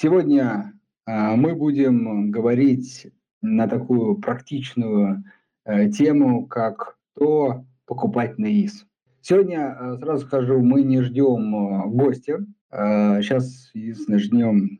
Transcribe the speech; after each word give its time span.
Сегодня 0.00 0.74
э, 1.08 1.34
мы 1.34 1.56
будем 1.56 2.30
говорить 2.30 3.08
на 3.42 3.66
такую 3.66 4.14
практичную 4.18 5.24
э, 5.64 5.90
тему, 5.90 6.46
как 6.46 6.96
то 7.18 7.64
покупать 7.84 8.38
на 8.38 8.46
ИС. 8.46 8.86
Сегодня, 9.22 9.76
э, 9.76 9.96
сразу 9.98 10.24
скажу, 10.24 10.60
мы 10.60 10.84
не 10.84 11.02
ждем 11.02 11.52
э, 11.52 11.88
гостя. 11.88 12.46
Сейчас, 12.70 13.72
единственное, 13.74 14.20
ждем 14.20 14.78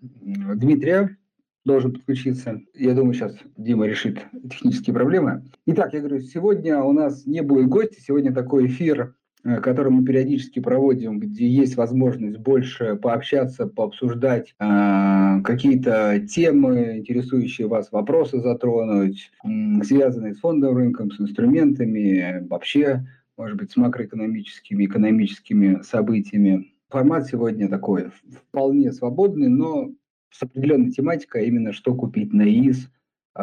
Дмитрия, 0.55 1.17
должен 1.65 1.95
подключиться. 1.95 2.61
Я 2.75 2.95
думаю, 2.95 3.15
сейчас 3.15 3.35
Дима 3.57 3.87
решит 3.87 4.25
технические 4.49 4.95
проблемы. 4.95 5.43
Итак, 5.67 5.95
я 5.95 5.99
говорю, 5.99 6.21
сегодня 6.21 6.81
у 6.81 6.93
нас 6.93 7.27
не 7.27 7.43
будет 7.43 7.67
гостя, 7.67 8.01
сегодня 8.01 8.33
такой 8.33 8.67
эфир 8.67 9.17
Э, 9.45 9.61
который 9.61 9.93
мы 9.93 10.05
периодически 10.05 10.59
проводим, 10.61 11.21
где 11.21 11.49
есть 11.49 11.77
возможность 11.77 12.39
больше 12.39 12.97
пообщаться, 12.97 13.67
пообсуждать 13.67 14.55
э, 14.59 15.41
какие-то 15.45 16.21
темы, 16.29 16.99
интересующие 16.99 17.69
вас, 17.69 17.93
вопросы 17.93 18.41
затронуть, 18.41 19.31
э, 19.45 19.49
связанные 19.85 20.35
с 20.35 20.41
фондовым 20.41 20.79
рынком, 20.79 21.11
с 21.13 21.21
инструментами, 21.21 22.47
вообще, 22.49 23.07
может 23.37 23.57
быть, 23.57 23.71
с 23.71 23.77
макроэкономическими, 23.77 24.87
экономическими 24.87 25.83
событиями. 25.83 26.73
Формат 26.89 27.27
сегодня 27.27 27.69
такой 27.69 28.11
вполне 28.33 28.93
свободный, 28.93 29.49
но 29.49 29.93
с 30.31 30.43
определенной 30.43 30.91
тематикой, 30.91 31.43
а 31.43 31.45
именно 31.45 31.73
что 31.73 31.95
купить 31.95 32.33
на 32.33 32.43
ИИС. 32.43 32.91
Э, 33.37 33.43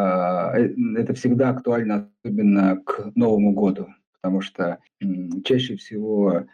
э, 0.58 0.74
это 0.98 1.14
всегда 1.14 1.52
актуально, 1.52 2.10
особенно 2.22 2.82
к 2.86 3.12
Новому 3.16 3.54
году 3.54 3.88
потому 4.26 4.42
что 4.42 4.80
чаще 5.44 5.76
всего 5.76 6.48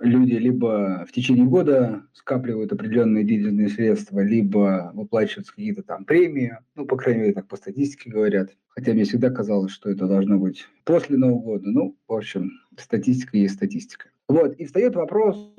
люди 0.00 0.32
либо 0.32 1.06
в 1.08 1.12
течение 1.12 1.46
года 1.46 2.02
скапливают 2.12 2.72
определенные 2.72 3.22
денежные 3.22 3.68
средства, 3.68 4.18
либо 4.18 4.90
выплачиваются 4.94 5.52
какие-то 5.52 5.84
там 5.84 6.04
премии, 6.04 6.58
ну, 6.74 6.86
по 6.86 6.96
крайней 6.96 7.20
мере, 7.20 7.34
так 7.34 7.46
по 7.46 7.54
статистике 7.54 8.10
говорят. 8.10 8.50
Хотя 8.66 8.94
мне 8.94 9.04
всегда 9.04 9.30
казалось, 9.30 9.70
что 9.70 9.90
это 9.90 10.08
должно 10.08 10.38
быть 10.38 10.66
после 10.82 11.16
Нового 11.16 11.40
года. 11.40 11.70
Ну, 11.70 11.96
в 12.08 12.12
общем, 12.12 12.50
статистика 12.76 13.36
есть 13.36 13.54
статистика. 13.54 14.08
Вот, 14.28 14.56
и 14.56 14.64
встает 14.64 14.96
вопрос, 14.96 15.54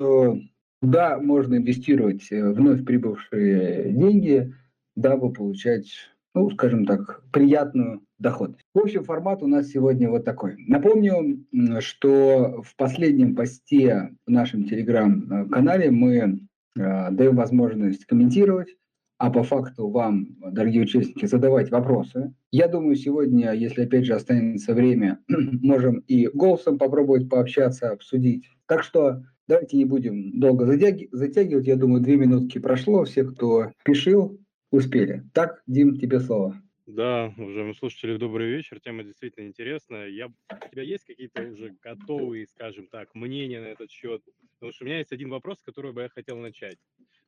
куда 0.82 1.18
можно 1.18 1.54
инвестировать 1.54 2.30
э, 2.30 2.52
вновь 2.52 2.84
прибывшие 2.84 3.92
деньги, 3.92 4.54
дабы 4.94 5.32
получать 5.32 5.86
ну, 6.34 6.50
скажем 6.50 6.86
так, 6.86 7.22
приятную 7.32 8.02
доходность. 8.20 8.64
В 8.74 8.78
общем, 8.78 9.02
формат 9.02 9.42
у 9.42 9.46
нас 9.46 9.68
сегодня 9.68 10.08
вот 10.08 10.24
такой. 10.24 10.56
Напомню, 10.68 11.44
что 11.80 12.62
в 12.62 12.76
последнем 12.76 13.34
посте 13.34 14.10
в 14.26 14.30
нашем 14.30 14.64
телеграм-канале 14.64 15.90
мы 15.90 16.16
э, 16.16 17.10
даем 17.10 17.34
возможность 17.34 18.04
комментировать, 18.04 18.76
а 19.18 19.30
по 19.30 19.42
факту 19.42 19.88
вам, 19.88 20.36
дорогие 20.52 20.82
участники, 20.82 21.26
задавать 21.26 21.70
вопросы. 21.70 22.34
Я 22.52 22.68
думаю, 22.68 22.96
сегодня, 22.96 23.52
если 23.52 23.84
опять 23.84 24.04
же 24.04 24.14
останется 24.14 24.74
время, 24.74 25.18
можем 25.28 25.98
и 26.06 26.28
голосом 26.28 26.78
попробовать 26.78 27.28
пообщаться, 27.28 27.90
обсудить. 27.90 28.48
Так 28.66 28.82
что 28.82 29.22
давайте 29.48 29.76
не 29.76 29.84
будем 29.84 30.38
долго 30.38 30.66
затягивать. 30.66 31.66
Я 31.66 31.76
думаю, 31.76 32.02
две 32.02 32.16
минутки 32.16 32.58
прошло. 32.58 33.04
Все, 33.04 33.24
кто 33.24 33.72
пишил, 33.84 34.38
успели. 34.70 35.24
Так, 35.34 35.62
Дим, 35.66 35.96
тебе 35.96 36.20
слово. 36.20 36.56
Да, 36.92 37.32
уважаемые 37.38 37.74
слушатели, 37.74 38.16
добрый 38.16 38.50
вечер. 38.50 38.80
Тема 38.80 39.04
действительно 39.04 39.46
интересная. 39.46 40.08
Я, 40.08 40.26
у 40.26 40.68
тебя 40.72 40.82
есть 40.82 41.04
какие-то 41.04 41.42
уже 41.42 41.70
готовые, 41.80 42.48
скажем 42.48 42.88
так, 42.88 43.14
мнения 43.14 43.60
на 43.60 43.66
этот 43.66 43.92
счет? 43.92 44.24
Потому 44.54 44.72
что 44.72 44.84
у 44.84 44.88
меня 44.88 44.98
есть 44.98 45.12
один 45.12 45.30
вопрос, 45.30 45.60
с 45.60 45.62
которого 45.62 45.92
бы 45.92 46.02
я 46.02 46.08
хотел 46.08 46.36
начать. 46.38 46.78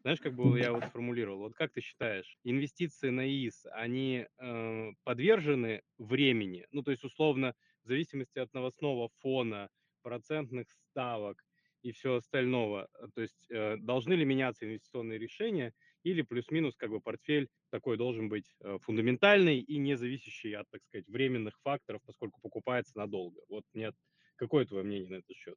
Знаешь, 0.02 0.20
как 0.20 0.34
бы 0.34 0.58
я 0.58 0.72
вот 0.72 0.84
сформулировал? 0.86 1.38
Вот 1.38 1.54
как 1.54 1.70
ты 1.70 1.80
считаешь, 1.80 2.36
инвестиции 2.42 3.10
на 3.10 3.24
ИИС, 3.28 3.66
они 3.70 4.26
э, 4.36 4.90
подвержены 5.04 5.82
времени? 5.96 6.66
Ну, 6.72 6.82
то 6.82 6.90
есть, 6.90 7.04
условно, 7.04 7.54
в 7.84 7.86
зависимости 7.86 8.40
от 8.40 8.52
новостного 8.54 9.10
фона, 9.20 9.70
процентных 10.02 10.70
ставок 10.70 11.44
и 11.82 11.92
всего 11.92 12.16
остального, 12.16 12.88
то 13.14 13.22
есть 13.22 13.46
э, 13.48 13.76
должны 13.76 14.14
ли 14.14 14.24
меняться 14.24 14.66
инвестиционные 14.66 15.20
решения– 15.20 15.72
или 16.04 16.22
плюс-минус 16.22 16.74
как 16.76 16.90
бы 16.90 17.00
портфель 17.00 17.48
такой 17.70 17.96
должен 17.96 18.28
быть 18.28 18.46
э, 18.60 18.78
фундаментальный 18.82 19.58
и 19.58 19.78
не 19.78 19.96
зависящий 19.96 20.54
от, 20.54 20.66
так 20.70 20.80
сказать, 20.88 21.08
временных 21.08 21.58
факторов, 21.62 22.00
поскольку 22.06 22.40
покупается 22.40 22.92
надолго. 22.96 23.40
Вот 23.48 23.64
нет, 23.74 23.94
какое 24.36 24.64
твое 24.64 24.84
мнение 24.84 25.08
на 25.08 25.14
этот 25.16 25.36
счет? 25.36 25.56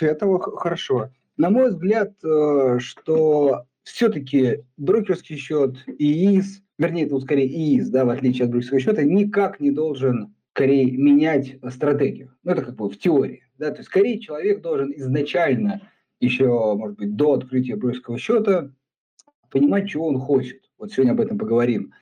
Это 0.00 0.38
хорошо. 0.38 1.10
На 1.36 1.50
мой 1.50 1.70
взгляд, 1.70 2.12
э, 2.24 2.78
что 2.78 3.66
все-таки 3.82 4.64
брокерский 4.76 5.36
счет 5.36 5.76
ИИС, 5.86 6.62
вернее, 6.78 7.06
это 7.06 7.20
скорее 7.20 7.48
ИИС, 7.48 7.88
да, 7.88 8.04
в 8.04 8.10
отличие 8.10 8.44
от 8.44 8.50
брокерского 8.50 8.80
счета, 8.80 9.02
никак 9.02 9.60
не 9.60 9.70
должен 9.70 10.34
скорее 10.50 10.90
менять 10.90 11.58
стратегию. 11.70 12.34
Ну, 12.42 12.52
это 12.52 12.62
как 12.62 12.76
бы 12.76 12.88
в 12.88 12.98
теории. 12.98 13.44
Да? 13.58 13.70
То 13.70 13.78
есть, 13.78 13.88
скорее 13.88 14.18
человек 14.18 14.62
должен 14.62 14.92
изначально, 14.96 15.82
еще, 16.18 16.46
может 16.74 16.96
быть, 16.96 17.14
до 17.14 17.34
открытия 17.34 17.76
брокерского 17.76 18.18
счета, 18.18 18.72
понимать, 19.50 19.88
чего 19.88 20.06
он 20.08 20.18
хочет. 20.18 20.62
Вот 20.78 20.92
сегодня 20.92 21.12
об 21.12 21.20
этом 21.20 21.38
поговорим 21.38 21.92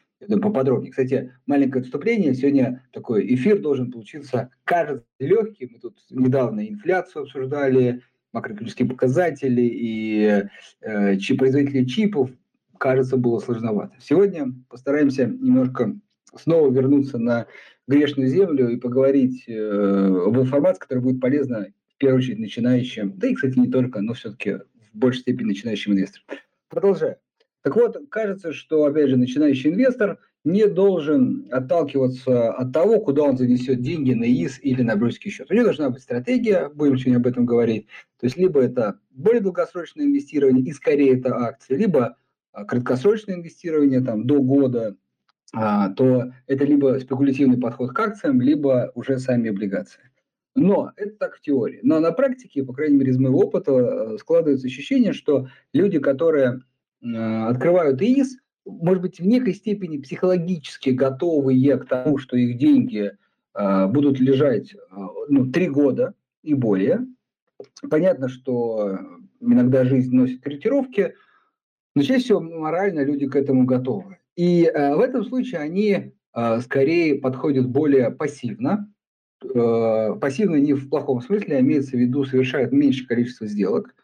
поподробнее. 0.40 0.90
Кстати, 0.90 1.32
маленькое 1.46 1.82
отступление. 1.82 2.34
Сегодня 2.34 2.82
такой 2.92 3.26
эфир 3.34 3.60
должен 3.60 3.90
получиться, 3.90 4.50
кажется, 4.64 5.04
легким. 5.18 5.70
Мы 5.72 5.78
тут 5.78 5.98
недавно 6.10 6.66
инфляцию 6.66 7.22
обсуждали, 7.22 8.02
макроэкономические 8.32 8.88
показатели 8.88 9.62
и 9.62 10.44
э, 10.80 11.16
чип, 11.18 11.38
производители 11.38 11.84
чипов. 11.84 12.30
Кажется, 12.78 13.16
было 13.16 13.38
сложновато. 13.38 13.94
Сегодня 14.00 14.52
постараемся 14.68 15.26
немножко 15.26 15.94
снова 16.34 16.70
вернуться 16.72 17.18
на 17.18 17.46
грешную 17.86 18.28
землю 18.28 18.68
и 18.68 18.76
поговорить 18.76 19.44
э, 19.46 19.52
об 20.26 20.38
информации, 20.38 20.80
которая 20.80 21.04
будет 21.04 21.20
полезна 21.20 21.68
в 21.94 21.98
первую 21.98 22.18
очередь 22.18 22.40
начинающим, 22.40 23.12
да 23.16 23.28
и, 23.28 23.34
кстати, 23.34 23.58
не 23.58 23.70
только, 23.70 24.00
но 24.00 24.14
все-таки 24.14 24.54
в 24.92 24.98
большей 24.98 25.20
степени 25.20 25.48
начинающим 25.48 25.92
инвесторам. 25.92 26.26
Продолжаю. 26.68 27.16
Так 27.64 27.76
вот, 27.76 27.96
кажется, 28.10 28.52
что, 28.52 28.84
опять 28.84 29.08
же, 29.08 29.16
начинающий 29.16 29.70
инвестор 29.70 30.18
не 30.44 30.66
должен 30.66 31.48
отталкиваться 31.50 32.52
от 32.52 32.74
того, 32.74 33.00
куда 33.00 33.22
он 33.22 33.38
занесет 33.38 33.80
деньги 33.80 34.12
на 34.12 34.24
ИС 34.24 34.58
или 34.60 34.82
на 34.82 34.96
брокерский 34.96 35.30
счет. 35.30 35.50
У 35.50 35.54
него 35.54 35.64
должна 35.64 35.88
быть 35.88 36.02
стратегия, 36.02 36.68
будем 36.68 36.98
сегодня 36.98 37.16
об 37.16 37.26
этом 37.26 37.46
говорить. 37.46 37.86
То 38.20 38.26
есть 38.26 38.36
либо 38.36 38.60
это 38.60 39.00
более 39.12 39.40
долгосрочное 39.40 40.04
инвестирование, 40.04 40.62
и 40.62 40.72
скорее 40.72 41.18
это 41.18 41.34
акции, 41.36 41.74
либо 41.74 42.18
а, 42.52 42.66
краткосрочное 42.66 43.36
инвестирование 43.36 44.02
там, 44.02 44.26
до 44.26 44.42
года, 44.42 44.96
а, 45.54 45.88
то 45.88 46.32
это 46.46 46.66
либо 46.66 46.98
спекулятивный 47.00 47.58
подход 47.58 47.92
к 47.94 47.98
акциям, 47.98 48.42
либо 48.42 48.92
уже 48.94 49.18
сами 49.18 49.48
облигации. 49.48 50.10
Но 50.54 50.92
это 50.96 51.16
так 51.16 51.36
в 51.36 51.40
теории. 51.40 51.80
Но 51.82 51.98
на 51.98 52.12
практике, 52.12 52.62
по 52.62 52.74
крайней 52.74 52.98
мере, 52.98 53.12
из 53.12 53.16
моего 53.16 53.38
опыта, 53.38 53.72
э, 53.72 54.18
складывается 54.18 54.66
ощущение, 54.66 55.14
что 55.14 55.48
люди, 55.72 55.98
которые 55.98 56.60
открывают 57.04 58.00
ИИС, 58.00 58.38
может 58.64 59.02
быть, 59.02 59.20
в 59.20 59.26
некой 59.26 59.54
степени 59.54 59.98
психологически 59.98 60.90
готовые 60.90 61.76
к 61.76 61.86
тому, 61.86 62.18
что 62.18 62.36
их 62.36 62.56
деньги 62.56 63.12
э, 63.54 63.86
будут 63.86 64.18
лежать 64.20 64.74
э, 64.74 64.78
ну, 65.28 65.50
три 65.52 65.68
года 65.68 66.14
и 66.42 66.54
более. 66.54 67.06
Понятно, 67.88 68.28
что 68.28 68.98
иногда 69.40 69.84
жизнь 69.84 70.14
носит 70.14 70.42
корректировки, 70.42 71.14
но 71.94 72.02
чаще 72.02 72.24
всего 72.24 72.40
морально 72.40 73.04
люди 73.04 73.28
к 73.28 73.36
этому 73.36 73.64
готовы. 73.64 74.18
И 74.34 74.64
в 74.64 75.00
этом 75.00 75.24
случае 75.24 75.60
они 75.60 76.12
скорее 76.62 77.20
подходят 77.20 77.68
более 77.68 78.10
пассивно. 78.10 78.92
пассивно 79.40 80.56
не 80.56 80.72
в 80.74 80.90
плохом 80.90 81.20
смысле, 81.20 81.58
а 81.58 81.60
имеется 81.60 81.92
в 81.92 82.00
виду 82.00 82.24
совершают 82.24 82.72
меньше 82.72 83.06
количество 83.06 83.46
сделок– 83.46 83.94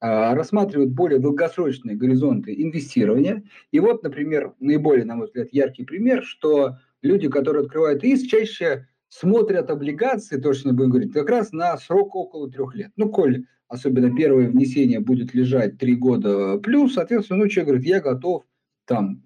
рассматривают 0.00 0.92
более 0.92 1.18
долгосрочные 1.18 1.96
горизонты 1.96 2.54
инвестирования. 2.54 3.42
И 3.70 3.80
вот, 3.80 4.02
например, 4.02 4.54
наиболее, 4.60 5.04
на 5.04 5.16
мой 5.16 5.26
взгляд, 5.26 5.48
яркий 5.52 5.84
пример, 5.84 6.22
что 6.24 6.76
люди, 7.02 7.28
которые 7.28 7.64
открывают 7.64 8.04
ИС, 8.04 8.22
чаще 8.22 8.86
смотрят 9.08 9.70
облигации, 9.70 10.40
то, 10.40 10.52
что 10.52 10.68
мы 10.68 10.74
будем 10.74 10.90
говорить, 10.90 11.12
как 11.12 11.28
раз 11.30 11.52
на 11.52 11.76
срок 11.78 12.14
около 12.16 12.50
трех 12.50 12.74
лет. 12.74 12.90
Ну, 12.96 13.08
коль 13.08 13.46
особенно 13.68 14.14
первое 14.14 14.48
внесение 14.48 15.00
будет 15.00 15.34
лежать 15.34 15.78
три 15.78 15.94
года 15.94 16.58
плюс, 16.58 16.94
соответственно, 16.94 17.40
ну, 17.40 17.48
человек 17.48 17.68
говорит, 17.68 17.86
я 17.86 18.00
готов 18.00 18.44
там 18.86 19.24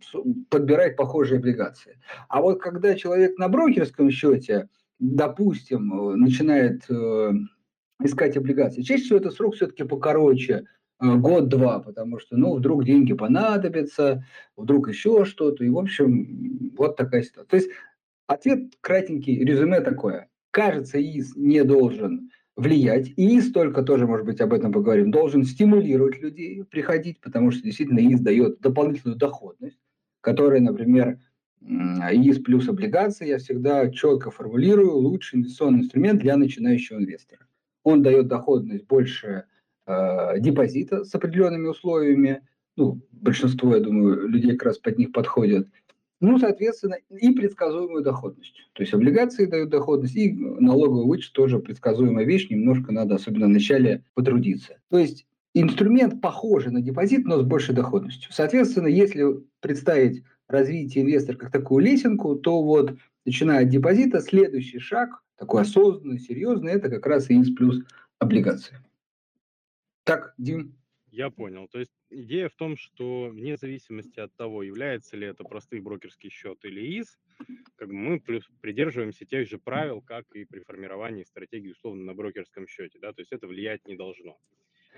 подбирать 0.51 0.97
похожие 0.97 1.39
облигации. 1.39 1.99
А 2.29 2.41
вот 2.41 2.61
когда 2.61 2.95
человек 2.95 3.39
на 3.39 3.49
брокерском 3.49 4.11
счете, 4.11 4.69
допустим, 4.99 5.89
начинает 6.19 6.85
э, 6.89 7.33
искать 8.03 8.37
облигации. 8.37 8.83
Чаще 8.83 9.05
всего 9.05 9.19
это 9.19 9.31
срок 9.31 9.55
все-таки 9.55 9.85
покороче, 9.85 10.65
э, 11.01 11.15
год-два, 11.17 11.81
потому 11.81 12.19
что, 12.19 12.37
ну, 12.37 12.55
вдруг 12.55 12.85
деньги 12.85 13.13
понадобятся, 13.13 14.25
вдруг 14.57 14.89
еще 14.89 15.25
что-то, 15.25 15.65
и, 15.65 15.69
в 15.69 15.79
общем, 15.79 16.73
вот 16.77 16.97
такая 16.97 17.23
ситуация. 17.23 17.49
То 17.49 17.57
есть 17.57 17.71
ответ 18.27 18.75
кратенький, 18.81 19.45
резюме 19.45 19.81
такое. 19.81 20.29
Кажется, 20.51 21.01
ИИС 21.01 21.37
не 21.37 21.65
должен 21.65 22.31
влиять. 22.57 23.13
И 23.17 23.41
столько 23.41 23.83
тоже, 23.83 24.07
может 24.07 24.27
быть, 24.27 24.41
об 24.41 24.53
этом 24.53 24.73
поговорим, 24.73 25.11
должен 25.11 25.45
стимулировать 25.45 26.21
людей 26.21 26.65
приходить, 26.65 27.21
потому 27.21 27.51
что 27.51 27.63
действительно 27.63 28.01
ИИС 28.01 28.21
дает 28.21 28.61
дополнительную 28.61 29.17
доходность, 29.17 29.79
которая, 30.21 30.61
например, 30.61 31.19
ИИС 31.63 32.39
плюс 32.41 32.69
облигации, 32.69 33.29
я 33.29 33.39
всегда 33.39 33.91
четко 33.91 34.31
формулирую, 34.31 34.97
лучший 34.97 35.41
инвестиционный 35.41 35.81
инструмент 35.81 36.21
для 36.21 36.37
начинающего 36.37 36.99
инвестора. 36.99 37.48
Он 37.89 38.03
дает 38.03 38.29
доходность 38.29 38.87
больше 38.87 39.45
э, 39.87 40.41
депозита 40.41 41.05
с 41.05 41.15
определенными 41.15 41.69
условиями, 41.69 42.43
ну, 42.77 43.01
большинство, 43.13 43.75
я 43.75 43.81
думаю, 43.81 44.29
людей 44.29 44.53
как 44.53 44.67
раз 44.67 44.79
под 44.79 44.99
них 44.99 45.11
подходят, 45.11 45.67
ну, 46.21 46.39
соответственно, 46.39 46.97
и 47.09 47.33
предсказуемую 47.33 48.03
доходность. 48.03 48.57
То 48.75 48.83
есть 48.83 48.93
облигации 48.93 49.47
дают 49.47 49.71
доходность, 49.71 50.17
и 50.17 50.31
налоговый 50.35 51.07
вычет 51.07 51.33
тоже 51.33 51.61
предсказуемая 51.61 52.27
вещь, 52.27 52.51
немножко 52.51 52.93
надо, 52.93 53.15
особенно 53.15 53.47
в 53.47 53.51
начале, 53.51 54.05
потрудиться. 54.13 54.77
То 54.91 54.99
есть 54.99 55.27
инструмент 55.55 56.21
похожий 56.21 56.73
на 56.73 56.83
депозит, 56.83 57.25
но 57.25 57.41
с 57.41 57.43
большей 57.47 57.75
доходностью. 57.75 58.31
Соответственно, 58.35 58.89
если 58.89 59.25
представить 59.61 60.25
развитие 60.47 61.05
инвестора 61.05 61.39
как 61.39 61.51
такую 61.51 61.87
лесенку, 61.87 62.37
то 62.37 62.63
вот 62.63 62.99
начиная 63.25 63.63
от 63.63 63.71
депозита, 63.71 64.21
следующий 64.21 64.79
шаг, 64.79 65.23
такой 65.39 65.63
осознанный, 65.63 66.19
серьезный, 66.19 66.73
это 66.73 66.91
как 66.91 67.07
раз 67.07 67.31
ИИС 67.31 67.55
плюс 67.55 67.81
облигации. 68.19 68.77
Так, 70.05 70.35
Дим? 70.37 70.75
Я 71.11 71.31
понял. 71.31 71.69
То 71.69 71.79
есть 71.79 71.93
идея 72.11 72.49
в 72.49 72.55
том, 72.55 72.77
что 72.77 73.29
вне 73.29 73.57
зависимости 73.57 74.21
от 74.21 74.35
того, 74.37 74.63
является 74.63 75.17
ли 75.17 75.27
это 75.27 75.43
простой 75.43 75.81
брокерский 75.81 76.29
счет 76.29 76.59
или 76.65 76.81
ИИС, 76.81 77.19
как 77.77 77.89
бы 77.89 77.95
мы 77.95 78.21
придерживаемся 78.61 79.25
тех 79.25 79.49
же 79.49 79.59
правил, 79.59 80.03
как 80.03 80.27
и 80.35 80.45
при 80.45 80.61
формировании 80.61 81.23
стратегии 81.23 81.71
условно 81.71 82.05
на 82.05 82.15
брокерском 82.15 82.67
счете. 82.67 82.99
Да? 82.99 83.13
То 83.13 83.23
есть 83.23 83.33
это 83.33 83.47
влиять 83.47 83.87
не 83.87 83.97
должно. 83.97 84.39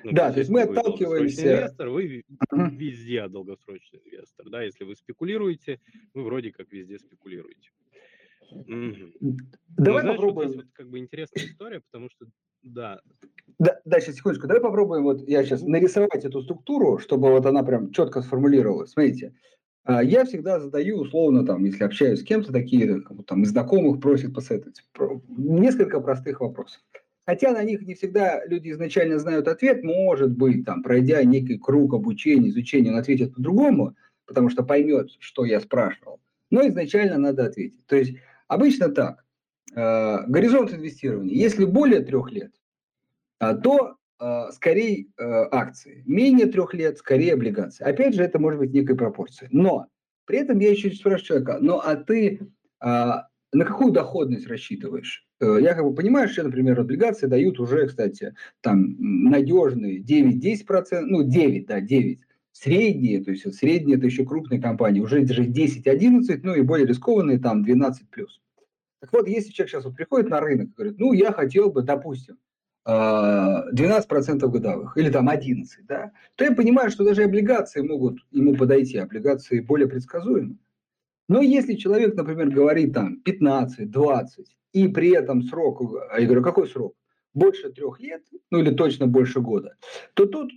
Ну, 0.02 0.12
да, 0.12 0.32
то 0.32 0.38
есть 0.38 0.50
мы 0.50 0.62
отталкиваемся... 0.62 1.42
инвестор, 1.42 1.90
вы 1.90 2.24
везде 2.50 3.28
долгосрочный 3.28 4.00
инвестор. 4.04 4.48
Да? 4.48 4.62
Если 4.62 4.84
вы 4.84 4.96
спекулируете, 4.96 5.80
вы 6.14 6.24
вроде 6.24 6.50
как 6.50 6.72
везде 6.72 6.98
спекулируете. 6.98 7.70
Угу. 8.52 9.36
Давай 9.76 10.04
ну, 10.04 10.12
попробуем. 10.12 10.48
Вот 10.48 10.54
здесь 10.54 10.64
вот 10.64 10.72
как 10.72 10.88
бы 10.88 10.98
интересная 10.98 11.44
история, 11.44 11.80
потому 11.90 12.08
что, 12.10 12.26
да. 12.62 13.00
Да, 13.58 13.80
да, 13.84 14.00
сейчас, 14.00 14.16
секундочку, 14.16 14.46
давай 14.46 14.62
попробуем, 14.62 15.04
вот 15.04 15.28
я 15.28 15.44
сейчас 15.44 15.62
нарисовать 15.62 16.24
эту 16.24 16.42
структуру, 16.42 16.98
чтобы 16.98 17.30
вот 17.30 17.46
она 17.46 17.62
прям 17.62 17.92
четко 17.92 18.22
сформулировалась. 18.22 18.92
Смотрите, 18.92 19.34
а, 19.84 20.02
я 20.02 20.24
всегда 20.24 20.60
задаю 20.60 20.98
условно, 20.98 21.44
там, 21.44 21.64
если 21.64 21.84
общаюсь 21.84 22.20
с 22.20 22.24
кем-то, 22.24 22.52
такие 22.52 23.02
там, 23.26 23.42
из 23.42 23.50
знакомых 23.50 24.00
просят 24.00 24.34
посоветовать. 24.34 24.82
Несколько 25.28 26.00
простых 26.00 26.40
вопросов. 26.40 26.80
Хотя 27.26 27.52
на 27.52 27.62
них 27.62 27.82
не 27.82 27.94
всегда 27.94 28.44
люди 28.46 28.70
изначально 28.70 29.18
знают 29.18 29.46
ответ, 29.46 29.84
может 29.84 30.32
быть, 30.32 30.64
там, 30.64 30.82
пройдя 30.82 31.22
некий 31.22 31.58
круг 31.58 31.94
обучения, 31.94 32.48
изучения, 32.48 32.90
он 32.90 32.98
ответит 32.98 33.34
по-другому, 33.34 33.94
потому 34.26 34.48
что 34.48 34.62
поймет, 34.62 35.10
что 35.18 35.44
я 35.44 35.60
спрашивал. 35.60 36.20
Но 36.50 36.66
изначально 36.66 37.18
надо 37.18 37.46
ответить. 37.46 37.86
То 37.86 37.96
есть 37.96 38.16
обычно 38.50 38.88
так. 38.90 39.24
Э, 39.74 40.24
горизонт 40.26 40.74
инвестирования. 40.74 41.34
Если 41.34 41.64
более 41.64 42.00
трех 42.00 42.30
лет, 42.32 42.52
э, 43.40 43.54
то 43.62 43.96
э, 44.20 44.50
скорее 44.52 45.06
э, 45.16 45.22
акции. 45.52 46.02
Менее 46.06 46.46
трех 46.46 46.74
лет, 46.74 46.98
скорее 46.98 47.34
облигации. 47.34 47.84
Опять 47.84 48.14
же, 48.14 48.24
это 48.24 48.38
может 48.38 48.58
быть 48.58 48.72
некой 48.72 48.96
пропорции. 48.96 49.48
Но 49.52 49.86
при 50.26 50.38
этом 50.38 50.58
я 50.58 50.70
еще 50.72 50.90
спрашиваю 50.90 51.44
человека, 51.44 51.58
ну 51.60 51.78
а 51.78 51.94
ты 51.96 52.40
а, 52.80 53.26
на 53.52 53.64
какую 53.64 53.92
доходность 53.92 54.46
рассчитываешь? 54.46 55.26
Я 55.40 55.74
как 55.74 55.84
бы 55.84 55.94
понимаю, 55.94 56.28
что, 56.28 56.42
например, 56.44 56.78
облигации 56.78 57.26
дают 57.26 57.58
уже, 57.58 57.86
кстати, 57.86 58.34
там 58.60 58.94
надежные 58.98 60.00
9-10%, 60.02 61.00
ну 61.00 61.22
9, 61.22 61.66
да, 61.66 61.80
9. 61.80 62.20
Средние, 62.52 63.22
то 63.22 63.30
есть 63.30 63.54
средние 63.54 63.96
это 63.96 64.06
еще 64.06 64.24
крупные 64.24 64.60
компании, 64.60 65.00
уже 65.00 65.24
даже 65.24 65.44
10-11, 65.44 66.40
ну 66.42 66.54
и 66.54 66.62
более 66.62 66.86
рискованные 66.86 67.38
там 67.38 67.64
12+. 67.64 67.92
Так 69.00 69.12
вот, 69.12 69.28
если 69.28 69.50
человек 69.50 69.70
сейчас 69.70 69.84
вот 69.84 69.96
приходит 69.96 70.28
на 70.30 70.40
рынок 70.40 70.68
и 70.68 70.72
говорит, 70.74 70.98
ну 70.98 71.12
я 71.12 71.32
хотел 71.32 71.70
бы, 71.70 71.82
допустим, 71.82 72.38
12% 72.86 72.88
э, 72.88 74.48
годовых 74.48 74.96
или 74.96 75.10
там 75.10 75.28
11, 75.28 75.86
да, 75.86 76.12
то 76.34 76.44
я 76.44 76.52
понимаю, 76.52 76.90
что 76.90 77.04
даже 77.04 77.22
облигации 77.22 77.82
могут 77.82 78.18
ему 78.30 78.56
подойти, 78.56 78.98
облигации 78.98 79.60
более 79.60 79.88
предсказуемы. 79.88 80.56
Но 81.28 81.40
если 81.42 81.74
человек, 81.74 82.16
например, 82.16 82.50
говорит 82.50 82.92
там 82.92 83.20
15, 83.20 83.90
20, 83.90 84.56
и 84.72 84.88
при 84.88 85.10
этом 85.10 85.42
срок, 85.42 85.82
а 86.10 86.18
я 86.18 86.26
говорю, 86.26 86.42
какой 86.42 86.66
срок? 86.66 86.94
Больше 87.32 87.70
трех 87.70 88.00
лет, 88.00 88.22
ну 88.50 88.58
или 88.58 88.74
точно 88.74 89.06
больше 89.06 89.40
года, 89.40 89.76
то 90.14 90.26
тут 90.26 90.50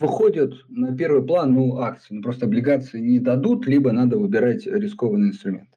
выходят 0.00 0.54
на 0.68 0.96
первый 0.96 1.24
план 1.24 1.54
ну, 1.54 1.78
акции. 1.78 2.14
Ну, 2.14 2.22
просто 2.22 2.46
облигации 2.46 3.00
не 3.00 3.18
дадут, 3.18 3.66
либо 3.66 3.92
надо 3.92 4.18
выбирать 4.18 4.66
рискованный 4.66 5.28
инструмент. 5.28 5.68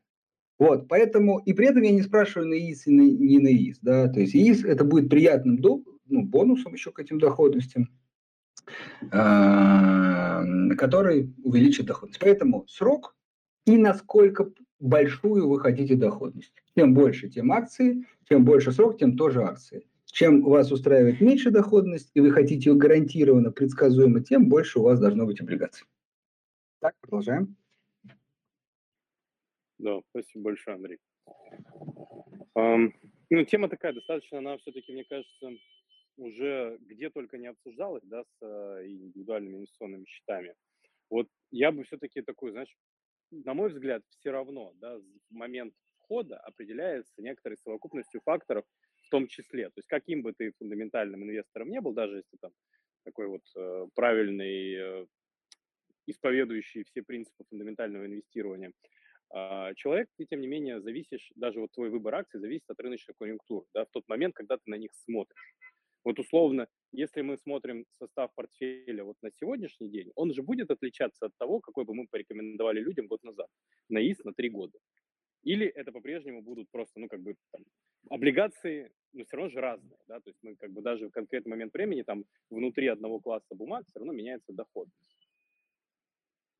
Вот, 0.58 0.88
поэтому, 0.90 1.40
и 1.40 1.54
при 1.54 1.68
этом 1.68 1.84
я 1.84 1.92
не 1.92 2.02
спрашиваю 2.02 2.50
на 2.50 2.56
ИИС 2.56 2.88
и 2.88 2.92
на, 2.92 3.02
не 3.02 3.40
на 3.40 3.48
ИИС, 3.48 3.80
да, 3.82 4.10
то 4.10 4.20
есть 4.20 4.36
ИИС 4.36 4.66
это 4.66 4.84
будет 4.84 5.10
приятным 5.10 5.58
до, 5.58 5.82
ну, 6.08 6.24
бонусом 6.24 6.74
еще 6.74 6.92
к 6.92 7.00
этим 7.00 7.18
доходностям, 7.18 7.88
э, 9.04 10.76
который 10.76 11.34
увеличит 11.44 11.86
доходность. 11.86 12.20
Поэтому 12.20 12.66
срок 12.68 13.16
и 13.66 13.78
насколько 13.78 14.52
большую 14.80 15.48
вы 15.48 15.60
хотите 15.60 15.96
доходность. 15.96 16.54
Чем 16.76 16.94
больше, 16.94 17.30
тем 17.30 17.52
акции, 17.52 18.06
чем 18.28 18.44
больше 18.44 18.72
срок, 18.72 18.98
тем 18.98 19.16
тоже 19.16 19.44
акции. 19.44 19.86
Чем 20.12 20.44
вас 20.44 20.72
устраивает 20.72 21.22
меньше 21.22 21.52
доходность, 21.52 22.12
и 22.14 22.20
вы 22.20 22.32
хотите 22.32 22.70
ее 22.70 22.76
гарантированно, 22.76 23.52
предсказуемо, 23.52 24.22
тем 24.22 24.50
больше 24.50 24.80
у 24.80 24.84
вас 24.84 25.00
должно 25.00 25.26
быть 25.26 25.40
облигаций. 25.40 25.88
Так, 26.80 26.96
продолжаем. 27.00 27.56
Да, 29.78 30.02
спасибо 30.10 30.46
большое, 30.46 30.76
Андрей. 30.76 30.98
Um, 32.58 32.92
ну, 33.30 33.46
тема 33.46 33.70
такая 33.70 33.94
достаточно, 33.94 34.40
она 34.40 34.58
все-таки, 34.58 34.92
мне 34.92 35.06
кажется, 35.06 35.52
уже 36.18 36.78
где 36.82 37.10
только 37.10 37.38
не 37.38 37.48
обсуждалась, 37.48 38.04
да, 38.04 38.24
с 38.24 38.44
uh, 38.44 38.86
индивидуальными 38.86 39.58
инвестиционными 39.58 40.06
счетами. 40.06 40.54
Вот 41.10 41.28
я 41.52 41.72
бы 41.72 41.84
все-таки 41.84 42.22
такой, 42.22 42.52
знаешь, 42.52 42.76
на 43.32 43.54
мой 43.54 43.70
взгляд, 43.70 44.04
все 44.20 44.32
равно, 44.32 44.74
да, 44.76 45.00
момент 45.30 45.74
входа 46.00 46.38
определяется 46.38 47.22
некоторой 47.22 47.58
совокупностью 47.58 48.22
факторов 48.26 48.66
в 49.10 49.12
том 49.12 49.28
числе. 49.28 49.70
То 49.70 49.80
есть 49.80 49.88
каким 49.88 50.22
бы 50.22 50.34
ты 50.34 50.52
фундаментальным 50.60 51.24
инвестором 51.24 51.70
не 51.70 51.82
был, 51.82 51.94
даже 51.94 52.18
если 52.18 52.38
там 52.40 52.52
такой 53.04 53.26
вот 53.26 53.42
э, 53.58 53.88
правильный, 53.96 54.76
э, 54.76 55.06
исповедующий 56.06 56.84
все 56.84 57.02
принципы 57.02 57.44
фундаментального 57.50 58.06
инвестирования, 58.06 58.72
э, 59.34 59.74
человек, 59.76 60.10
ты 60.16 60.26
тем 60.26 60.42
не 60.42 60.48
менее 60.48 60.80
зависишь, 60.80 61.32
даже 61.36 61.60
вот 61.60 61.72
твой 61.72 61.90
выбор 61.90 62.16
акций 62.16 62.40
зависит 62.40 62.70
от 62.70 62.80
рыночной 62.80 63.16
конъюнктуры, 63.18 63.66
да, 63.74 63.86
в 63.86 63.90
тот 63.92 64.08
момент, 64.08 64.36
когда 64.36 64.58
ты 64.58 64.64
на 64.68 64.76
них 64.76 64.92
смотришь. 64.94 65.56
Вот 66.04 66.20
условно, 66.20 66.68
если 66.92 67.22
мы 67.22 67.38
смотрим 67.38 67.86
состав 67.98 68.30
портфеля 68.36 69.04
вот 69.04 69.18
на 69.24 69.32
сегодняшний 69.32 69.90
день, 69.90 70.12
он 70.16 70.34
же 70.34 70.44
будет 70.44 70.70
отличаться 70.70 71.26
от 71.26 71.32
того, 71.40 71.62
какой 71.62 71.84
бы 71.84 71.96
мы 71.96 72.08
порекомендовали 72.08 72.80
людям 72.80 73.08
год 73.08 73.24
назад, 73.24 73.48
на 73.90 74.00
ИС 74.00 74.24
на 74.24 74.34
три 74.34 74.50
года. 74.50 74.78
Или 75.44 75.68
это 75.68 75.92
по-прежнему 75.92 76.42
будут 76.42 76.70
просто, 76.70 77.00
ну, 77.00 77.08
как 77.08 77.22
бы, 77.22 77.36
там, 77.52 77.64
облигации, 78.10 78.92
но 79.14 79.24
все 79.26 79.38
равно 79.38 79.50
же 79.50 79.62
разные, 79.62 79.98
да, 80.08 80.20
то 80.20 80.30
есть 80.30 80.40
мы 80.42 80.56
как 80.56 80.72
бы 80.72 80.82
даже 80.82 81.08
в 81.08 81.12
конкретный 81.12 81.52
момент 81.52 81.74
времени 81.74 82.04
там 82.04 82.26
внутри 82.50 82.88
одного 82.88 83.20
класса 83.20 83.56
бумаг 83.56 83.86
все 83.88 84.00
равно 84.00 84.14
меняется 84.14 84.54
доходность. 84.54 85.30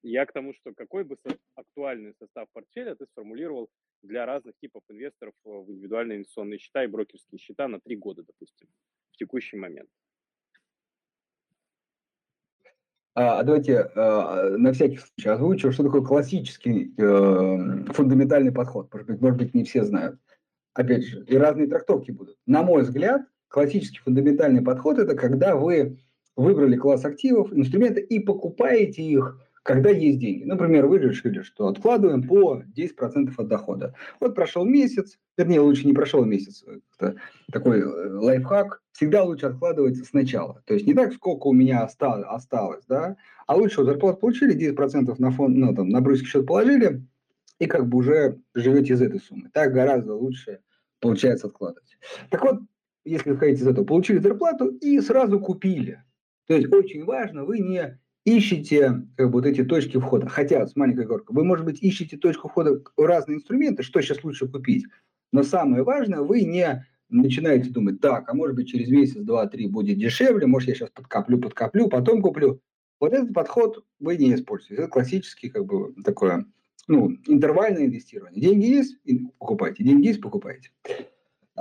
Я 0.02 0.26
к 0.26 0.32
тому, 0.32 0.54
что 0.54 0.74
какой 0.74 1.04
бы 1.04 1.18
актуальный 1.56 2.14
состав 2.16 2.50
портфеля 2.54 2.96
ты 2.96 3.06
сформулировал 3.08 3.70
для 4.02 4.26
разных 4.26 4.56
типов 4.58 4.84
инвесторов 4.88 5.34
в 5.44 5.70
индивидуальные 5.72 6.18
инвестиционные 6.18 6.58
счета 6.58 6.86
и 6.86 6.88
брокерские 6.88 7.38
счета 7.38 7.68
на 7.68 7.82
три 7.82 7.98
года, 7.98 8.24
допустим, 8.24 8.70
в 9.12 9.18
текущий 9.18 9.58
момент. 9.58 9.90
А, 13.16 13.44
давайте 13.44 13.90
а, 13.96 14.50
на 14.58 14.72
всякий 14.72 14.98
случай 14.98 15.30
озвучу, 15.30 15.72
что 15.72 15.84
такое 15.84 16.02
классический 16.02 16.94
э, 16.98 17.94
фундаментальный 17.94 18.52
подход. 18.52 18.94
Может 18.94 19.08
быть, 19.08 19.22
может 19.22 19.38
быть, 19.38 19.54
не 19.54 19.64
все 19.64 19.84
знают. 19.84 20.20
Опять 20.74 21.06
же, 21.06 21.26
и 21.26 21.36
разные 21.36 21.68
трактовки 21.68 22.12
будут. 22.12 22.38
На 22.46 22.64
мой 22.64 22.84
взгляд, 22.84 23.24
классический 23.48 24.00
фундаментальный 24.00 24.62
подход– 24.62 24.98
это 25.00 25.16
когда 25.16 25.56
вы 25.56 25.98
выбрали 26.36 26.78
класс 26.78 27.04
активов, 27.04 27.52
инструменты 27.52 28.02
и 28.02 28.20
покупаете 28.20 29.04
их 29.04 29.40
когда 29.70 29.92
есть 29.92 30.18
деньги. 30.18 30.46
Например, 30.46 30.88
вы 30.88 30.98
решили, 30.98 31.44
что 31.44 31.68
откладываем 31.68 32.28
по 32.28 32.64
10% 32.76 33.32
от 33.38 33.48
дохода. 33.48 33.94
Вот 34.20 34.34
прошел 34.34 34.66
месяц, 34.66 35.20
вернее, 35.38 35.60
лучше 35.60 35.86
не 35.86 35.94
прошел 35.94 36.26
месяц, 36.26 36.66
это 36.98 37.18
такой 37.52 37.82
э, 37.82 37.84
лайфхак, 37.84 38.82
всегда 38.94 39.22
лучше 39.22 39.46
откладывать 39.46 40.04
сначала. 40.08 40.64
То 40.66 40.74
есть 40.74 40.88
не 40.88 40.96
так, 40.96 41.14
сколько 41.14 41.46
у 41.46 41.54
меня 41.54 41.84
осталось, 41.84 42.84
да, 42.88 43.16
а 43.46 43.56
лучше 43.56 43.82
вот 43.82 43.86
зарплату 43.86 44.18
получили, 44.18 44.58
10% 44.58 45.14
на 45.20 45.30
фонд, 45.30 45.56
ну, 45.56 45.76
там, 45.76 45.90
на 45.90 46.02
брюский 46.02 46.26
счет 46.26 46.48
положили, 46.48 47.06
и 47.60 47.68
как 47.68 47.88
бы 47.88 48.00
уже 48.00 48.40
живете 48.56 48.94
из 48.94 49.04
этой 49.04 49.20
суммы. 49.20 49.52
Так 49.54 49.72
гораздо 49.72 50.16
лучше 50.16 50.62
получается 51.00 51.46
откладывать. 51.46 52.00
Так 52.32 52.42
вот, 52.42 52.62
если 53.06 53.30
вы 53.30 53.38
хотите 53.38 53.62
из 53.62 53.68
этого, 53.68 53.86
получили 53.86 54.18
зарплату 54.18 54.70
и 54.70 55.00
сразу 55.00 55.40
купили. 55.40 56.04
То 56.48 56.56
есть 56.56 56.74
очень 56.74 57.06
важно, 57.06 57.46
вы 57.46 57.60
не 57.60 58.00
ищете 58.38 59.04
как 59.16 59.28
бы, 59.28 59.34
вот 59.34 59.46
эти 59.46 59.64
точки 59.64 59.98
входа. 59.98 60.28
Хотя, 60.28 60.66
с 60.66 60.76
маленькой 60.76 61.06
горкой, 61.06 61.36
вы, 61.36 61.44
может 61.44 61.66
быть, 61.66 61.82
ищете 61.82 62.18
точку 62.18 62.50
входа 62.50 62.82
в 62.96 63.06
разные 63.06 63.38
инструменты, 63.38 63.84
что 63.84 64.02
сейчас 64.02 64.24
лучше 64.24 64.48
купить. 64.48 64.86
Но 65.32 65.44
самое 65.44 65.84
важное, 65.84 66.22
вы 66.22 66.42
не 66.42 66.86
начинаете 67.10 67.70
думать, 67.70 68.02
так, 68.02 68.30
а 68.30 68.34
может 68.34 68.56
быть 68.56 68.70
через 68.70 68.90
месяц, 68.90 69.22
два, 69.22 69.48
три 69.48 69.68
будет 69.68 69.98
дешевле, 69.98 70.48
может 70.48 70.70
я 70.70 70.76
сейчас 70.76 70.90
подкоплю, 70.92 71.40
подкоплю, 71.40 71.88
потом 71.88 72.22
куплю. 72.22 72.62
Вот 73.00 73.14
этот 73.14 73.34
подход 73.34 73.86
вы 74.00 74.18
не 74.18 74.34
используете. 74.34 74.84
Это 74.84 74.92
классический 74.92 75.50
как 75.50 75.66
бы 75.66 75.94
такое, 76.04 76.46
ну, 76.88 77.12
интервальное 77.28 77.86
инвестирование. 77.86 78.42
Деньги 78.42 78.66
есть, 78.66 78.98
покупайте, 79.40 79.84
деньги 79.84 80.08
есть, 80.08 80.22
покупайте. 80.22 80.72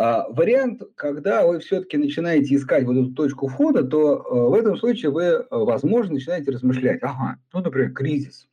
А, 0.01 0.29
вариант, 0.29 0.81
когда 0.95 1.45
вы 1.45 1.59
все-таки 1.59 1.97
начинаете 1.97 2.55
искать 2.55 2.85
вот 2.85 2.97
эту 2.97 3.11
точку 3.15 3.49
входа, 3.49 3.83
то 3.83 4.19
э, 4.19 4.49
в 4.49 4.55
этом 4.55 4.77
случае 4.77 5.11
вы, 5.11 5.23
э, 5.25 5.45
возможно, 5.51 6.15
начинаете 6.15 6.53
размышлять, 6.53 7.01
ага, 7.03 7.37
ну, 7.53 7.63
например, 7.63 7.93
кризис. 7.93 8.47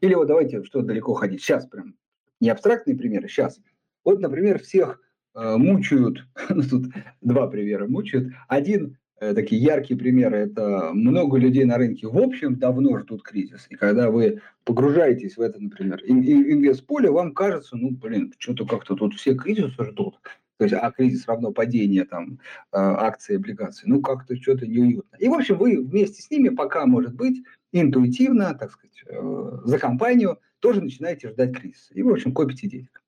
Или 0.00 0.14
вот 0.14 0.26
давайте 0.26 0.64
что 0.64 0.82
далеко 0.82 1.14
ходить. 1.14 1.40
Сейчас 1.40 1.66
прям 1.66 1.94
не 2.40 2.50
абстрактные 2.50 2.96
примеры, 2.96 3.28
сейчас. 3.28 3.60
Вот, 4.04 4.18
например, 4.18 4.58
всех 4.58 5.00
э, 5.36 5.56
мучают, 5.56 6.26
ну, 6.48 6.62
тут 6.64 6.86
два 7.20 7.46
примера 7.46 7.86
мучают. 7.86 8.32
Один 8.48 8.96
такие 9.20 9.62
яркие 9.62 10.00
примеры, 10.00 10.38
это 10.38 10.92
много 10.94 11.36
людей 11.36 11.66
на 11.66 11.76
рынке 11.76 12.06
в 12.06 12.16
общем 12.16 12.56
давно 12.56 12.98
ждут 12.98 13.22
кризис. 13.22 13.66
И 13.68 13.74
когда 13.74 14.10
вы 14.10 14.40
погружаетесь 14.64 15.36
в 15.36 15.42
это, 15.42 15.60
например, 15.60 16.00
инвест-поле, 16.06 17.10
вам 17.10 17.34
кажется, 17.34 17.76
ну, 17.76 17.90
блин, 17.90 18.32
что-то 18.38 18.64
как-то 18.64 18.94
тут 18.94 19.12
все 19.12 19.34
кризисы 19.34 19.84
ждут. 19.84 20.18
То 20.60 20.64
есть, 20.64 20.76
а 20.78 20.90
кризис 20.90 21.26
равно 21.26 21.52
падение 21.52 22.04
там 22.04 22.32
э, 22.32 22.36
акций, 22.72 23.36
облигаций. 23.36 23.84
Ну, 23.88 24.02
как-то 24.02 24.36
что-то 24.36 24.66
неуютно. 24.66 25.16
И, 25.16 25.26
в 25.26 25.32
общем, 25.32 25.56
вы 25.56 25.82
вместе 25.82 26.20
с 26.20 26.30
ними 26.30 26.50
пока, 26.50 26.84
может 26.84 27.14
быть, 27.14 27.42
интуитивно, 27.72 28.52
так 28.52 28.70
сказать, 28.70 29.02
э, 29.06 29.58
за 29.64 29.78
компанию 29.78 30.38
тоже 30.58 30.82
начинаете 30.82 31.30
ждать 31.30 31.56
кризиса. 31.56 31.94
И, 31.94 32.02
в 32.02 32.10
общем, 32.10 32.34
копите 32.34 32.68
денег. 32.68 33.02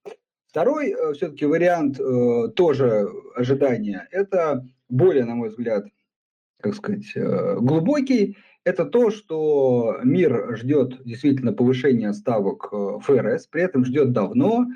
Второй 0.47 0.93
э, 0.93 1.13
все-таки 1.13 1.45
вариант 1.45 2.01
э, 2.01 2.49
тоже 2.57 3.07
ожидания, 3.37 4.09
это 4.13 4.67
более, 4.89 5.27
на 5.27 5.35
мой 5.35 5.51
взгляд, 5.51 5.85
как 6.63 6.75
сказать, 6.75 7.13
глубокий. 7.15 8.39
Это 8.65 8.87
то, 8.87 9.11
что 9.11 9.99
мир 10.05 10.57
ждет 10.57 11.05
действительно 11.05 11.53
повышения 11.53 12.15
ставок 12.15 12.73
ФРС, 13.03 13.47
при 13.49 13.61
этом 13.61 13.85
ждет 13.85 14.13
давно. 14.13 14.69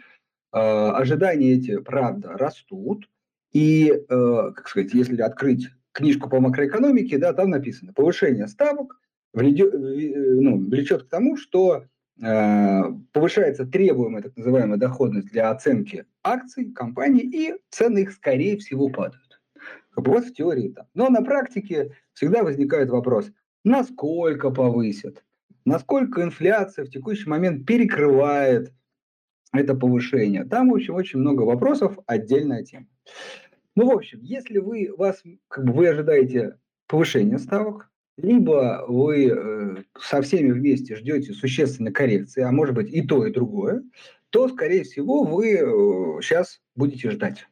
Э, 0.53 0.91
ожидания 0.91 1.53
эти, 1.53 1.79
правда, 1.79 2.33
растут. 2.33 3.09
И, 3.53 3.91
э, 3.91 4.53
как 4.55 4.69
сказать, 4.69 4.93
если 4.95 5.21
открыть 5.23 5.69
книжку 5.93 6.29
по 6.29 6.41
макроэкономике, 6.41 7.19
да, 7.19 7.33
там 7.33 7.51
написано, 7.51 7.93
повышение 7.93 8.49
ставок 8.49 9.01
влечет, 9.33 9.73
ну, 9.73 10.59
влечет 10.59 11.05
к 11.05 11.09
тому, 11.09 11.37
что 11.37 11.85
Э, 12.23 12.85
повышается 13.13 13.67
требуемая 13.67 14.23
так 14.23 14.37
называемая 14.37 14.79
доходность 14.79 15.31
для 15.33 15.51
оценки 15.51 16.07
акций 16.25 16.73
компаний, 16.73 17.21
и 17.21 17.55
цены 17.71 18.01
их, 18.01 18.13
скорее 18.13 18.57
всего, 18.57 18.89
падают. 18.89 19.41
Вот 19.95 20.25
в 20.25 20.35
теории 20.35 20.69
так. 20.69 20.87
Но 20.95 21.11
на 21.11 21.23
практике 21.23 21.95
всегда 22.15 22.43
возникает 22.43 22.89
вопрос, 22.89 23.31
насколько 23.65 24.51
повысят, 24.51 25.25
насколько 25.67 26.23
инфляция 26.23 26.87
в 26.87 26.91
текущий 26.91 27.29
момент 27.29 27.67
перекрывает 27.67 28.73
это 29.59 29.75
повышение. 29.75 30.45
Там, 30.45 30.71
в 30.71 30.75
общем, 30.75 30.95
очень 30.95 31.19
много 31.19 31.43
вопросов, 31.43 31.99
отдельная 32.07 32.65
тема. 32.65 32.87
Ну, 33.75 33.91
в 33.91 33.95
общем, 33.95 34.21
если 34.23 34.59
вы, 34.59 34.91
вас, 34.97 35.23
как 35.49 35.65
бы 35.65 35.73
вы 35.73 35.89
ожидаете 35.89 36.59
повышения 36.87 37.39
ставок, 37.39 37.91
либо 38.17 38.85
вы 38.89 39.27
э, 39.29 39.77
со 40.01 40.23
всеми 40.23 40.51
вместе 40.51 40.97
ждете 40.97 41.33
существенной 41.33 41.93
коррекции, 41.93 42.43
а 42.43 42.51
может 42.51 42.75
быть 42.75 42.91
и 42.91 43.03
то, 43.03 43.27
и 43.27 43.33
другое, 43.33 43.83
то, 44.31 44.49
скорее 44.49 44.85
всего, 44.85 45.25
вы 45.25 46.23
сейчас 46.23 46.55
э, 46.55 46.59
будете 46.75 47.11
ждать. 47.11 47.47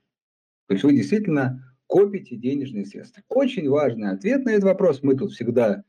То 0.67 0.75
есть 0.75 0.85
вы 0.85 0.95
действительно 0.95 1.75
копите 1.87 2.37
денежные 2.37 2.87
средства. 2.87 3.23
Очень 3.29 3.69
важный 3.69 4.11
ответ 4.11 4.45
на 4.45 4.51
этот 4.51 4.65
вопрос. 4.65 5.03
Мы 5.03 5.17
тут 5.17 5.33
всегда 5.33 5.85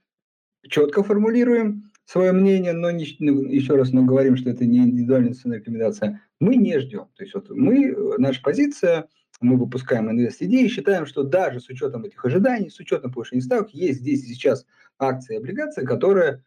четко 0.68 1.04
формулируем 1.04 1.92
свое 2.06 2.32
мнение, 2.32 2.74
но 2.74 2.92
не, 2.92 3.06
ну, 3.20 3.44
еще 3.44 3.76
раз 3.76 3.92
но 3.92 4.04
говорим, 4.04 4.38
что 4.38 4.50
это 4.50 4.66
не 4.66 4.80
индивидуальная 4.80 5.34
ценная 5.34 5.60
рекомендация. 5.60 6.22
Мы 6.40 6.56
не 6.56 6.80
ждем. 6.80 7.08
То 7.16 7.24
есть 7.24 7.34
вот 7.34 7.50
мы, 7.50 7.86
э, 7.86 8.18
наша 8.18 8.42
позиция– 8.42 9.08
мы 9.42 9.58
выпускаем 9.58 10.10
инвест-идеи, 10.10 10.68
считаем, 10.68 11.06
что 11.06 11.24
даже 11.24 11.60
с 11.60 11.70
учетом 11.70 12.06
этих 12.06 12.24
ожиданий, 12.24 12.70
с 12.70 12.80
учетом 12.80 13.12
повышения 13.12 13.42
ставок, 13.42 13.74
есть 13.74 14.00
здесь 14.00 14.24
и 14.24 14.34
сейчас 14.34 14.66
акции 14.98 15.36
и 15.36 15.38
облигации, 15.38 15.86
которые 15.86 16.44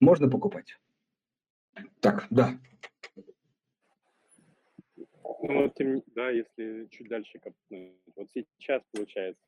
можно 0.00 0.28
покупать. 0.28 0.78
Так, 2.00 2.26
да. 2.30 2.58
Ну, 5.44 5.62
вот, 5.62 5.76
да, 6.14 6.30
если 6.30 6.86
чуть 6.90 7.08
дальше 7.08 7.38
копнуть, 7.38 7.92
вот 8.14 8.28
сейчас 8.32 8.82
получается, 8.92 9.42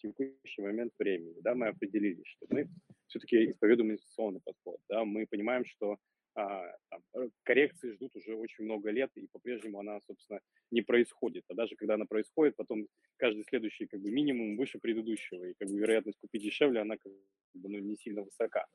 текущий 0.00 0.62
момент 0.62 0.92
времени, 0.98 1.36
да, 1.40 1.54
мы 1.54 1.68
определились, 1.68 2.26
что 2.26 2.46
мы 2.50 2.68
все-таки 3.06 3.50
исповедуем 3.50 3.90
инвестиционный 3.90 4.40
подход, 4.40 4.80
да, 4.88 5.04
мы 5.04 5.26
понимаем, 5.26 5.64
что 5.64 5.98
а, 6.34 6.62
там, 6.90 7.02
э, 7.14 7.28
коррекции 7.42 7.92
ждут 7.92 8.14
уже 8.14 8.34
очень 8.34 8.64
много 8.64 8.90
лет, 8.90 9.10
и 9.16 9.26
по-прежнему 9.26 9.80
она, 9.80 10.00
собственно, 10.00 10.40
не 10.70 10.82
происходит. 10.82 11.44
А 11.48 11.54
даже 11.54 11.74
когда 11.74 11.94
она 11.94 12.04
происходит, 12.04 12.56
потом 12.56 12.86
каждый 13.16 13.44
следующий 13.44 13.86
как 13.86 14.00
бы 14.00 14.10
минимум 14.10 14.56
выше 14.56 14.78
предыдущего, 14.78 15.44
и 15.44 15.54
как 15.58 15.68
бы 15.68 15.78
вероятность 15.78 16.18
купить 16.20 16.42
дешевле, 16.42 16.80
она 16.80 16.96
как 16.96 17.12
бы 17.54 17.68
ну, 17.68 17.78
не 17.78 17.96
сильно 17.96 18.22
высока. 18.22 18.66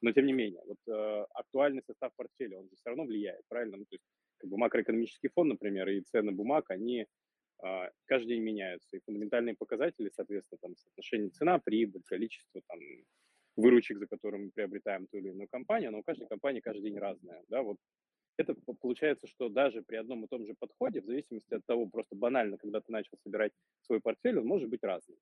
Но 0.00 0.12
тем 0.12 0.26
не 0.26 0.32
менее, 0.32 0.62
вот 0.66 0.78
э, 0.86 1.26
актуальный 1.34 1.82
состав 1.86 2.12
портфеля, 2.16 2.58
он 2.58 2.68
же 2.68 2.76
все 2.76 2.90
равно 2.90 3.04
влияет, 3.04 3.42
правильно? 3.48 3.76
Ну, 3.76 3.84
то 3.84 3.94
есть 3.94 4.04
как 4.38 4.50
бы 4.50 4.56
макроэкономический 4.56 5.28
фонд, 5.28 5.50
например, 5.50 5.88
и 5.88 6.00
цены 6.00 6.32
бумаг, 6.32 6.70
они 6.70 7.06
каждый 8.06 8.28
день 8.28 8.42
меняются, 8.42 8.96
и 8.96 9.00
фундаментальные 9.04 9.54
показатели, 9.56 10.10
соответственно, 10.14 10.58
там 10.60 10.76
соотношение 10.76 11.30
цена-прибыль, 11.30 12.02
количество 12.06 12.60
там 12.68 12.78
выручек, 13.56 13.98
за 13.98 14.06
которые 14.06 14.44
мы 14.44 14.50
приобретаем 14.50 15.06
ту 15.06 15.18
или 15.18 15.28
иную 15.28 15.48
компанию, 15.48 15.92
но 15.92 15.98
у 15.98 16.02
каждой 16.02 16.26
компании 16.26 16.60
каждый 16.60 16.82
день 16.82 16.98
разная. 16.98 17.42
Да? 17.48 17.62
Вот 17.62 17.76
это 18.36 18.54
получается, 18.80 19.26
что 19.28 19.48
даже 19.48 19.82
при 19.82 19.96
одном 19.96 20.24
и 20.24 20.28
том 20.28 20.44
же 20.46 20.54
подходе, 20.58 21.00
в 21.00 21.06
зависимости 21.06 21.54
от 21.54 21.64
того, 21.66 21.86
просто 21.86 22.16
банально, 22.16 22.58
когда 22.58 22.80
ты 22.80 22.90
начал 22.90 23.16
собирать 23.22 23.52
свой 23.82 24.00
портфель, 24.00 24.38
он 24.38 24.46
может 24.46 24.68
быть 24.68 24.82
разный. 24.82 25.16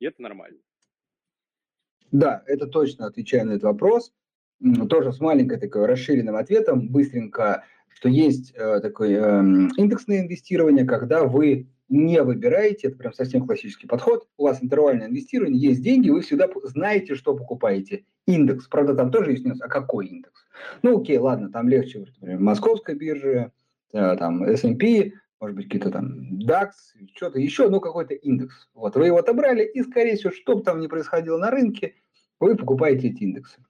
И 0.00 0.06
это 0.06 0.20
нормально. 0.20 0.60
Да, 2.12 2.42
это 2.46 2.66
точно 2.66 3.06
отвечаю 3.06 3.46
на 3.46 3.52
этот 3.52 3.64
вопрос. 3.64 4.12
Тоже 4.88 5.12
с 5.12 5.20
маленькой 5.20 5.58
такой 5.58 5.86
расширенным 5.86 6.36
ответом, 6.36 6.88
быстренько, 6.88 7.64
что 7.94 8.08
есть 8.08 8.52
э, 8.54 8.80
такое 8.80 9.20
э, 9.20 9.42
индексное 9.76 10.20
инвестирование, 10.20 10.84
когда 10.84 11.24
вы 11.24 11.68
не 11.88 12.22
выбираете, 12.22 12.88
это 12.88 12.96
прям 12.96 13.12
совсем 13.12 13.46
классический 13.46 13.86
подход, 13.86 14.26
у 14.36 14.44
вас 14.44 14.62
интервальное 14.62 15.06
инвестирование, 15.06 15.60
есть 15.60 15.82
деньги, 15.82 16.10
вы 16.10 16.22
всегда 16.22 16.48
знаете, 16.64 17.14
что 17.14 17.36
покупаете. 17.36 18.04
Индекс, 18.26 18.66
правда, 18.68 18.94
там 18.94 19.10
тоже 19.10 19.32
есть 19.32 19.44
нюанс, 19.44 19.60
а 19.60 19.68
какой 19.68 20.06
индекс? 20.06 20.46
Ну, 20.82 21.00
окей, 21.00 21.18
ладно, 21.18 21.50
там 21.50 21.68
легче, 21.68 22.00
например, 22.00 22.38
московская 22.40 22.96
биржа, 22.96 23.52
э, 23.92 24.16
там 24.16 24.44
S&P, 24.44 25.12
может 25.40 25.56
быть, 25.56 25.66
какие-то 25.66 25.90
там 25.90 26.38
DAX, 26.38 26.70
что-то 27.14 27.38
еще, 27.38 27.68
ну, 27.68 27.80
какой-то 27.80 28.14
индекс. 28.14 28.68
Вот, 28.72 28.96
вы 28.96 29.06
его 29.06 29.18
отобрали, 29.18 29.62
и, 29.62 29.82
скорее 29.82 30.16
всего, 30.16 30.32
что 30.32 30.56
бы 30.56 30.62
там 30.62 30.80
ни 30.80 30.86
происходило 30.86 31.36
на 31.36 31.50
рынке, 31.50 31.94
вы 32.40 32.56
покупаете 32.56 33.08
эти 33.08 33.24
индексы. 33.24 33.62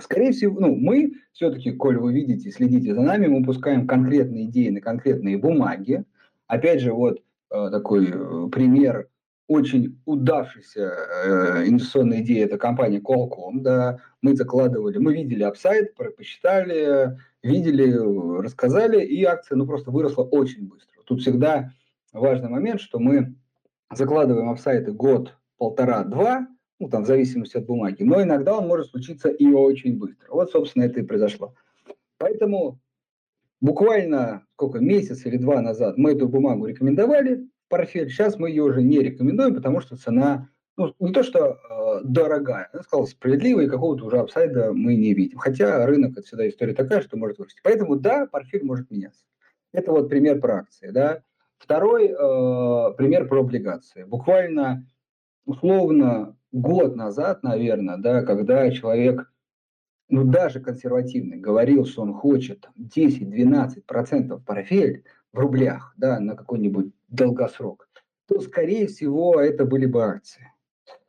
Скорее 0.00 0.32
всего, 0.32 0.58
ну, 0.60 0.74
мы 0.74 1.12
все-таки, 1.32 1.72
коль 1.72 1.98
вы 1.98 2.12
видите, 2.12 2.50
следите 2.50 2.94
за 2.94 3.00
нами, 3.00 3.26
мы 3.26 3.44
пускаем 3.44 3.86
конкретные 3.86 4.46
идеи 4.46 4.70
на 4.70 4.80
конкретные 4.80 5.38
бумаги. 5.38 6.04
Опять 6.46 6.80
же, 6.80 6.92
вот 6.92 7.20
Э, 7.50 7.68
такой 7.70 8.08
э, 8.08 8.48
пример 8.50 9.08
очень 9.48 10.00
удавшейся 10.04 10.92
э, 11.24 11.64
инвестиционной 11.66 12.20
идеи– 12.20 12.42
это 12.44 12.56
компания 12.56 13.00
Qualcomm. 13.00 13.60
Да, 13.60 13.98
мы 14.22 14.36
закладывали, 14.36 14.98
мы 14.98 15.12
видели 15.12 15.42
апсайд, 15.42 15.94
посчитали, 16.16 17.18
видели, 17.42 17.92
рассказали, 18.40 19.04
и 19.04 19.24
акция 19.24 19.56
ну, 19.56 19.66
просто 19.66 19.90
выросла 19.90 20.22
очень 20.22 20.68
быстро. 20.68 21.02
Тут 21.04 21.22
всегда 21.22 21.72
важный 22.12 22.48
момент, 22.48 22.80
что 22.80 23.00
мы 23.00 23.34
закладываем 23.92 24.50
апсайты 24.50 24.92
год, 24.92 25.34
полтора, 25.58 26.04
два, 26.04 26.46
ну, 26.80 26.88
там, 26.88 27.04
в 27.04 27.06
зависимости 27.06 27.56
от 27.56 27.66
бумаги, 27.66 28.02
но 28.02 28.20
иногда 28.20 28.58
он 28.58 28.66
может 28.66 28.88
случиться 28.88 29.28
и 29.28 29.46
очень 29.46 29.98
быстро. 29.98 30.28
Вот, 30.30 30.50
собственно, 30.50 30.82
это 30.84 31.00
и 31.00 31.04
произошло. 31.04 31.54
Поэтому 32.18 32.80
Буквально 33.60 34.46
сколько, 34.54 34.78
месяц 34.78 35.26
или 35.26 35.36
два 35.36 35.60
назад 35.60 35.98
мы 35.98 36.12
эту 36.12 36.28
бумагу 36.28 36.66
рекомендовали 36.66 37.34
в 37.36 37.68
портфель, 37.68 38.08
сейчас 38.08 38.38
мы 38.38 38.48
ее 38.48 38.62
уже 38.62 38.82
не 38.82 39.00
рекомендуем, 39.00 39.54
потому 39.54 39.80
что 39.80 39.96
цена 39.96 40.48
ну, 40.78 40.94
не 40.98 41.12
то 41.12 41.22
что 41.22 41.58
э, 41.68 42.00
дорогая, 42.04 42.70
я 42.72 42.82
сказал, 42.82 43.06
справедливая, 43.06 43.66
и 43.66 43.68
какого-то 43.68 44.06
уже 44.06 44.18
апсайда 44.18 44.72
мы 44.72 44.94
не 44.94 45.12
видим. 45.12 45.36
Хотя 45.36 45.84
рынок, 45.84 46.12
это 46.12 46.22
всегда 46.22 46.48
история 46.48 46.72
такая, 46.72 47.02
что 47.02 47.18
может 47.18 47.38
вырасти. 47.38 47.60
Поэтому 47.62 47.96
да, 47.96 48.26
портфель 48.26 48.64
может 48.64 48.90
меняться. 48.90 49.26
Это 49.72 49.92
вот 49.92 50.08
пример 50.08 50.40
про 50.40 50.60
акции. 50.60 50.90
Да? 50.90 51.22
Второй 51.58 52.06
э, 52.06 52.94
пример 52.96 53.28
про 53.28 53.40
облигации. 53.40 54.04
Буквально 54.04 54.86
условно 55.44 56.34
год 56.52 56.96
назад, 56.96 57.42
наверное, 57.42 57.96
да, 57.96 58.22
когда 58.22 58.70
человек, 58.70 59.32
ну 60.08 60.24
даже 60.24 60.60
консервативный, 60.60 61.38
говорил, 61.38 61.86
что 61.86 62.02
он 62.02 62.14
хочет 62.14 62.68
10-12% 62.78 64.42
портфель 64.44 65.04
в 65.32 65.38
рублях, 65.38 65.94
да, 65.96 66.18
на 66.20 66.34
какой-нибудь 66.34 66.92
долгосрок, 67.08 67.88
то, 68.26 68.40
скорее 68.40 68.86
всего, 68.86 69.40
это 69.40 69.64
были 69.64 69.86
бы 69.86 70.04
акции. 70.04 70.52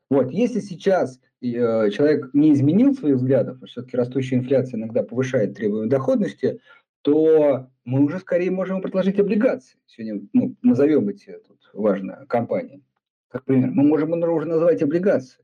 Вот, 0.10 0.32
если 0.32 0.60
сейчас 0.60 1.20
э, 1.42 1.90
человек 1.92 2.30
не 2.34 2.54
изменил 2.54 2.94
своих 2.94 3.16
взглядов, 3.16 3.60
все-таки 3.68 3.96
растущая 3.96 4.38
инфляция 4.38 4.78
иногда 4.78 5.04
повышает 5.04 5.56
требования 5.56 5.90
доходности, 5.90 6.60
то 7.02 7.70
мы 7.86 8.04
уже 8.04 8.20
скорее 8.20 8.52
можем 8.52 8.82
предложить 8.82 9.20
облигации. 9.20 9.78
Сегодня 9.88 10.28
ну, 10.34 10.56
назовем 10.62 11.10
эти 11.10 11.38
тут 11.48 11.70
важные 11.74 12.26
компании. 12.28 12.84
Как 13.32 13.46
пример, 13.46 13.72
мы 13.72 13.84
можем 13.84 14.12
уже 14.12 14.46
называть 14.46 14.82
облигации. 14.82 15.44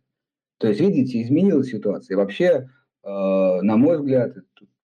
То 0.58 0.68
есть, 0.68 0.82
видите, 0.82 1.22
изменилась 1.22 1.70
ситуация. 1.70 2.16
И 2.16 2.18
вообще, 2.18 2.70
э, 3.04 3.08
на 3.08 3.78
мой 3.78 3.98
взгляд, 3.98 4.36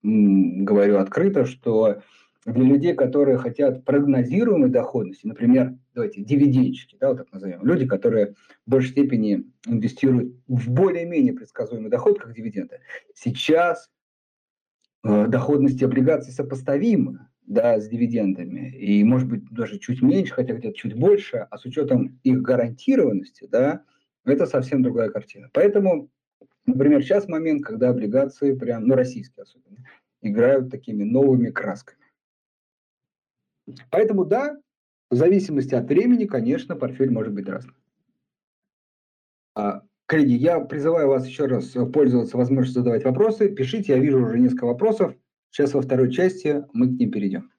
говорю 0.03 0.99
открыто, 0.99 1.47
что 1.47 2.03
для 2.45 2.63
людей, 2.63 2.95
которые 2.95 3.39
хотят 3.39 3.85
прогнозируемой 3.85 4.71
доходности, 4.71 5.27
например, 5.27 5.77
давайте, 5.95 6.23
дивидендчики, 6.23 6.97
да, 7.01 7.09
вот 7.09 7.19
так 7.19 7.33
назовем, 7.33 7.65
люди, 7.65 7.87
которые 7.87 8.35
в 8.67 8.71
большей 8.71 8.91
степени 8.91 9.45
инвестируют 9.67 10.35
в 10.49 10.71
более-менее 10.71 11.35
предсказуемый 11.35 11.91
доход, 11.91 12.19
как 12.19 12.35
дивиденды, 12.35 12.81
сейчас 13.15 13.91
э, 15.05 15.27
доходности 15.27 15.85
облигаций 15.85 16.33
сопоставимы 16.33 17.30
да, 17.51 17.81
с 17.81 17.89
дивидендами, 17.89 18.71
и, 18.71 19.03
может 19.03 19.29
быть, 19.29 19.43
даже 19.51 19.81
чуть 19.81 20.03
меньше, 20.03 20.33
хотя 20.33 20.55
где-то 20.55 20.73
чуть 20.77 20.95
больше, 20.95 21.49
а 21.51 21.59
с 21.59 21.65
учетом 21.65 22.21
их 22.23 22.43
гарантированности, 22.43 23.49
да, 23.51 23.83
это 24.25 24.47
совсем 24.47 24.85
другая 24.85 25.11
картина. 25.11 25.51
Поэтому, 25.53 26.11
например, 26.65 27.03
сейчас 27.03 27.27
момент, 27.27 27.65
когда 27.65 27.89
облигации, 27.89 28.55
прям, 28.55 28.87
ну, 28.87 28.95
российские 28.95 29.43
особенно, 29.43 29.85
играют 30.23 30.71
такими 30.71 31.03
новыми 31.03 31.51
красками. 31.51 31.99
Поэтому 33.91 34.25
да, 34.25 34.57
в 35.11 35.17
зависимости 35.17 35.75
от 35.75 35.89
времени, 35.89 36.27
конечно, 36.27 36.77
портфель 36.77 37.11
может 37.11 37.35
быть 37.35 37.49
разным. 37.49 37.75
А, 39.57 39.83
коллеги, 40.07 40.35
я 40.35 40.61
призываю 40.61 41.09
вас 41.09 41.27
еще 41.27 41.47
раз 41.47 41.75
пользоваться 41.93 42.37
возможностью 42.37 42.83
задавать 42.83 43.03
вопросы. 43.03 43.49
Пишите, 43.49 43.95
я 43.95 43.99
вижу 43.99 44.23
уже 44.23 44.39
несколько 44.39 44.67
вопросов. 44.67 45.17
Сейчас 45.51 45.75
во 45.75 45.83
второй 45.83 46.11
части 46.13 46.65
мы 46.73 46.89
к 46.89 46.99
ним 46.99 47.11
перейдем. 47.11 47.51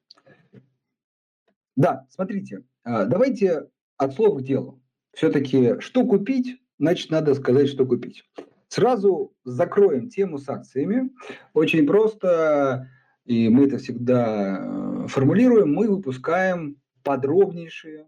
Да, 1.76 2.08
смотрите, 2.10 2.64
а, 2.84 3.06
давайте 3.06 3.70
от 3.98 4.14
слов 4.14 4.40
к 4.40 4.44
делу. 4.44 4.82
Все-таки, 5.14 5.80
что 5.80 6.06
купить, 6.06 6.62
значит, 6.80 7.12
надо 7.12 7.34
сказать, 7.34 7.70
что 7.70 7.86
купить. 7.86 8.24
Сразу 8.68 9.36
закроем 9.44 10.10
тему 10.10 10.38
с 10.38 10.48
акциями. 10.48 11.10
Очень 11.54 11.86
просто 11.86 12.88
и 13.26 13.50
мы 13.50 13.66
это 13.68 13.78
всегда 13.78 14.58
э, 14.60 15.08
формулируем, 15.08 15.74
мы 15.74 15.88
выпускаем 15.90 16.78
подробнейшие, 17.04 18.08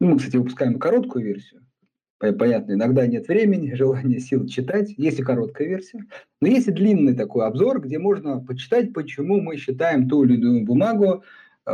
ну, 0.00 0.08
мы, 0.08 0.18
кстати, 0.18 0.36
выпускаем 0.36 0.78
короткую 0.78 1.24
версию, 1.24 1.65
понятно, 2.18 2.72
иногда 2.72 3.06
нет 3.06 3.28
времени, 3.28 3.74
желания, 3.74 4.20
сил 4.20 4.46
читать, 4.46 4.94
есть 4.96 5.20
и 5.20 5.22
короткая 5.22 5.68
версия, 5.68 6.04
но 6.40 6.48
есть 6.48 6.68
и 6.68 6.72
длинный 6.72 7.14
такой 7.14 7.46
обзор, 7.46 7.80
где 7.80 7.98
можно 7.98 8.40
почитать, 8.40 8.92
почему 8.92 9.40
мы 9.40 9.56
считаем 9.56 10.08
ту 10.08 10.24
или 10.24 10.34
иную 10.34 10.64
бумагу 10.64 11.24
э, 11.66 11.70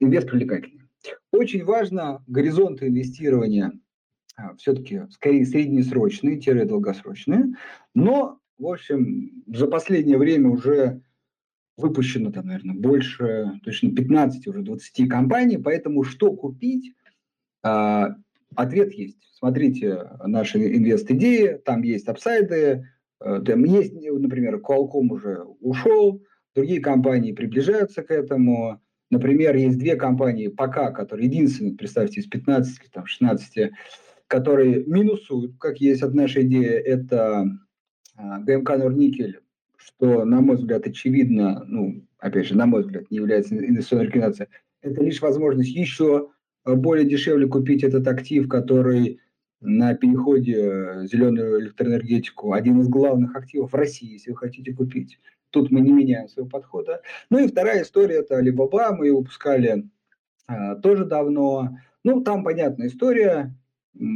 инвест 0.00 0.28
привлекательной. 0.28 0.82
Очень 1.32 1.64
важно 1.64 2.22
горизонты 2.26 2.88
инвестирования 2.88 3.72
э, 4.38 4.42
все-таки 4.58 5.02
скорее 5.10 5.46
среднесрочные, 5.46 6.64
долгосрочные, 6.64 7.54
но, 7.94 8.38
в 8.58 8.66
общем, 8.66 9.42
за 9.46 9.66
последнее 9.66 10.18
время 10.18 10.50
уже 10.50 11.00
выпущено 11.76 12.30
там, 12.30 12.46
наверное, 12.46 12.76
больше, 12.76 13.60
точно 13.64 13.94
15, 13.94 14.46
уже 14.46 14.62
20 14.62 15.08
компаний, 15.08 15.56
поэтому 15.56 16.04
что 16.04 16.32
купить? 16.32 16.92
А, 17.62 18.16
ответ 18.56 18.92
есть. 18.92 19.18
Смотрите 19.34 20.10
наши 20.24 20.58
инвест-идеи, 20.76 21.60
там 21.64 21.82
есть 21.82 22.08
апсайды, 22.08 22.88
э, 23.20 23.42
там 23.44 23.64
есть, 23.64 23.94
например, 23.94 24.56
Qualcomm 24.56 25.08
уже 25.10 25.42
ушел, 25.60 26.22
другие 26.54 26.80
компании 26.80 27.32
приближаются 27.32 28.02
к 28.02 28.10
этому. 28.10 28.80
Например, 29.10 29.54
есть 29.56 29.78
две 29.78 29.96
компании 29.96 30.48
пока, 30.48 30.90
которые 30.90 31.26
единственные, 31.26 31.74
представьте, 31.74 32.20
из 32.20 32.26
15, 32.26 32.90
там, 32.92 33.06
16, 33.06 33.72
которые 34.26 34.84
минусуют, 34.84 35.58
как 35.58 35.78
есть 35.80 36.02
от 36.02 36.14
нашей 36.14 36.44
идеи, 36.44 36.64
это 36.64 37.46
а, 38.16 38.38
ГМК 38.38 38.78
Норникель 38.78 39.40
что, 39.84 40.24
на 40.24 40.40
мой 40.40 40.56
взгляд, 40.56 40.86
очевидно, 40.86 41.64
ну, 41.66 42.06
опять 42.18 42.46
же, 42.46 42.56
на 42.56 42.66
мой 42.66 42.82
взгляд, 42.82 43.10
не 43.10 43.18
является 43.18 43.56
инвестиционной 43.56 44.06
рекомендацией, 44.06 44.48
это 44.80 45.02
лишь 45.02 45.20
возможность 45.20 45.70
еще 45.70 46.28
э, 46.28 46.31
более 46.64 47.06
дешевле 47.06 47.46
купить 47.46 47.82
этот 47.82 48.06
актив, 48.06 48.48
который 48.48 49.20
на 49.60 49.94
переходе 49.94 50.56
э, 50.56 51.06
зеленую 51.06 51.60
электроэнергетику 51.60 52.52
один 52.52 52.80
из 52.80 52.88
главных 52.88 53.36
активов 53.36 53.72
в 53.72 53.76
России, 53.76 54.14
если 54.14 54.30
вы 54.30 54.36
хотите 54.36 54.72
купить. 54.72 55.18
Тут 55.50 55.70
мы 55.70 55.80
не 55.80 55.92
меняем 55.92 56.28
своего 56.28 56.48
подхода. 56.48 57.02
Ну 57.30 57.38
и 57.38 57.46
вторая 57.46 57.82
история– 57.82 58.16
это 58.20 58.40
Alibaba. 58.40 58.92
Мы 58.92 59.06
ее 59.06 59.14
выпускали 59.14 59.88
а, 60.46 60.76
тоже 60.76 61.04
давно. 61.04 61.78
Ну, 62.04 62.22
там 62.22 62.42
понятная 62.42 62.88
история. 62.88 63.54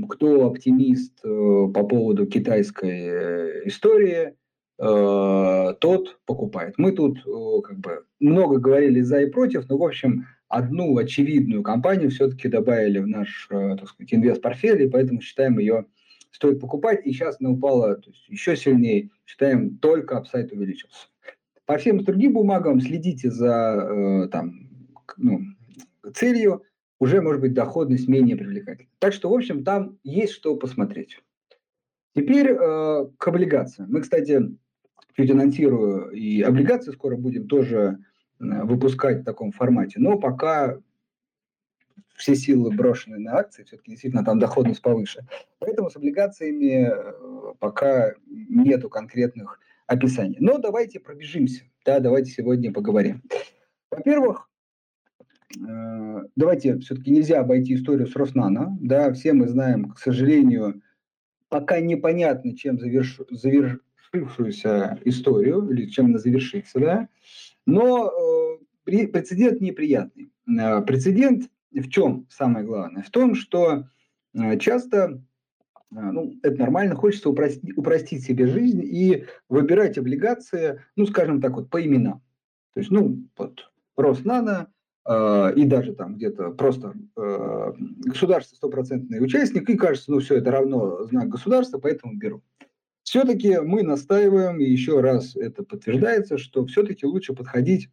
Кто 0.09 0.46
оптимист 0.46 1.20
э, 1.22 1.28
по 1.28 1.87
поводу 1.87 2.26
китайской 2.26 2.98
э, 2.98 3.68
истории– 3.68 4.35
Э, 4.78 5.74
тот 5.80 6.18
покупает. 6.26 6.74
Мы 6.76 6.92
тут 6.92 7.18
э, 7.26 7.61
как 7.62 7.78
бы 7.78 8.04
много 8.20 8.59
говорили 8.59 9.00
за 9.00 9.22
и 9.22 9.30
против, 9.30 9.68
но, 9.68 9.78
в 9.78 9.82
общем, 9.82 10.26
одну 10.48 10.96
очевидную 10.96 11.62
компанию 11.62 12.11
все-таки 12.11 12.48
добавили 12.48 12.98
в 12.98 13.06
наш, 13.06 13.48
э, 13.50 13.76
так 13.78 13.88
сказать, 13.88 14.14
инвест-портфель, 14.14 14.82
и 14.82 14.88
поэтому 14.88 15.20
считаем 15.20 15.59
ее 15.59 15.87
стоит 16.30 16.61
покупать. 16.61 17.04
И 17.06 17.12
сейчас 17.12 17.37
она 17.40 17.50
упала 17.50 17.96
то 17.96 18.11
есть 18.11 18.28
еще 18.28 18.56
сильнее. 18.56 19.11
Считаем, 19.24 19.78
только 19.78 20.16
апсайт 20.16 20.52
увеличился. 20.52 21.09
По 21.64 21.78
всем 21.78 22.04
другим 22.04 22.35
бумагам 22.35 22.80
следите 22.80 23.30
за 23.30 24.28
там, 24.30 24.68
ну, 25.16 25.40
целью, 26.14 26.62
уже 26.98 27.20
может 27.20 27.40
быть 27.40 27.54
доходность 27.54 28.09
менее 28.09 28.37
привлекательна. 28.37 28.88
Так 28.98 29.12
что, 29.12 29.30
в 29.30 29.35
общем, 29.35 29.64
там 29.64 29.98
есть 30.02 30.32
что 30.32 30.56
посмотреть. 30.56 31.18
Теперь 32.14 32.48
э, 32.48 33.06
к 33.18 33.28
облигациям. 33.28 33.90
Мы, 33.90 34.00
кстати, 34.00 34.40
чуть 35.16 35.30
анонсирую, 35.30 36.11
и 36.11 36.40
облигации 36.40 36.92
скоро 36.92 37.16
будем 37.16 37.46
тоже 37.46 37.98
выпускать 38.38 39.20
в 39.20 39.25
таком 39.25 39.53
формате, 39.53 39.99
но 39.99 40.18
пока 40.18 40.79
все 42.16 42.35
силы 42.35 42.70
брошены 42.70 43.18
на 43.18 43.38
акции, 43.38 43.64
все-таки 43.64 43.90
действительно 43.90 44.25
там 44.25 44.38
доходность 44.38 44.83
повыше. 44.83 45.27
Поэтому 45.59 45.90
с 45.90 45.96
облигациями 45.96 46.90
э, 46.90 47.55
пока 47.59 48.14
нету 48.27 48.88
конкретных 48.88 49.61
описаний. 49.87 50.38
Но 50.40 50.59
давайте 50.59 50.99
пробежимся, 50.99 51.64
да, 51.85 52.01
давайте 52.01 52.33
сегодня 52.33 52.72
поговорим. 52.72 53.22
Во-первых, 53.90 54.49
э, 55.57 56.22
давайте 56.35 56.79
все-таки 56.79 57.11
нельзя 57.11 57.40
обойти 57.40 57.75
историю 57.75 58.07
с 58.07 58.16
Роснано, 58.16 58.77
да, 58.81 59.12
все 59.12 59.33
мы 59.33 59.49
знаем, 59.49 59.90
к 59.90 59.99
сожалению, 59.99 60.83
пока 61.49 61.81
непонятно, 61.81 62.57
чем 62.57 62.79
заверш, 62.79 63.20
завершившуюся 63.31 64.99
историю, 65.05 65.68
или 65.70 65.87
чем 65.87 66.07
она 66.07 66.18
завершится, 66.18 66.81
да, 66.81 67.09
но 67.66 68.11
э, 68.87 69.07
прецедент 69.07 69.61
неприятный. 69.61 70.31
Э, 70.48 70.81
прецедент 70.83 71.50
в 71.72 71.88
чем 71.88 72.26
самое 72.31 72.64
главное? 72.64 73.02
В 73.02 73.11
том, 73.11 73.35
что 73.35 73.85
э, 74.35 74.59
часто, 74.59 75.22
э, 75.74 75.81
ну, 75.90 76.35
это 76.42 76.59
нормально, 76.59 76.94
хочется 76.94 77.29
упростить, 77.29 77.76
упростить 77.76 78.24
себе 78.24 78.46
жизнь 78.46 78.83
и 78.83 79.26
выбирать 79.48 79.98
облигации, 79.98 80.83
ну, 80.94 81.07
скажем 81.07 81.40
так, 81.40 81.52
вот 81.57 81.68
по 81.68 81.85
именам. 81.85 82.22
То 82.74 82.81
есть, 82.81 82.90
ну, 82.90 83.24
вот 83.37 83.70
Роснано, 83.96 84.68
Uh, 85.09 85.55
и 85.55 85.64
даже 85.66 85.94
там 85.94 86.16
где-то 86.16 86.50
просто 86.50 86.92
uh, 87.16 87.76
государство 87.79 88.57
стопроцентный 88.57 89.24
участник, 89.24 89.70
и 89.70 89.76
кажется, 89.76 90.11
ну 90.11 90.18
все 90.18 90.38
это 90.38 90.50
равно 90.50 91.05
знак 91.05 91.29
государства, 91.29 91.79
поэтому 91.79 92.16
беру. 92.16 92.42
Все-таки 93.07 93.61
мы 93.61 93.85
настаиваем, 93.85 94.59
и 94.61 94.64
еще 94.64 95.01
раз 95.01 95.37
это 95.37 95.62
подтверждается, 95.62 96.38
что 96.38 96.66
все-таки 96.66 97.07
лучше 97.07 97.35
подходить 97.35 97.88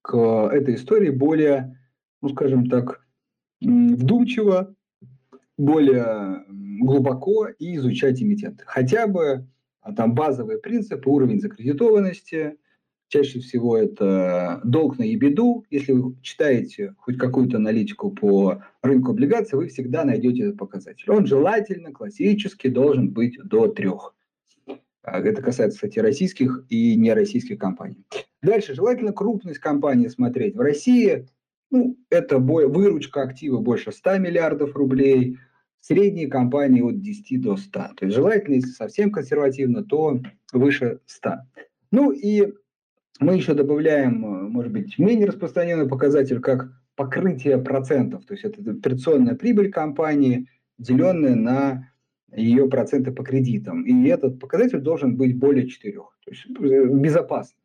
к 0.00 0.16
этой 0.50 0.76
истории 0.76 1.10
более, 1.10 1.78
ну 2.22 2.30
скажем 2.30 2.70
так, 2.70 3.06
вдумчиво, 3.60 4.74
более 5.58 6.42
глубоко 6.48 7.48
и 7.48 7.76
изучать 7.76 8.22
эмитенты. 8.22 8.64
Хотя 8.66 9.06
бы 9.06 9.46
а, 9.82 9.92
там 9.92 10.14
базовые 10.14 10.58
принципы, 10.58 11.10
уровень 11.10 11.40
закредитованности, 11.40 12.56
Чаще 13.08 13.40
всего 13.40 13.76
это 13.76 14.60
долг 14.62 14.96
на 14.96 15.02
ебеду. 15.02 15.64
Если 15.68 15.90
вы 15.90 16.14
читаете 16.22 16.94
хоть 16.96 17.18
какую-то 17.18 17.56
аналитику 17.56 18.12
по 18.12 18.62
рынку 18.82 19.10
облигаций, 19.10 19.58
вы 19.58 19.66
всегда 19.66 20.04
найдете 20.04 20.44
этот 20.44 20.58
показатель. 20.58 21.10
Он 21.10 21.26
желательно, 21.26 21.90
классически 21.90 22.68
должен 22.68 23.10
быть 23.10 23.36
до 23.42 23.66
трех. 23.66 24.14
А, 25.02 25.20
это 25.20 25.42
касается, 25.42 25.76
кстати, 25.76 25.98
российских 25.98 26.64
и 26.68 26.96
нероссийских 26.96 27.58
компаний. 27.58 28.04
Дальше, 28.42 28.74
желательно 28.74 29.12
крупность 29.12 29.58
компании 29.58 30.08
смотреть. 30.08 30.56
В 30.56 30.60
России 30.60 31.28
ну, 31.70 31.96
это 32.10 32.38
выручка 32.38 33.22
актива 33.22 33.58
больше 33.60 33.92
100 33.92 34.18
миллиардов 34.18 34.74
рублей, 34.74 35.38
средние 35.80 36.28
компании 36.28 36.82
от 36.82 37.00
10 37.00 37.40
до 37.40 37.56
100. 37.56 37.70
То 37.70 38.04
есть 38.04 38.14
желательно, 38.14 38.56
если 38.56 38.70
совсем 38.70 39.10
консервативно, 39.10 39.84
то 39.84 40.20
выше 40.52 41.00
100. 41.06 41.30
Ну 41.92 42.10
и 42.12 42.52
мы 43.20 43.36
еще 43.36 43.54
добавляем, 43.54 44.20
может 44.50 44.72
быть, 44.72 44.98
менее 44.98 45.26
распространенный 45.26 45.88
показатель, 45.88 46.40
как 46.40 46.72
покрытие 46.96 47.58
процентов. 47.58 48.24
То 48.26 48.34
есть 48.34 48.44
это 48.44 48.70
операционная 48.70 49.34
прибыль 49.34 49.70
компании, 49.70 50.48
деленная 50.78 51.34
на 51.34 51.89
ее 52.34 52.68
проценты 52.68 53.12
по 53.12 53.22
кредитам. 53.22 53.82
И 53.82 54.08
этот 54.08 54.38
показатель 54.38 54.80
должен 54.80 55.16
быть 55.16 55.36
более 55.36 55.68
4. 55.68 55.92
То 55.96 56.30
есть 56.30 56.46
э, 56.46 56.84
безопасно. 56.86 57.58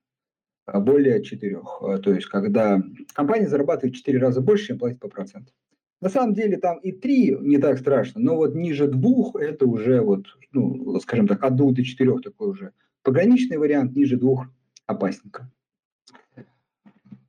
А 0.65 0.79
более 0.79 1.23
4. 1.23 1.59
А, 1.81 1.97
то 1.99 2.13
есть 2.13 2.27
когда 2.27 2.81
компания 3.13 3.47
зарабатывает 3.47 3.95
4 3.95 4.17
раза 4.19 4.41
больше, 4.41 4.67
чем 4.67 4.79
платит 4.79 4.99
по 4.99 5.07
процентам. 5.07 5.53
На 6.01 6.09
самом 6.09 6.33
деле 6.33 6.57
там 6.57 6.79
и 6.79 6.91
3 6.91 7.37
не 7.41 7.57
так 7.57 7.79
страшно, 7.79 8.21
но 8.21 8.35
вот 8.35 8.55
ниже 8.55 8.87
2 8.87 9.41
это 9.41 9.65
уже 9.65 10.01
вот, 10.01 10.25
ну, 10.51 10.99
скажем 10.99 11.27
так, 11.27 11.43
от 11.43 11.55
2 11.55 11.71
до 11.71 11.83
4 11.83 12.19
такой 12.19 12.49
уже 12.49 12.71
пограничный 13.03 13.57
вариант, 13.57 13.95
ниже 13.95 14.17
2 14.17 14.49
опасненько. 14.87 15.49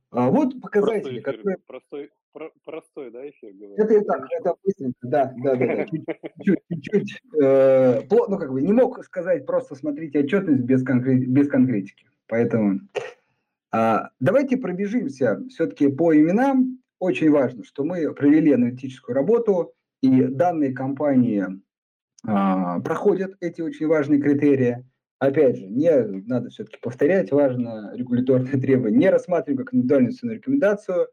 А 0.09 0.29
вот 0.29 0.59
показатели, 0.61 1.19
простой 1.19 1.21
которые... 1.21 1.57
Простой, 1.67 2.09
про, 2.33 2.51
простой, 2.63 3.11
да, 3.11 3.27
эфир 3.29 3.53
говорит? 3.53 3.79
Это 3.79 3.93
и 3.95 4.03
так, 4.03 4.27
это 4.39 4.55
быстренько, 4.63 4.99
да, 5.01 5.33
да, 5.43 5.55
да, 5.55 5.75
да. 5.75 5.85
Чуть-чуть, 6.43 7.21
э, 7.41 8.01
ну, 8.09 8.37
как 8.37 8.51
бы, 8.51 8.61
не 8.61 8.73
мог 8.73 9.03
сказать 9.03 9.45
просто 9.45 9.75
смотрите 9.75 10.19
отчетность 10.19 10.63
без, 10.63 10.83
конкрет, 10.83 11.27
без 11.27 11.49
конкретики. 11.49 12.05
Поэтому 12.27 12.81
а, 13.71 14.09
давайте 14.19 14.57
пробежимся 14.57 15.41
все-таки 15.49 15.87
по 15.87 16.15
именам. 16.15 16.81
Очень 16.99 17.29
важно, 17.31 17.63
что 17.63 17.83
мы 17.83 18.13
провели 18.13 18.53
аналитическую 18.53 19.15
работу, 19.15 19.73
и 20.01 20.23
данные 20.23 20.73
компании 20.73 21.45
а, 22.25 22.79
проходят 22.79 23.35
эти 23.39 23.61
очень 23.61 23.87
важные 23.87 24.21
критерии. 24.21 24.85
Опять 25.19 25.57
же, 25.57 25.65
не 25.67 25.89
надо 26.27 26.49
все-таки 26.49 26.77
повторять, 26.79 27.31
важно 27.31 27.91
регуляторные 27.95 28.61
требования. 28.61 28.97
Не 28.97 29.09
рассматриваем 29.09 29.65
как 29.65 29.73
индивидуальную 29.73 30.13
ценную 30.13 30.37
рекомендацию, 30.37 31.07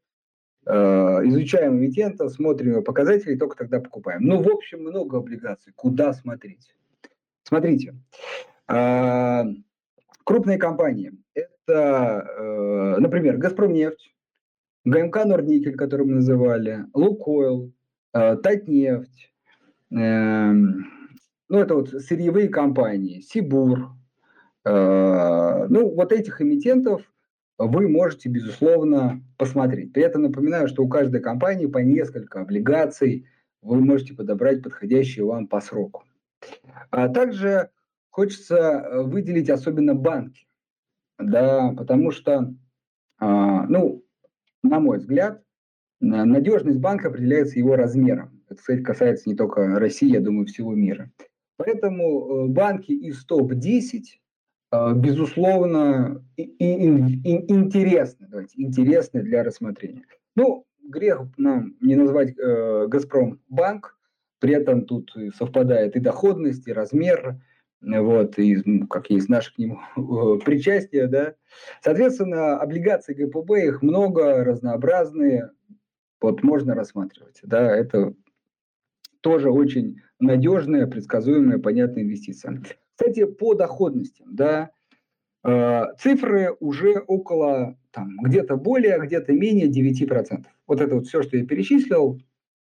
изучаем 0.66 1.79
эмитента, 1.79 2.29
смотрим 2.29 2.72
его 2.72 2.83
показатели, 2.83 3.37
только 3.37 3.57
тогда 3.57 3.81
покупаем. 3.81 4.22
Ну, 4.22 4.42
в 4.42 4.48
общем, 4.48 4.81
много 4.81 5.18
облигаций. 5.18 5.72
Куда 5.77 6.12
смотреть? 6.12 6.74
Смотрите, 7.42 7.94
э, 8.68 9.42
крупные 10.24 10.59
компании. 10.59 11.12
Это, 11.35 12.27
э, 12.38 12.96
например, 12.98 13.37
«Газпромнефть», 13.37 14.14
ГМК 14.85 15.24
«Норникель», 15.24 15.77
который 15.77 16.07
мы 16.07 16.14
называли, 16.14 16.87
«Лукойл», 16.94 17.72
э, 18.14 18.37
«Татнефть», 18.37 19.33
э, 19.90 20.53
ну, 21.48 21.59
это 21.59 21.74
вот 21.74 21.90
сырьевые 21.90 22.48
компании, 22.48 23.20
Сибур. 23.20 23.90
Э, 24.64 25.66
ну, 25.68 25.94
вот 25.94 26.12
этих 26.12 26.40
эмитентов 26.40 27.03
вы 27.58 27.88
можете, 27.88 28.28
безусловно, 28.28 29.22
посмотреть. 29.36 29.92
При 29.92 30.02
этом 30.02 30.22
напоминаю, 30.22 30.68
что 30.68 30.82
у 30.82 30.88
каждой 30.88 31.20
компании 31.20 31.66
по 31.66 31.78
несколько 31.78 32.40
облигаций 32.40 33.26
вы 33.62 33.80
можете 33.80 34.14
подобрать 34.14 34.62
подходящие 34.62 35.24
вам 35.24 35.46
по 35.46 35.60
сроку. 35.60 36.04
А 36.90 37.08
также 37.08 37.70
хочется 38.10 38.56
э, 38.56 39.02
выделить 39.02 39.50
особенно 39.50 39.94
банки, 39.94 40.46
да, 41.18 41.72
потому 41.76 42.10
что, 42.10 42.54
а, 43.18 43.66
ну, 43.66 44.04
на 44.62 44.80
мой 44.80 44.98
взгляд, 44.98 45.42
надежность 46.00 46.78
банка 46.78 47.08
определяется 47.08 47.58
его 47.58 47.76
размером. 47.76 48.42
Это, 48.48 48.56
кстати, 48.56 48.82
касается 48.82 49.28
не 49.28 49.36
только 49.36 49.78
России, 49.78 50.10
я 50.10 50.20
думаю, 50.20 50.46
всего 50.46 50.74
мира. 50.74 51.10
Поэтому 51.56 52.46
э, 52.46 52.48
банки 52.48 52.92
из 52.92 53.24
топ-10, 53.24 54.02
э, 54.74 54.94
безусловно, 54.94 56.22
интересны, 56.37 58.26
давайте, 58.28 58.62
интересны 58.62 59.22
для 59.22 59.42
рассмотрения. 59.44 60.04
Ну, 60.37 60.66
грех 60.82 61.22
нам 61.37 61.76
не 61.80 61.96
назвать 61.96 62.37
э, 62.38 62.87
Газпром 62.88 63.40
банк, 63.48 63.98
при 64.40 64.54
этом 64.54 64.84
тут 64.84 65.14
совпадает 65.37 65.96
и 65.96 66.00
доходность, 66.00 66.68
и 66.68 66.72
размер, 66.72 67.40
вот, 67.80 68.38
и, 68.38 68.60
ну, 68.64 68.87
как 68.87 69.10
есть 69.10 69.28
наше 69.28 69.54
к 69.54 69.58
нему 69.58 69.78
причастие, 70.44 71.06
да. 71.06 71.34
Соответственно, 71.82 72.58
облигации 72.58 73.14
ГПБ, 73.14 73.50
их 73.66 73.82
много, 73.82 74.44
разнообразные, 74.44 75.50
вот 76.20 76.42
можно 76.42 76.74
рассматривать, 76.74 77.40
да, 77.42 77.74
это 77.74 78.14
тоже 79.20 79.50
очень 79.50 80.00
надежная, 80.20 80.87
предсказуемая, 80.87 81.58
понятная 81.58 82.02
инвестиция. 82.02 82.62
Кстати, 82.96 83.24
по 83.24 83.54
доходностям, 83.54 84.35
да, 84.35 84.70
э, 85.44 85.83
цифры 85.98 86.57
уже 86.61 86.98
около, 87.00 87.76
там, 87.90 88.16
где-то 88.22 88.57
более, 88.57 89.00
где-то 89.00 89.33
менее 89.33 89.68
9%. 89.68 90.46
Вот 90.66 90.80
это 90.80 90.94
вот 90.94 91.07
все, 91.07 91.22
что 91.22 91.37
я 91.37 91.46
перечислил, 91.46 92.20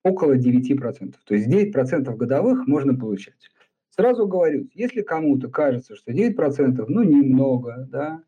около 0.04 0.38
9%. 0.38 1.16
То 1.26 1.36
есть 1.36 1.48
9% 1.48 2.16
годовых 2.16 2.68
можно 2.68 2.98
получать. 2.98 3.52
Сразу 3.90 4.28
говорю, 4.28 4.70
если 4.74 5.02
кому-то 5.02 5.50
кажется, 5.50 5.96
что 5.96 6.12
9%, 6.12 6.86
ну, 6.88 7.04
немного, 7.04 7.88
да, 7.90 8.24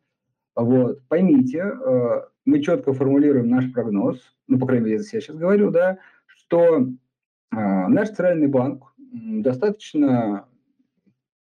вот, 0.54 1.02
поймите, 1.08 1.58
э, 1.58 2.22
мы 2.44 2.62
четко 2.62 2.92
формулируем 2.92 3.48
наш 3.48 3.72
прогноз, 3.72 4.20
ну, 4.46 4.58
по 4.58 4.66
крайней 4.66 4.84
мере, 4.84 4.96
я 4.98 5.02
сейчас 5.02 5.36
говорю, 5.36 5.70
да, 5.70 5.98
что 6.26 6.86
а, 7.50 7.88
наш 7.88 8.08
центральный 8.08 8.46
банк 8.46 8.94
достаточно 8.96 10.46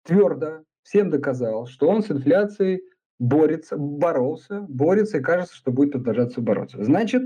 твердо 0.07 0.63
всем 0.83 1.11
доказал, 1.11 1.67
что 1.67 1.89
он 1.89 2.03
с 2.03 2.11
инфляцией 2.11 2.83
борется, 3.19 3.77
боролся, 3.77 4.65
борется 4.69 5.19
и 5.19 5.23
кажется, 5.23 5.57
что 5.57 5.73
будет 5.73 5.93
продолжаться 5.93 6.41
бороться. 6.41 6.83
Значит, 6.83 7.23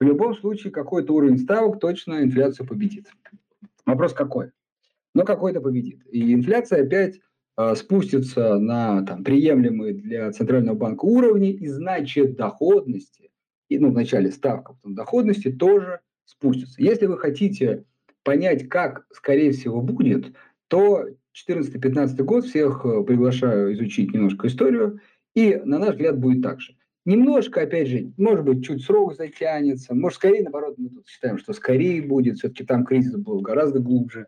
в 0.00 0.04
любом 0.04 0.34
случае 0.34 0.72
какой-то 0.72 1.14
уровень 1.14 1.38
ставок 1.38 1.80
точно 1.80 2.22
инфляцию 2.22 2.66
победит. 2.66 3.06
Вопрос 3.86 4.12
какой? 4.12 4.50
Но 5.14 5.24
какой-то 5.24 5.60
победит. 5.60 6.02
И 6.10 6.34
инфляция 6.34 6.84
опять 6.84 7.20
э, 7.56 7.74
спустится 7.76 8.58
на 8.58 9.04
там, 9.06 9.22
приемлемые 9.22 9.94
для 9.94 10.32
Центрального 10.32 10.74
банка 10.74 11.04
уровни, 11.04 11.52
и 11.52 11.68
значит 11.68 12.36
доходности, 12.36 13.30
и, 13.68 13.78
ну, 13.78 13.90
вначале 13.90 14.32
ставка, 14.32 14.74
потом 14.74 14.94
доходности 14.94 15.52
тоже 15.52 16.00
спустится. 16.24 16.82
Если 16.82 17.06
вы 17.06 17.18
хотите 17.18 17.84
понять, 18.24 18.68
как, 18.68 19.06
скорее 19.12 19.52
всего, 19.52 19.80
будет, 19.80 20.34
то 20.68 21.04
14-15 21.34 22.22
год 22.22 22.44
всех 22.44 22.84
э, 22.84 23.02
приглашаю 23.02 23.74
изучить 23.74 24.12
немножко 24.12 24.46
историю, 24.46 25.00
и, 25.34 25.60
на 25.64 25.78
наш 25.78 25.90
взгляд, 25.90 26.18
будет 26.18 26.42
так 26.42 26.60
же. 26.60 26.76
Немножко, 27.04 27.62
опять 27.62 27.88
же, 27.88 28.12
может 28.16 28.44
быть, 28.44 28.64
чуть 28.64 28.82
срок 28.82 29.14
затянется, 29.14 29.94
может, 29.94 30.16
скорее, 30.16 30.42
наоборот, 30.42 30.76
мы 30.78 30.88
тут 30.88 31.06
считаем, 31.06 31.38
что 31.38 31.52
скорее 31.52 32.00
будет, 32.02 32.38
все-таки 32.38 32.64
там 32.64 32.84
кризис 32.84 33.16
был 33.16 33.40
гораздо 33.40 33.80
глубже. 33.80 34.26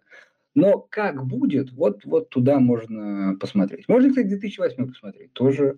Но 0.55 0.87
как 0.91 1.25
будет, 1.27 1.73
вот, 1.73 2.05
вот 2.05 2.29
туда 2.31 2.59
можно 2.59 3.37
посмотреть. 3.41 3.89
Можно, 3.89 4.11
кстати, 4.11 4.27
2008 4.29 4.89
посмотреть, 4.89 5.33
тоже 5.33 5.77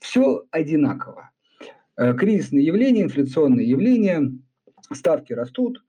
все 0.00 0.44
одинаково. 0.50 1.30
Э, 1.96 2.14
кризисные 2.14 2.64
явления, 2.64 3.02
инфляционные 3.02 3.68
явления, 3.68 4.30
ставки 4.92 5.32
растут, 5.32 5.82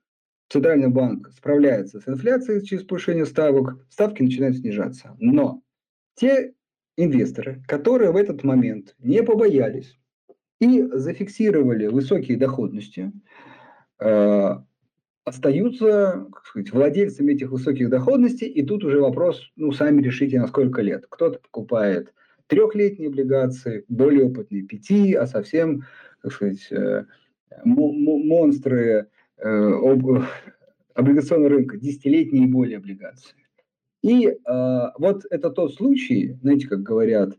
Центральный 0.48 0.88
банк 0.88 1.30
справляется 1.36 2.00
с 2.00 2.08
инфляцией 2.08 2.64
через 2.64 2.84
повышение 2.84 3.26
ставок, 3.26 3.84
ставки 3.90 4.22
начинают 4.22 4.56
снижаться. 4.56 5.14
Но 5.18 5.62
те 6.14 6.54
инвесторы, 6.96 7.62
которые 7.66 8.12
в 8.12 8.16
этот 8.16 8.44
момент 8.44 8.94
не 8.98 9.22
побоялись 9.22 9.98
и 10.60 10.82
зафиксировали 10.82 11.86
высокие 11.86 12.38
доходности, 12.38 13.12
э, 14.00 14.54
остаются 15.24 16.26
как 16.32 16.46
сказать, 16.46 16.72
владельцами 16.72 17.34
этих 17.34 17.50
высоких 17.50 17.90
доходностей, 17.90 18.46
и 18.46 18.64
тут 18.64 18.84
уже 18.84 19.00
вопрос, 19.00 19.52
ну, 19.56 19.70
сами 19.72 20.02
решите, 20.02 20.40
на 20.40 20.46
сколько 20.46 20.80
лет. 20.80 21.04
Кто-то 21.08 21.38
покупает 21.40 22.14
трехлетние 22.46 23.08
облигации, 23.08 23.84
более 23.88 24.24
опытные 24.24 24.62
пяти, 24.62 25.12
а 25.12 25.26
совсем, 25.26 25.84
как 26.22 26.32
сказать, 26.32 26.66
э, 26.72 27.04
монстры 27.64 29.08
об, 29.40 30.24
облигационного 30.94 31.50
рынка, 31.50 31.76
десятилетние 31.76 32.44
и 32.44 32.50
более 32.50 32.78
облигации. 32.78 33.34
И 34.02 34.26
э, 34.26 34.36
вот 34.98 35.24
это 35.30 35.50
тот 35.50 35.74
случай, 35.74 36.36
знаете, 36.40 36.68
как 36.68 36.82
говорят 36.82 37.36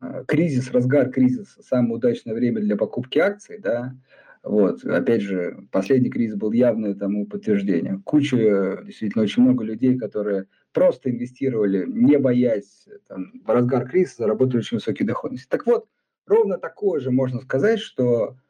э, 0.00 0.24
кризис, 0.26 0.70
разгар 0.70 1.10
кризиса, 1.10 1.62
самое 1.62 1.94
удачное 1.94 2.34
время 2.34 2.60
для 2.60 2.76
покупки 2.76 3.18
акций, 3.18 3.58
да, 3.58 3.94
вот, 4.42 4.84
опять 4.84 5.22
же, 5.22 5.68
последний 5.70 6.10
кризис 6.10 6.34
был 6.34 6.50
явное 6.50 6.94
тому 6.94 7.26
подтверждение. 7.26 8.00
Куча, 8.04 8.82
действительно, 8.84 9.22
очень 9.22 9.42
много 9.42 9.62
людей, 9.62 9.96
которые 9.96 10.46
просто 10.72 11.10
инвестировали, 11.10 11.84
не 11.86 12.18
боясь 12.18 12.88
там, 13.06 13.32
в 13.44 13.48
разгар 13.48 13.88
кризиса, 13.88 14.24
заработали 14.24 14.58
очень 14.58 14.78
высокие 14.78 15.06
доходности. 15.06 15.46
Так 15.48 15.64
вот, 15.66 15.86
ровно 16.26 16.58
такое 16.58 16.98
же 16.98 17.12
можно 17.12 17.40
сказать, 17.40 17.78
что 17.78 18.30
э, 18.30 18.41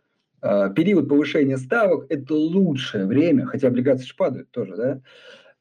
период 0.43 1.09
повышения 1.09 1.57
ставок– 1.57 2.07
это 2.09 2.35
лучшее 2.35 3.07
время, 3.07 3.47
хотя 3.47 3.69
облигации 3.69 4.07
же 4.07 4.15
падают 4.17 4.51
тоже, 4.51 4.77
да, 4.77 5.01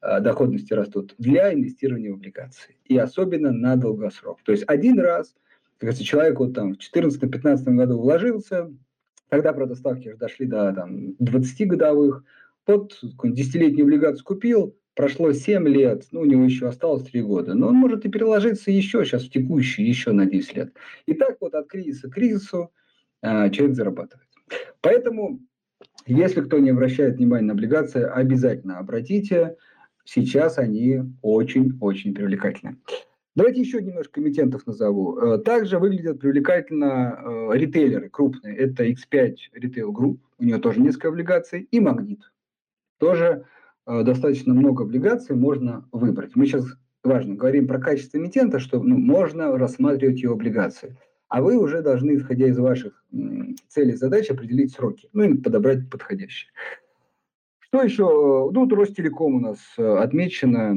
э, 0.02 0.20
доходности 0.20 0.72
растут, 0.72 1.14
для 1.18 1.54
инвестирования 1.54 2.12
в 2.12 2.16
облигации. 2.16 2.76
И 2.86 2.98
особенно 2.98 3.52
на 3.52 3.76
долгосрок. 3.76 4.40
То 4.44 4.52
есть 4.52 4.64
один 4.66 4.98
раз, 5.00 5.34
как 5.78 5.94
человек 5.96 6.40
вот 6.40 6.54
там 6.54 6.74
в 6.74 6.78
2014-2015 6.78 7.64
году 7.76 7.98
вложился, 7.98 8.70
Тогда, 9.32 9.54
правда, 9.54 9.74
ставки 9.76 10.08
уже 10.08 10.18
дошли 10.18 10.44
до 10.44 10.74
там, 10.74 11.14
20 11.18 11.66
годовых. 11.66 12.22
Вот 12.66 12.98
десятилетнюю 13.24 13.84
облигацию 13.84 14.22
купил, 14.26 14.76
прошло 14.94 15.32
7 15.32 15.66
лет, 15.68 16.06
ну, 16.12 16.20
у 16.20 16.24
него 16.26 16.44
еще 16.44 16.68
осталось 16.68 17.04
3 17.04 17.22
года. 17.22 17.54
Но 17.54 17.68
он 17.68 17.76
может 17.76 18.04
и 18.04 18.10
переложиться 18.10 18.70
еще 18.70 19.06
сейчас 19.06 19.24
в 19.24 19.30
текущий, 19.30 19.84
еще 19.84 20.12
на 20.12 20.26
10 20.26 20.54
лет. 20.54 20.74
И 21.06 21.14
так 21.14 21.38
вот 21.40 21.54
от 21.54 21.66
кризиса 21.66 22.10
к 22.10 22.12
кризису 22.12 22.72
э, 23.22 23.48
человек 23.48 23.74
зарабатывает. 23.74 24.28
Поэтому, 24.80 25.40
если 26.06 26.40
кто 26.40 26.58
не 26.58 26.70
обращает 26.70 27.16
внимания 27.16 27.46
на 27.46 27.52
облигации, 27.52 28.02
обязательно 28.02 28.78
обратите. 28.78 29.56
Сейчас 30.04 30.58
они 30.58 31.00
очень-очень 31.22 32.14
привлекательны. 32.14 32.76
Давайте 33.34 33.62
еще 33.62 33.80
немножко 33.80 34.14
комитентов 34.14 34.66
назову. 34.66 35.18
Э, 35.18 35.38
также 35.38 35.78
выглядят 35.78 36.20
привлекательно 36.20 37.18
э, 37.18 37.56
ритейлеры 37.56 38.10
крупные. 38.10 38.54
Это 38.56 38.84
X5 38.84 39.36
Retail 39.58 39.90
Group, 39.90 40.18
у 40.38 40.44
нее 40.44 40.58
тоже 40.58 40.80
несколько 40.80 41.08
облигаций, 41.08 41.62
и 41.70 41.80
Магнит. 41.80 42.30
Тоже 42.98 43.46
э, 43.86 44.02
достаточно 44.02 44.52
много 44.52 44.84
облигаций 44.84 45.34
можно 45.34 45.88
выбрать. 45.92 46.36
Мы 46.36 46.44
сейчас, 46.44 46.66
важно, 47.02 47.34
говорим 47.34 47.66
про 47.66 47.80
качество 47.80 48.18
эмитента, 48.18 48.58
что 48.58 48.82
ну, 48.82 48.98
можно 48.98 49.56
рассматривать 49.56 50.22
ее 50.22 50.32
облигации. 50.32 50.98
А 51.32 51.40
вы 51.40 51.56
уже 51.56 51.80
должны, 51.80 52.16
исходя 52.16 52.46
из 52.46 52.58
ваших 52.58 53.02
целей 53.68 53.94
задач, 53.94 54.28
определить 54.28 54.74
сроки, 54.74 55.08
ну 55.14 55.22
и 55.22 55.38
подобрать 55.38 55.88
подходящие. 55.88 56.50
Что 57.58 57.80
еще? 57.80 58.04
Ну, 58.04 58.60
вот 58.66 58.72
Ростелеком 58.74 59.36
у 59.36 59.40
нас 59.40 59.58
отмечено 59.78 60.76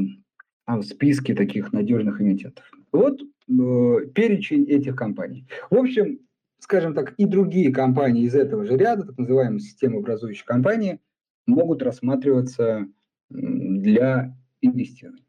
в 0.66 0.82
списке 0.84 1.36
таких 1.36 1.74
надежных 1.74 2.22
эмитентов. 2.22 2.64
Вот 2.94 3.20
э, 3.22 4.06
перечень 4.16 4.64
этих 4.70 4.96
компаний. 4.96 5.46
В 5.70 5.76
общем, 5.76 6.20
скажем 6.60 6.94
так, 6.94 7.16
и 7.18 7.26
другие 7.26 7.74
компании 7.74 8.24
из 8.24 8.34
этого 8.34 8.64
же 8.64 8.78
ряда, 8.78 9.08
так 9.08 9.18
называемые 9.18 9.60
системообразующие 9.60 10.46
компании, 10.46 11.02
могут 11.48 11.84
рассматриваться 11.84 12.88
для 13.30 14.34
инвестирования, 14.62 15.26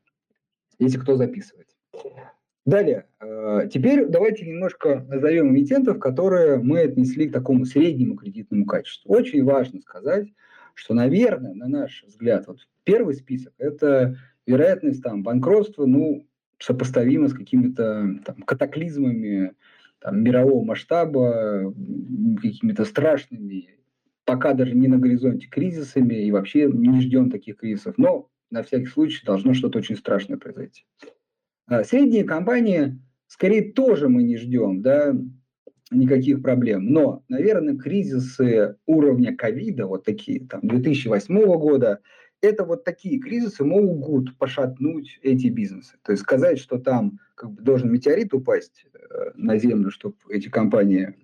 если 0.78 1.00
кто 1.00 1.16
записывает. 1.16 1.66
Далее, 2.66 3.06
э, 3.20 3.68
теперь 3.72 4.06
давайте 4.06 4.44
немножко 4.44 5.06
назовем 5.08 5.50
эмитентов, 5.50 6.00
которые 6.00 6.58
мы 6.58 6.80
отнесли 6.80 7.28
к 7.28 7.32
такому 7.32 7.64
среднему 7.64 8.16
кредитному 8.16 8.66
качеству. 8.66 9.12
Очень 9.12 9.44
важно 9.44 9.80
сказать, 9.80 10.26
что, 10.74 10.92
наверное, 10.92 11.54
на 11.54 11.68
наш 11.68 12.02
взгляд, 12.04 12.48
вот 12.48 12.58
первый 12.82 13.14
список– 13.14 13.52
это 13.58 14.16
вероятность 14.46 15.00
там 15.00 15.22
банкротства, 15.22 15.86
ну, 15.86 16.26
сопоставима 16.58 17.28
с 17.28 17.34
какими-то 17.34 18.18
там, 18.24 18.42
катаклизмами 18.42 19.52
там, 20.00 20.24
мирового 20.24 20.64
масштаба, 20.64 21.72
какими-то 22.42 22.84
страшными, 22.84 23.78
пока 24.24 24.54
даже 24.54 24.74
не 24.74 24.88
на 24.88 24.98
горизонте 24.98 25.46
кризисами, 25.46 26.14
и 26.14 26.32
вообще 26.32 26.68
не 26.72 27.00
ждем 27.00 27.30
таких 27.30 27.58
кризисов. 27.58 27.94
Но 27.96 28.28
на 28.50 28.64
всякий 28.64 28.86
случай 28.86 29.24
должно 29.24 29.54
что-то 29.54 29.78
очень 29.78 29.96
страшное 29.96 30.36
произойти. 30.36 30.84
А 31.66 31.84
средние 31.84 32.24
компании, 32.24 32.98
скорее, 33.26 33.72
тоже 33.72 34.08
мы 34.08 34.22
не 34.22 34.36
ждем, 34.36 34.82
да, 34.82 35.14
никаких 35.90 36.42
проблем. 36.42 36.86
Но, 36.92 37.24
наверное, 37.28 37.76
кризисы 37.76 38.76
уровня 38.86 39.36
ковида, 39.36 39.86
вот 39.86 40.04
такие, 40.04 40.46
там, 40.46 40.60
2008 40.62 41.34
года, 41.58 42.00
это 42.40 42.64
вот 42.64 42.84
такие 42.84 43.18
кризисы 43.18 43.64
могут 43.64 44.36
пошатнуть 44.38 45.18
эти 45.22 45.48
бизнесы. 45.48 45.96
То 46.02 46.12
есть 46.12 46.22
сказать, 46.22 46.58
что 46.58 46.78
там 46.78 47.18
как 47.34 47.50
бы 47.50 47.62
должен 47.62 47.90
метеорит 47.90 48.34
упасть 48.34 48.86
э, 48.92 49.30
на 49.34 49.58
землю, 49.58 49.90
чтобы 49.90 50.16
эти 50.28 50.48
компании 50.48 51.14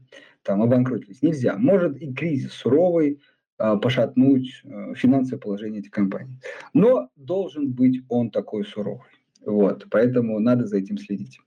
там 0.42 0.62
обанкротились, 0.62 1.22
нельзя. 1.22 1.57
Может 1.57 2.00
и 2.00 2.12
кризис 2.12 2.52
суровый 2.52 3.20
э, 3.59 3.76
пошатнуть 3.81 4.62
э, 4.64 4.94
финансовое 4.96 5.40
положение 5.40 5.81
этих 5.81 5.90
компаний. 5.90 6.40
Но 6.72 7.11
должен 7.16 7.72
быть 7.72 8.02
он 8.09 8.31
такой 8.31 8.64
суровый. 8.64 9.07
Вот, 9.44 9.87
поэтому 9.90 10.38
надо 10.38 10.66
за 10.66 10.78
этим 10.78 10.98
следить. 10.98 11.40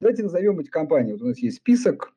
Давайте 0.00 0.22
назовем 0.22 0.60
эти 0.60 0.68
компании. 0.68 1.12
Вот 1.12 1.22
у 1.22 1.26
нас 1.26 1.38
есть 1.38 1.58
список. 1.58 2.14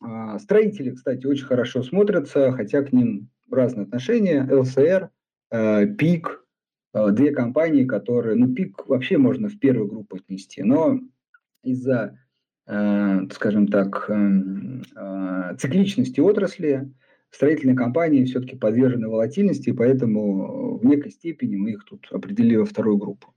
А, 0.00 0.38
строители, 0.38 0.90
кстати, 0.90 1.26
очень 1.26 1.44
хорошо 1.44 1.82
смотрятся, 1.82 2.52
хотя 2.52 2.82
к 2.82 2.92
ним 2.92 3.28
разные 3.50 3.84
отношения. 3.84 4.48
ЛСР, 4.50 5.10
Э, 5.50 5.86
пик, 5.86 6.44
э, 6.94 7.10
две 7.12 7.30
компании, 7.30 7.84
которые, 7.84 8.36
ну, 8.36 8.52
пик 8.52 8.86
вообще 8.86 9.16
можно 9.16 9.48
в 9.48 9.58
первую 9.58 9.88
группу 9.88 10.16
отнести, 10.16 10.62
но 10.62 11.00
из-за, 11.62 12.18
э, 12.66 13.20
скажем 13.32 13.68
так, 13.68 14.10
эм, 14.10 14.82
цикличности 15.58 16.20
отрасли, 16.20 16.92
строительные 17.30 17.76
компании 17.76 18.24
все-таки 18.24 18.56
подвержены 18.56 19.08
волатильности, 19.08 19.72
поэтому 19.72 20.78
в 20.78 20.84
некой 20.84 21.10
степени 21.10 21.56
мы 21.56 21.72
их 21.72 21.84
тут 21.84 22.06
определили 22.10 22.56
во 22.56 22.66
вторую 22.66 22.98
группу. 22.98 23.34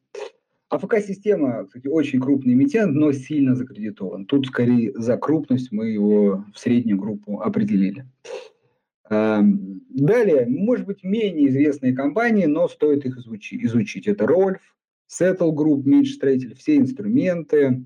АФК-система, 0.71 1.65
кстати, 1.65 1.87
очень 1.87 2.21
крупный 2.21 2.53
эмитент, 2.53 2.95
но 2.95 3.11
сильно 3.11 3.55
закредитован. 3.55 4.25
Тут 4.25 4.47
скорее 4.47 4.93
за 4.95 5.17
крупность 5.17 5.71
мы 5.71 5.89
его 5.89 6.45
в 6.53 6.57
среднюю 6.57 6.97
группу 6.97 7.41
определили. 7.41 8.05
Эм, 9.09 9.81
далее, 9.89 10.45
может 10.47 10.85
быть, 10.85 11.03
менее 11.03 11.49
известные 11.49 11.93
компании, 11.93 12.45
но 12.45 12.69
стоит 12.69 13.05
их 13.05 13.17
изучить. 13.17 14.07
Это 14.07 14.25
Рольф, 14.25 14.61
Setl 15.11 15.53
Group, 15.53 15.83
тоже 15.83 16.13
строитель, 16.13 16.55
все 16.55 16.77
инструменты, 16.77 17.85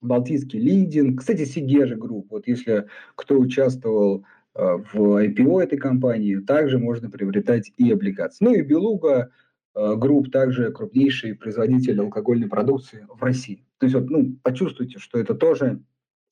Балтийский 0.00 0.58
лизинг, 0.58 1.20
кстати, 1.20 1.44
Сегежа 1.44 1.94
Групп, 1.94 2.26
вот 2.30 2.48
если 2.48 2.86
кто 3.14 3.38
участвовал 3.38 4.24
э, 4.54 4.78
в 4.92 5.24
IPO 5.24 5.62
этой 5.62 5.78
компании, 5.78 6.36
также 6.36 6.78
можно 6.78 7.08
приобретать 7.08 7.72
и 7.76 7.92
облигации. 7.92 8.44
Ну 8.44 8.52
и 8.52 8.62
Белуга 8.62 9.30
Групп, 9.74 10.30
также 10.30 10.70
крупнейший 10.70 11.34
производитель 11.34 12.00
алкогольной 12.00 12.48
продукции 12.48 13.06
в 13.08 13.22
России. 13.22 13.64
То 13.78 13.86
есть 13.86 13.94
вот, 13.94 14.08
ну, 14.08 14.36
почувствуйте, 14.42 14.98
что 14.98 15.18
это 15.18 15.34
тоже 15.34 15.80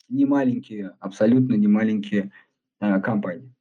не 0.09 0.27
маленькие, 0.27 0.93
абсолютно 1.01 1.55
не 1.55 1.67
маленькие 1.67 2.31
э, 2.81 3.01
компании. 3.01 3.53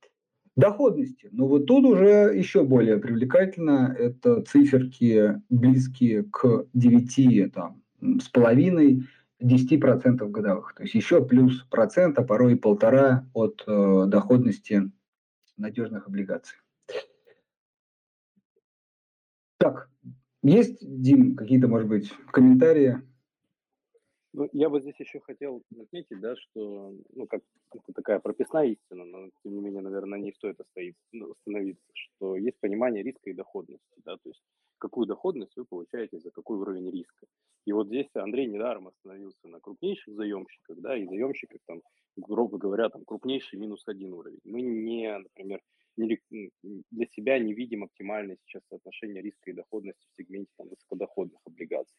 Доходности. 0.55 1.29
Но 1.31 1.47
вот 1.47 1.65
тут 1.65 1.85
уже 1.85 2.33
еще 2.35 2.63
более 2.63 2.97
привлекательно. 2.97 3.95
Это 3.97 4.41
циферки 4.41 5.41
близкие 5.49 6.23
к 6.23 6.65
9 6.73 7.53
там, 7.53 7.81
с 8.01 8.27
половиной 8.27 9.07
10% 9.41 10.29
годовых. 10.29 10.75
То 10.75 10.83
есть 10.83 10.93
еще 10.93 11.25
плюс 11.25 11.63
процент, 11.69 12.19
а 12.19 12.23
порой 12.23 12.53
и 12.53 12.57
полтора 12.57 13.25
от 13.33 13.63
э, 13.65 14.05
доходности 14.07 14.91
надежных 15.57 16.07
облигаций. 16.07 16.57
Так, 19.61 19.91
есть, 20.41 20.79
Дим, 20.81 21.35
какие-то, 21.35 21.67
может 21.67 21.87
быть, 21.87 22.11
комментарии? 22.31 22.97
Ну, 24.33 24.49
я 24.53 24.69
бы 24.69 24.81
здесь 24.81 24.99
еще 24.99 25.19
хотел 25.19 25.61
отметить, 25.79 26.19
да, 26.19 26.35
что, 26.35 26.95
ну, 27.13 27.27
как 27.27 27.41
это 27.71 27.93
такая 27.93 28.19
прописная 28.19 28.65
истина, 28.69 29.05
но, 29.05 29.29
тем 29.43 29.53
не 29.53 29.61
менее, 29.61 29.83
наверное, 29.83 30.17
не 30.17 30.31
стоит 30.31 30.57
ну, 31.11 31.31
остановиться, 31.31 31.85
что 31.93 32.35
есть 32.37 32.57
понимание 32.59 33.03
риска 33.03 33.29
и 33.29 33.33
доходности, 33.33 34.01
да, 34.03 34.15
то 34.15 34.29
есть 34.29 34.41
какую 34.79 35.05
доходность 35.05 35.55
вы 35.55 35.65
получаете 35.65 36.17
за 36.17 36.31
какой 36.31 36.57
уровень 36.57 36.89
риска. 36.89 37.27
И 37.67 37.71
вот 37.71 37.85
здесь 37.85 38.09
Андрей 38.15 38.47
недаром 38.47 38.87
остановился 38.87 39.47
на 39.47 39.59
крупнейших 39.59 40.15
заемщиках, 40.15 40.79
да, 40.79 40.97
и 40.97 41.05
заемщиках, 41.05 41.59
там, 41.67 41.81
грубо 42.15 42.57
говоря, 42.57 42.89
там, 42.89 43.05
крупнейший 43.05 43.59
минус 43.59 43.83
один 43.85 44.13
уровень. 44.13 44.39
Мы 44.43 44.61
не, 44.61 45.15
например, 45.15 45.61
для 45.97 47.05
себя 47.07 47.39
не 47.39 47.53
видим 47.53 47.83
оптимальное 47.83 48.37
сейчас 48.45 48.63
соотношение 48.69 49.21
риска 49.21 49.51
и 49.51 49.53
доходности 49.53 50.07
в 50.07 50.15
сегменте 50.15 50.51
там, 50.57 50.69
высокодоходных 50.69 51.39
облигаций. 51.45 51.97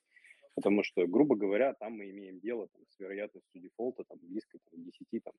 Потому 0.54 0.82
что, 0.82 1.06
грубо 1.06 1.34
говоря, 1.34 1.74
там 1.74 1.94
мы 1.94 2.10
имеем 2.10 2.38
дело 2.40 2.68
там, 2.68 2.82
с 2.90 2.98
вероятностью 2.98 3.62
дефолта 3.62 4.04
там, 4.04 4.18
близко 4.22 4.58
там, 4.70 4.84
10 4.84 5.22
там, 5.24 5.32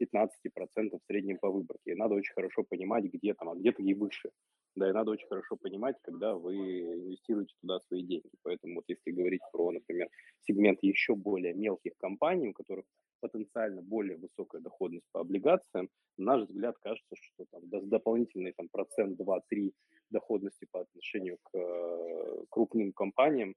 15% 0.00 0.98
в 0.98 1.04
среднем 1.06 1.38
по 1.38 1.50
выборке. 1.50 1.92
И 1.92 1.94
надо 1.94 2.14
очень 2.14 2.32
хорошо 2.32 2.62
понимать, 2.62 3.04
где 3.04 3.34
там, 3.34 3.48
а 3.48 3.54
где-то 3.54 3.82
и 3.82 3.94
выше. 3.94 4.30
Да, 4.74 4.88
и 4.88 4.92
надо 4.92 5.10
очень 5.10 5.26
хорошо 5.26 5.56
понимать, 5.56 5.96
когда 6.02 6.34
вы 6.34 6.54
инвестируете 6.54 7.54
туда 7.60 7.80
свои 7.80 8.02
деньги. 8.02 8.30
Поэтому 8.42 8.76
вот 8.76 8.84
если 8.88 9.10
говорить 9.10 9.42
про, 9.52 9.70
например, 9.70 10.08
сегмент 10.42 10.78
еще 10.82 11.14
более 11.14 11.54
мелких 11.54 11.92
компаний, 11.98 12.48
у 12.48 12.52
которых 12.52 12.86
потенциально 13.22 13.80
более 13.80 14.18
высокая 14.18 14.60
доходность 14.60 15.06
по 15.12 15.20
облигациям, 15.20 15.88
на 16.18 16.36
наш 16.36 16.48
взгляд, 16.48 16.76
кажется, 16.82 17.14
что 17.14 17.46
там 17.50 17.88
дополнительный 17.88 18.52
там, 18.52 18.68
процент 18.70 19.18
2-3 19.18 19.72
доходности 20.10 20.66
по 20.70 20.80
отношению 20.80 21.38
к 21.42 21.56
э, 21.56 22.44
крупным 22.50 22.92
компаниям, 22.92 23.54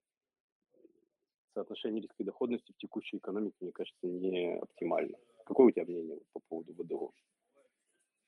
соотношение 1.56 2.02
риска 2.02 2.16
и 2.20 2.24
доходности 2.24 2.72
в 2.72 2.78
текущей 2.78 3.18
экономике, 3.18 3.56
мне 3.62 3.72
кажется, 3.72 4.08
не 4.08 4.58
оптимально. 4.58 5.18
Какое 5.46 5.68
у 5.68 5.72
тебя 5.72 5.86
мнение 5.86 6.20
по 6.34 6.42
поводу 6.48 6.74
ВДО? 6.74 7.12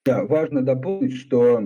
Да, 0.06 0.26
важно 0.26 0.62
дополнить, 0.62 1.14
что 1.14 1.62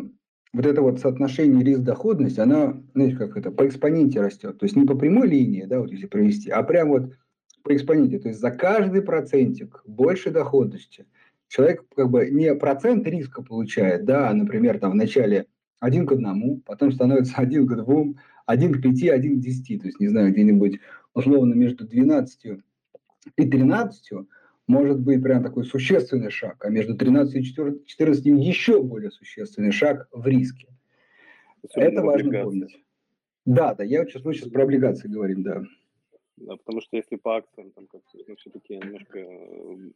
вот 0.53 0.65
это 0.65 0.81
вот 0.81 0.99
соотношение 0.99 1.63
риск-доходность, 1.63 2.39
она, 2.39 2.81
знаете, 2.93 3.15
как 3.15 3.37
это, 3.37 3.51
по 3.51 3.65
экспоненте 3.65 4.19
растет. 4.19 4.57
То 4.57 4.65
есть 4.65 4.75
не 4.75 4.85
по 4.85 4.97
прямой 4.97 5.27
линии, 5.27 5.63
да, 5.63 5.79
вот 5.79 5.91
если 5.91 6.07
провести, 6.07 6.49
а 6.49 6.61
прям 6.63 6.89
вот 6.89 7.13
по 7.63 7.75
экспоненте. 7.75 8.19
То 8.19 8.29
есть 8.29 8.39
за 8.39 8.51
каждый 8.51 9.01
процентик 9.01 9.81
больше 9.85 10.31
доходности 10.31 11.05
человек 11.47 11.83
как 11.95 12.09
бы 12.09 12.29
не 12.29 12.55
процент 12.55 13.05
риска 13.07 13.43
получает, 13.43 14.05
да, 14.05 14.33
например, 14.33 14.79
там 14.79 14.91
в 14.91 14.95
начале 14.95 15.47
один 15.79 16.05
к 16.05 16.13
одному, 16.13 16.61
потом 16.65 16.91
становится 16.91 17.35
один 17.37 17.67
к 17.67 17.75
двум, 17.75 18.17
один 18.45 18.73
к 18.73 18.81
пяти, 18.81 19.09
один 19.09 19.37
к 19.37 19.43
десяти. 19.43 19.77
То 19.77 19.87
есть, 19.87 19.99
не 19.99 20.07
знаю, 20.07 20.31
где-нибудь 20.31 20.79
условно 21.13 21.53
между 21.53 21.85
12 21.85 22.59
и 23.37 23.49
13 23.49 24.11
может 24.67 24.99
быть 25.01 25.21
прям 25.21 25.43
такой 25.43 25.65
существенный 25.65 26.31
шаг, 26.31 26.63
а 26.63 26.69
между 26.69 26.95
13 26.95 27.35
и 27.35 27.43
14 27.43 28.25
еще 28.25 28.81
более 28.81 29.11
существенный 29.11 29.71
шаг 29.71 30.07
в 30.11 30.25
риске. 30.25 30.67
Особенно 31.63 31.89
Это 31.89 32.01
важно 32.01 32.43
помнить. 32.43 32.83
Да, 33.45 33.73
да, 33.73 33.83
я 33.83 34.05
сейчас, 34.05 34.23
мы 34.23 34.33
сейчас 34.33 34.49
про 34.49 34.63
облигации 34.63 35.09
говорим, 35.09 35.43
да. 35.43 35.63
Да, 36.41 36.57
потому 36.57 36.81
что 36.81 36.97
если 36.97 37.17
по 37.17 37.37
акциям, 37.37 37.71
там 37.71 37.87
как 37.87 38.01
ну, 38.27 38.35
все-таки 38.35 38.75
немножко 38.75 39.19
э, 39.19 39.91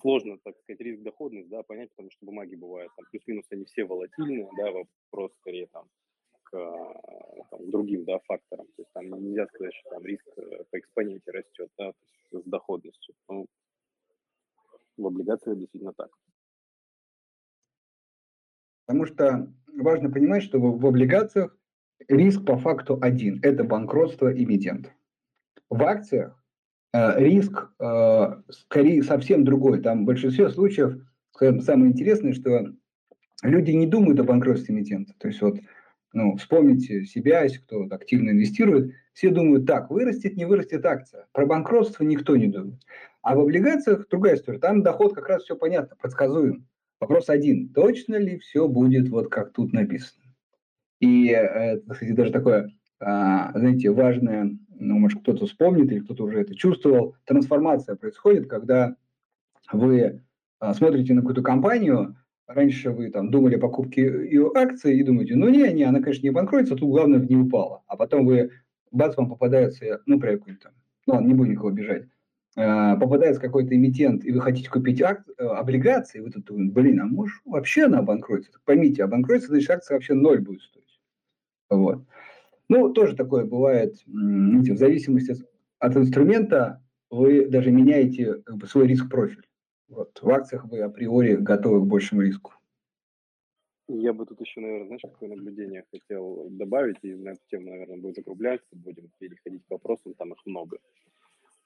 сложно, 0.00 0.38
так 0.42 0.58
сказать, 0.58 0.80
риск 0.80 1.02
доходность, 1.02 1.48
да, 1.48 1.62
понять, 1.62 1.90
потому 1.90 2.10
что 2.10 2.26
бумаги 2.26 2.56
бывают 2.56 2.90
там 2.96 3.06
плюс-минус 3.10 3.44
они 3.50 3.64
все 3.64 3.84
волатильные, 3.84 4.48
да, 4.56 4.72
вопрос 4.72 5.32
скорее 5.40 5.66
там 5.68 5.88
к 6.42 6.50
там, 7.50 7.70
другим, 7.70 8.04
да, 8.04 8.18
факторам. 8.20 8.66
То 8.66 8.82
есть 8.82 8.92
там 8.92 9.06
нельзя 9.22 9.46
сказать, 9.46 9.74
что 9.74 9.90
там 9.90 10.04
риск 10.04 10.26
э, 10.36 10.64
по 10.70 10.78
экспоненте 10.78 11.30
растет, 11.30 11.70
да, 11.78 11.92
с 12.32 12.42
доходностью. 12.44 13.14
Ну, 13.28 13.46
в 14.96 15.06
облигациях 15.06 15.58
действительно 15.58 15.92
так. 15.92 16.10
Потому 18.86 19.06
что 19.06 19.52
важно 19.68 20.10
понимать, 20.10 20.42
что 20.42 20.58
в 20.58 20.84
облигациях 20.84 21.56
риск 22.08 22.44
по 22.44 22.58
факту 22.58 22.98
один– 23.00 23.38
это 23.42 23.62
банкротство 23.62 24.32
эмитента. 24.32 24.92
В 25.74 25.82
акциях 25.82 26.40
э, 26.92 27.20
риск 27.20 27.68
э, 27.80 28.36
скорее 28.50 29.02
совсем 29.02 29.44
другой. 29.44 29.82
Там 29.82 30.02
в 30.02 30.06
большинстве 30.06 30.48
случаев, 30.48 31.02
самое 31.36 31.90
интересное, 31.90 32.32
что 32.32 32.72
люди 33.42 33.72
не 33.72 33.88
думают 33.88 34.20
о 34.20 34.24
банкротстве 34.24 34.72
эмитента. 34.72 35.14
То 35.18 35.26
есть 35.26 35.42
вот 35.42 35.58
ну, 36.12 36.36
вспомните 36.36 37.04
себя, 37.06 37.42
если 37.42 37.58
кто 37.58 37.88
активно 37.90 38.30
инвестирует, 38.30 38.94
все 39.14 39.30
думают, 39.30 39.66
так, 39.66 39.90
вырастет, 39.90 40.36
не 40.36 40.44
вырастет 40.44 40.86
акция. 40.86 41.26
Про 41.32 41.46
банкротство 41.46 42.04
никто 42.04 42.36
не 42.36 42.46
думает. 42.46 42.80
А 43.22 43.34
в 43.34 43.40
облигациях 43.40 44.06
другая 44.08 44.36
история. 44.36 44.60
Там 44.60 44.84
доход 44.84 45.12
как 45.12 45.28
раз 45.28 45.42
все 45.42 45.56
понятно, 45.56 45.96
предсказуем. 46.00 46.68
Вопрос 47.00 47.28
один. 47.28 47.70
Точно 47.70 48.14
ли 48.14 48.38
все 48.38 48.68
будет 48.68 49.08
вот 49.08 49.28
как 49.28 49.52
тут 49.52 49.72
написано? 49.72 50.22
И, 51.00 51.30
э, 51.30 51.80
кстати, 51.80 52.12
даже 52.12 52.30
такое, 52.30 52.70
а, 53.00 53.50
знаете, 53.58 53.90
важное, 53.90 54.56
ну, 54.78 54.98
может, 54.98 55.20
кто-то 55.20 55.46
вспомнит 55.46 55.90
или 55.90 56.00
кто-то 56.00 56.24
уже 56.24 56.40
это 56.40 56.54
чувствовал, 56.54 57.16
трансформация 57.24 57.96
происходит, 57.96 58.48
когда 58.48 58.96
вы 59.72 60.22
а, 60.58 60.74
смотрите 60.74 61.14
на 61.14 61.20
какую-то 61.20 61.42
компанию, 61.42 62.16
раньше 62.46 62.90
вы 62.90 63.10
там 63.10 63.30
думали 63.30 63.56
о 63.56 63.60
покупке 63.60 64.02
ее 64.02 64.50
акций 64.54 64.98
и 64.98 65.02
думаете, 65.02 65.36
ну 65.36 65.48
не, 65.48 65.72
не, 65.72 65.84
она, 65.84 66.00
конечно, 66.00 66.22
не 66.22 66.30
банкротится, 66.30 66.76
тут 66.76 66.90
главное 66.90 67.18
в 67.18 67.28
не 67.28 67.36
упала. 67.36 67.82
А 67.86 67.96
потом 67.96 68.26
вы, 68.26 68.50
бац, 68.90 69.16
вам 69.16 69.28
попадается, 69.28 70.02
ну, 70.06 70.16
например, 70.16 70.38
какой-то 70.38 70.72
ну 71.06 71.14
ладно, 71.14 71.28
не 71.28 71.34
будем 71.34 71.52
никого 71.52 71.70
бежать, 71.70 72.06
Э, 72.56 72.96
попадается 73.00 73.40
какой-то 73.40 73.74
эмитент, 73.74 74.24
и 74.24 74.30
вы 74.30 74.40
хотите 74.40 74.70
купить 74.70 75.02
ак- 75.02 75.24
э, 75.38 75.44
облигации, 75.44 76.20
вы 76.20 76.30
тут 76.30 76.44
думаете, 76.44 76.72
блин, 76.72 77.00
а 77.00 77.06
может 77.06 77.40
вообще 77.44 77.86
она 77.86 77.98
обанкротится? 77.98 78.60
Поймите, 78.64 79.02
обанкротится, 79.02 79.48
значит 79.48 79.70
акция 79.70 79.96
вообще 79.96 80.14
ноль 80.14 80.40
будет 80.40 80.62
стоить. 80.62 81.00
Вот. 81.68 82.04
Ну, 82.68 82.92
тоже 82.92 83.14
такое 83.14 83.44
бывает, 83.44 83.96
знаете, 84.06 84.72
в 84.72 84.78
зависимости 84.78 85.34
от 85.78 85.96
инструмента 85.96 86.82
вы 87.10 87.46
даже 87.46 87.70
меняете 87.70 88.42
как 88.42 88.56
бы, 88.56 88.66
свой 88.66 88.86
риск-профиль. 88.86 89.46
Вот. 89.88 90.18
В 90.20 90.30
акциях 90.30 90.64
вы 90.66 90.80
априори 90.80 91.36
готовы 91.36 91.80
к 91.80 91.86
большему 91.88 92.22
риску. 92.22 92.54
Я 93.86 94.14
бы 94.14 94.24
тут 94.24 94.40
еще, 94.40 94.60
наверное, 94.60 94.86
знаешь, 94.86 95.02
какое 95.02 95.28
наблюдение 95.28 95.84
хотел 95.90 96.48
добавить, 96.50 96.96
и 97.02 97.14
на 97.14 97.30
эту 97.30 97.40
тему, 97.50 97.70
наверное, 97.70 97.98
будет 97.98 98.16
закругляться, 98.16 98.66
будем 98.72 99.10
переходить 99.18 99.62
к 99.66 99.70
вопросам, 99.70 100.14
там 100.14 100.32
их 100.32 100.38
много. 100.46 100.78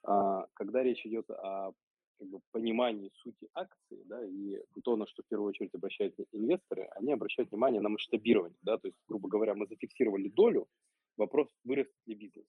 А, 0.03 0.47
когда 0.55 0.83
речь 0.83 1.07
идет 1.07 1.31
о 1.31 1.73
как 2.19 2.29
бы, 2.29 2.41
понимании 2.53 3.11
сути 3.15 3.49
акции, 3.55 4.03
да, 4.05 4.25
и 4.25 4.59
то, 4.83 4.97
на 4.97 5.07
что 5.07 5.23
в 5.23 5.27
первую 5.27 5.49
очередь 5.49 5.75
обращают 5.75 6.15
инвесторы, 6.33 6.89
они 6.97 7.13
обращают 7.13 7.51
внимание 7.51 7.81
на 7.81 7.89
масштабирование, 7.89 8.59
да, 8.63 8.79
то 8.79 8.89
есть, 8.89 8.99
грубо 9.09 9.29
говоря, 9.29 9.55
мы 9.55 9.67
зафиксировали 9.67 10.29
долю, 10.29 10.67
вопрос, 11.17 11.49
вырастет 11.65 11.95
ли 12.07 12.15
бизнес. 12.15 12.47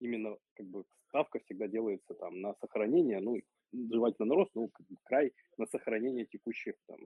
Именно 0.00 0.36
как 0.54 0.66
бы 0.66 0.84
ставка 1.08 1.38
всегда 1.40 1.68
делается 1.68 2.14
там 2.14 2.40
на 2.40 2.54
сохранение, 2.54 3.20
ну, 3.20 3.40
желательно 3.72 4.26
на 4.26 4.34
рост, 4.34 4.50
ну, 4.54 4.68
как 4.68 4.86
бы 4.86 4.96
край 5.04 5.32
на 5.58 5.66
сохранение 5.66 6.26
текущих 6.26 6.74
там, 6.86 6.98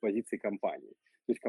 позиций 0.00 0.38
компании. 0.38 0.94
Есть, 1.30 1.42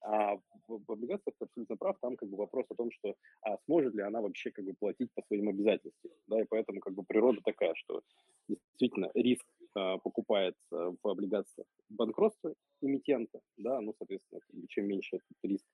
а 0.00 0.36
в, 0.66 0.82
в 0.86 0.92
облигациях 0.92 1.34
ты 1.38 1.44
абсолютно 1.44 1.76
прав, 1.76 1.98
там 2.00 2.16
как 2.16 2.28
бы 2.30 2.38
вопрос 2.38 2.66
о 2.70 2.74
том, 2.74 2.90
что 2.90 3.14
а 3.42 3.58
сможет 3.66 3.94
ли 3.94 4.02
она 4.02 4.20
вообще 4.20 4.50
как 4.50 4.64
бы 4.64 4.72
платить 4.72 5.10
по 5.14 5.22
своим 5.22 5.48
обязательствам, 5.48 6.12
да, 6.26 6.40
и 6.40 6.44
поэтому 6.48 6.80
как 6.80 6.94
бы 6.94 7.02
природа 7.04 7.40
такая, 7.44 7.74
что 7.74 8.02
действительно 8.48 9.10
риск 9.14 9.46
а, 9.74 9.98
покупается 9.98 10.94
в 11.02 11.08
облигациях 11.08 11.66
банкротства 11.90 12.54
эмитента, 12.80 13.40
да, 13.58 13.80
ну, 13.80 13.94
соответственно, 13.98 14.40
чем 14.68 14.86
меньше 14.86 15.16
этот 15.16 15.26
риск, 15.42 15.66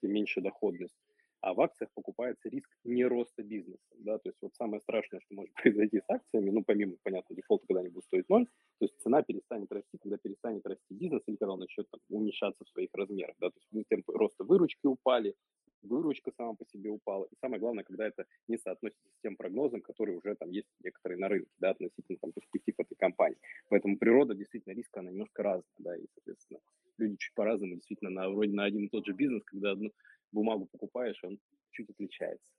тем 0.00 0.12
меньше 0.12 0.40
доходность 0.40 0.96
а 1.42 1.54
в 1.54 1.60
акциях 1.60 1.90
покупается 1.94 2.48
риск 2.48 2.70
не 2.84 3.04
роста 3.04 3.42
бизнеса, 3.42 3.94
да, 3.98 4.18
то 4.18 4.28
есть 4.28 4.38
вот 4.40 4.54
самое 4.54 4.80
страшное, 4.80 5.20
что 5.20 5.34
может 5.34 5.52
произойти 5.62 5.98
с 5.98 6.08
акциями, 6.08 6.50
ну, 6.50 6.62
помимо, 6.64 6.96
понятно, 7.02 7.34
дефолта, 7.34 7.66
когда 7.66 7.80
они 7.80 7.88
будут 7.88 8.04
стоить 8.04 8.28
ноль, 8.28 8.46
то 8.82 8.86
есть 8.86 9.00
цена 9.00 9.22
перестанет 9.22 9.70
расти, 9.70 9.96
когда 9.96 10.16
перестанет 10.16 10.66
расти 10.66 10.92
бизнес 10.92 11.22
или 11.28 11.36
когда 11.36 11.52
он 11.52 11.60
начнет 11.60 11.88
там, 11.88 12.00
уменьшаться 12.08 12.64
в 12.64 12.68
своих 12.70 12.88
размерах, 12.94 13.36
да, 13.38 13.48
то 13.50 13.60
есть 13.60 13.88
темпы 13.88 14.12
роста 14.12 14.42
выручки 14.42 14.88
упали, 14.88 15.36
выручка 15.82 16.32
сама 16.36 16.54
по 16.54 16.64
себе 16.66 16.90
упала, 16.90 17.26
и 17.26 17.36
самое 17.40 17.60
главное, 17.60 17.84
когда 17.84 18.08
это 18.08 18.24
не 18.48 18.58
соотносится 18.58 19.08
с 19.08 19.20
тем 19.22 19.36
прогнозом, 19.36 19.82
который 19.82 20.16
уже 20.16 20.34
там 20.34 20.50
есть 20.50 20.66
некоторые 20.82 21.20
на 21.20 21.28
рынке, 21.28 21.52
да, 21.60 21.70
относительно 21.70 22.18
там 22.20 22.32
перспектив 22.32 22.74
этой 22.76 22.96
компании. 22.96 23.38
Поэтому 23.68 23.96
природа 23.98 24.34
действительно 24.34 24.74
риска, 24.74 24.98
она 24.98 25.12
немножко 25.12 25.44
разная, 25.44 25.78
да, 25.78 25.96
и, 25.96 26.04
соответственно, 26.14 26.58
люди 26.98 27.14
чуть 27.18 27.34
по-разному 27.34 27.76
действительно 27.76 28.10
на, 28.10 28.30
вроде 28.30 28.52
на 28.52 28.64
один 28.64 28.86
и 28.86 28.88
тот 28.88 29.06
же 29.06 29.12
бизнес, 29.12 29.44
когда 29.44 29.70
одну, 29.70 29.92
бумагу 30.32 30.66
покупаешь, 30.66 31.22
он 31.22 31.38
чуть 31.70 31.88
отличается. 31.88 32.50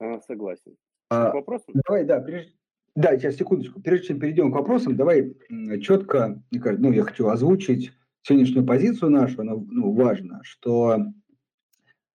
А, 0.00 0.18
согласен. 0.18 0.76
А, 1.10 1.32
вопросом? 1.32 1.74
Давай, 1.86 2.04
да, 2.04 2.20
прежде, 2.20 2.58
да, 2.98 3.16
сейчас 3.16 3.36
секундочку. 3.36 3.80
Прежде 3.80 4.08
чем 4.08 4.18
перейдем 4.18 4.50
к 4.50 4.56
вопросам, 4.56 4.96
давай 4.96 5.36
четко, 5.80 6.42
ну, 6.50 6.92
я 6.92 7.04
хочу 7.04 7.28
озвучить 7.28 7.92
сегодняшнюю 8.22 8.66
позицию 8.66 9.12
нашу, 9.12 9.42
она 9.42 9.54
ну, 9.54 9.92
важно, 9.92 10.40
что 10.42 11.04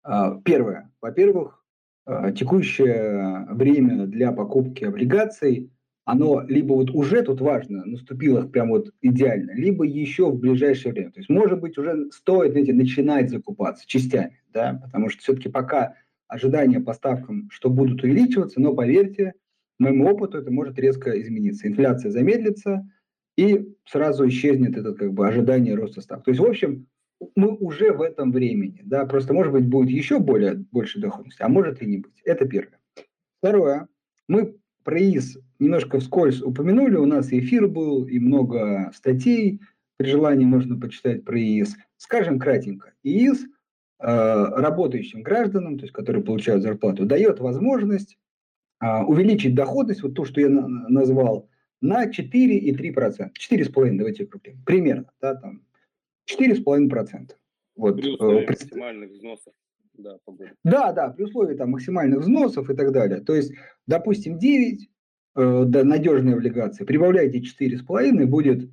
а, 0.05 0.41
первое, 0.43 0.93
во-первых, 1.03 1.65
а, 2.07 2.31
текущее 2.31 3.47
время 3.51 4.07
для 4.07 4.31
покупки 4.31 4.85
облигаций 4.85 5.73
оно 6.05 6.43
либо 6.43 6.75
вот 6.75 6.91
уже 6.91 7.23
тут 7.23 7.41
важно, 7.41 7.85
наступило 7.85 8.47
прям 8.47 8.69
вот 8.69 8.93
идеально, 9.03 9.51
либо 9.57 9.85
еще 9.85 10.31
в 10.31 10.39
ближайшее 10.39 10.93
время. 10.93 11.11
То 11.11 11.19
есть, 11.19 11.29
может 11.29 11.61
быть, 11.61 11.77
уже 11.77 12.09
стоит, 12.13 12.53
знаете, 12.53 12.73
начинать 12.73 13.31
закупаться 13.31 13.85
частями, 13.85 14.41
да, 14.53 14.81
потому 14.85 15.11
что 15.11 15.21
все-таки 15.23 15.49
пока 15.49 15.97
ожидания 16.29 16.79
по 16.79 16.95
ставкам, 16.95 17.51
что 17.51 17.69
будут 17.69 18.05
увеличиваться, 18.05 18.61
но 18.61 18.75
поверьте, 18.75 19.35
моему 19.79 20.09
опыту 20.09 20.39
это 20.39 20.51
может 20.51 20.79
резко 20.79 21.21
измениться. 21.21 21.69
Инфляция 21.69 22.11
замедлится, 22.11 22.89
и 23.37 23.73
сразу 23.85 24.27
исчезнет 24.29 24.77
это 24.77 24.95
как 24.95 25.13
бы 25.13 25.27
ожидание 25.27 25.75
роста 25.75 26.01
ставок. 26.01 26.25
То 26.25 26.31
есть, 26.33 26.41
в 26.41 26.45
общем, 26.45 26.87
мы 27.35 27.57
уже 27.57 27.93
в 27.93 28.03
этом 28.03 28.33
времени, 28.33 28.81
да, 28.85 29.07
просто, 29.07 29.33
может 29.33 29.53
быть, 29.53 29.67
будет 29.67 29.91
еще 29.91 30.19
более, 30.19 30.55
больше 30.73 31.01
доходности, 31.01 31.43
а 31.43 31.49
может 31.49 31.83
и 31.83 31.87
не 31.87 31.99
быть. 31.99 32.21
Это 32.25 32.47
первое. 32.47 32.79
Второе, 33.39 33.89
мы 34.29 34.57
про 34.85 35.01
ИИС 35.01 35.39
немножко 35.59 36.01
вскользь 36.01 36.43
упомянули, 36.43 36.97
у 36.97 37.07
нас 37.07 37.33
эфир 37.33 37.69
был, 37.69 38.07
и 38.07 38.19
много 38.19 38.91
статей, 38.95 39.61
при 39.97 40.09
желании 40.09 40.45
можно 40.45 40.79
почитать 40.79 41.25
про 41.25 41.39
ИИС. 41.39 41.77
Скажем 41.97 42.39
кратенько, 42.39 42.93
ИИС 43.03 43.45
э, 43.45 43.47
работающим 44.01 45.23
гражданам, 45.23 45.77
то 45.79 45.85
есть 45.85 45.93
которые 45.93 46.25
получают 46.25 46.63
зарплату, 46.63 47.05
дает 47.05 47.41
возможность 47.41 48.17
увеличить 48.81 49.55
доходность, 49.55 50.03
вот 50.03 50.15
то, 50.15 50.25
что 50.25 50.41
я 50.41 50.49
на- 50.49 50.69
назвал, 50.89 51.49
на 51.81 52.07
4,3%. 52.11 53.33
4,5% 53.39 53.97
давайте 53.99 54.25
округлим. 54.25 54.63
Примерно, 54.65 55.11
да, 55.21 55.35
там 55.35 55.63
4,5%. 56.27 57.31
Вот, 57.77 58.01
при 58.01 58.11
условии 58.11 58.45
э, 58.45 58.47
максимальных 58.47 59.11
взносов. 59.11 59.53
Да, 59.95 60.17
да, 60.65 60.93
да, 60.93 61.09
при 61.11 61.25
условии 61.25 61.57
там, 61.57 61.71
максимальных 61.71 62.21
взносов 62.21 62.71
и 62.71 62.75
так 62.75 62.93
далее. 62.93 63.21
То 63.21 63.35
есть, 63.35 63.53
допустим, 63.87 64.39
9, 64.39 64.89
э, 65.37 65.65
да, 65.67 65.85
надежные 65.85 66.35
облигации, 66.37 66.85
прибавляйте 66.85 67.41
4,5, 67.41 68.27
будет 68.27 68.71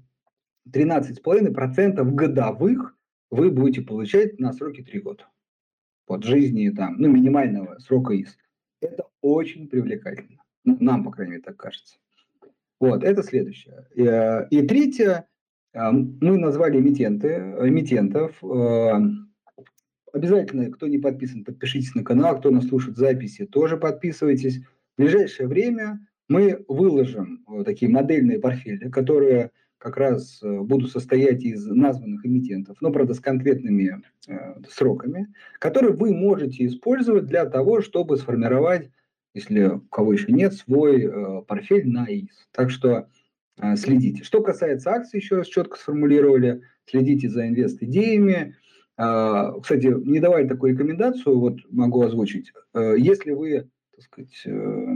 13,5% 0.71 2.03
годовых 2.13 2.95
вы 3.31 3.51
будете 3.51 3.81
получать 3.81 4.39
на 4.39 4.53
сроке 4.53 4.83
3 4.83 4.99
года. 4.99 5.25
Вот 6.07 6.23
жизни 6.23 6.69
там, 6.69 6.95
ну, 6.97 7.09
минимального 7.09 7.79
срока 7.79 8.19
ИС. 8.19 8.37
Это 8.85 9.05
очень 9.21 9.67
привлекательно. 9.67 10.43
Нам, 10.63 11.03
по 11.03 11.11
крайней 11.11 11.33
мере, 11.33 11.43
так 11.43 11.57
кажется. 11.57 11.97
Вот, 12.79 13.03
это 13.03 13.23
следующее. 13.23 13.87
И, 13.95 14.03
э, 14.03 14.47
и 14.49 14.61
третье, 14.61 15.27
э, 15.73 15.91
мы 15.91 16.37
назвали 16.37 16.79
эмитенты, 16.79 17.55
эмитентов. 17.61 18.43
Э, 18.43 18.99
обязательно, 20.13 20.69
кто 20.71 20.87
не 20.87 20.99
подписан, 20.99 21.43
подпишитесь 21.43 21.95
на 21.95 22.03
канал, 22.03 22.39
кто 22.39 22.51
нас 22.51 22.67
слушает 22.67 22.97
записи, 22.97 23.45
тоже 23.45 23.77
подписывайтесь. 23.77 24.59
В 24.59 25.01
ближайшее 25.01 25.47
время 25.47 26.07
мы 26.27 26.63
выложим 26.67 27.43
такие 27.65 27.89
модельные 27.91 28.39
портфели, 28.39 28.89
которые 28.89 29.51
как 29.85 29.97
раз 29.97 30.39
будут 30.41 30.91
состоять 30.91 31.43
из 31.43 31.65
названных 31.67 32.25
эмитентов, 32.25 32.77
но, 32.81 32.91
правда, 32.91 33.13
с 33.13 33.19
конкретными 33.19 34.01
э, 34.27 34.55
сроками, 34.67 35.27
которые 35.59 35.93
вы 35.93 36.13
можете 36.13 36.65
использовать 36.65 37.27
для 37.27 37.45
того, 37.45 37.81
чтобы 37.81 38.17
сформировать 38.17 38.89
если 39.35 39.65
у 39.65 39.81
кого 39.81 40.13
еще 40.13 40.31
нет, 40.31 40.53
свой 40.53 41.03
э, 41.03 41.41
портфель 41.43 41.87
на 41.87 42.05
ИС. 42.05 42.47
Так 42.51 42.71
что 42.71 43.09
э, 43.57 43.75
следите. 43.75 44.23
Что 44.23 44.41
касается 44.41 44.91
акций, 44.91 45.19
еще 45.19 45.35
раз 45.35 45.47
четко 45.47 45.77
сформулировали, 45.77 46.63
следите 46.85 47.29
за 47.29 47.47
инвест-идеями. 47.47 48.55
Э, 48.97 49.51
кстати, 49.61 49.87
не 49.87 50.21
давали 50.21 50.47
такую 50.47 50.71
рекомендацию, 50.71 51.37
вот 51.37 51.59
могу 51.69 52.01
озвучить. 52.01 52.53
Э, 52.73 52.95
если 52.97 53.31
вы, 53.31 53.69
так 53.91 54.05
сказать, 54.05 54.41
э, 54.45 54.95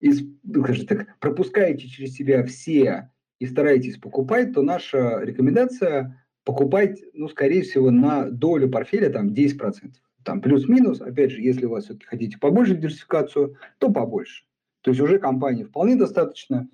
из, 0.00 0.22
ну, 0.42 0.64
так, 0.88 1.18
пропускаете 1.20 1.86
через 1.86 2.14
себя 2.14 2.44
все 2.44 3.10
и 3.44 3.48
стараетесь 3.48 3.98
покупать, 3.98 4.52
то 4.52 4.62
наша 4.62 5.20
рекомендация 5.20 6.20
покупать, 6.44 7.02
ну, 7.12 7.28
скорее 7.28 7.62
всего, 7.62 7.90
на 7.90 8.30
долю 8.30 8.68
портфеля 8.68 9.10
там 9.10 9.28
10% 9.28 9.92
там 10.24 10.40
плюс-минус, 10.40 11.00
опять 11.00 11.30
же, 11.30 11.40
если 11.40 11.66
у 11.66 11.70
вас 11.70 11.84
все-таки 11.84 12.06
хотите 12.06 12.38
побольше 12.38 12.74
диверсификацию, 12.74 13.56
то 13.78 13.90
побольше. 13.90 14.44
То 14.80 14.90
есть 14.90 15.00
уже 15.00 15.18
компании 15.18 15.64
вполне 15.64 15.96
достаточно, 15.96 16.68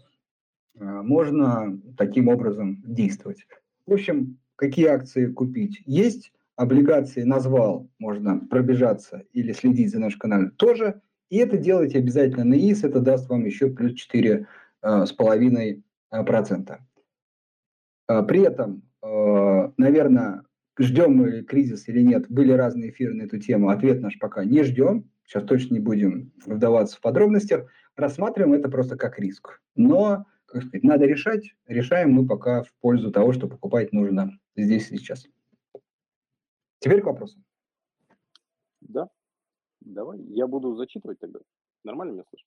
э, 0.78 0.84
можно 0.84 1.78
таким 1.96 2.28
образом 2.28 2.82
действовать. 2.84 3.46
В 3.86 3.92
общем, 3.92 4.38
какие 4.56 4.86
акции 4.86 5.26
купить? 5.26 5.82
Есть, 5.84 6.32
облигации 6.56 7.22
назвал, 7.22 7.88
можно 7.98 8.38
пробежаться 8.38 9.24
или 9.32 9.52
следить 9.52 9.90
за 9.90 9.98
нашим 9.98 10.20
каналом 10.20 10.50
тоже. 10.52 11.00
И 11.28 11.36
это 11.36 11.56
делайте 11.56 11.98
обязательно 11.98 12.44
на 12.44 12.54
ИС, 12.54 12.84
это 12.84 13.00
даст 13.00 13.28
вам 13.28 13.44
еще 13.44 13.68
плюс 13.70 13.92
4,5%. 14.12 15.82
Э, 18.08 18.22
при 18.24 18.42
этом, 18.42 18.82
э, 19.02 19.72
наверное, 19.76 20.44
ждем 20.78 21.14
мы 21.14 21.42
кризис 21.42 21.88
или 21.88 22.02
нет, 22.02 22.28
были 22.28 22.52
разные 22.52 22.90
эфиры 22.90 23.14
на 23.14 23.22
эту 23.22 23.38
тему, 23.38 23.68
ответ 23.68 24.00
наш 24.00 24.18
пока 24.18 24.44
не 24.44 24.62
ждем, 24.64 25.10
сейчас 25.24 25.44
точно 25.44 25.74
не 25.74 25.80
будем 25.80 26.32
вдаваться 26.44 26.96
в 26.96 27.00
подробностях, 27.00 27.70
рассматриваем 27.96 28.54
это 28.54 28.68
просто 28.68 28.96
как 28.96 29.18
риск. 29.18 29.62
Но, 29.76 30.26
как 30.46 30.62
сказать, 30.62 30.82
надо 30.82 31.06
решать, 31.06 31.54
решаем 31.66 32.12
мы 32.12 32.26
пока 32.26 32.62
в 32.62 32.72
пользу 32.80 33.12
того, 33.12 33.32
что 33.32 33.48
покупать 33.48 33.92
нужно 33.92 34.38
здесь 34.56 34.90
и 34.90 34.96
сейчас. 34.96 35.26
Теперь 36.80 37.02
к 37.02 37.06
вопросу. 37.06 37.38
Да, 38.80 39.08
давай, 39.80 40.18
я 40.20 40.46
буду 40.46 40.74
зачитывать 40.74 41.20
тогда. 41.20 41.38
Нормально 41.84 42.12
меня 42.12 42.24
слышишь? 42.28 42.46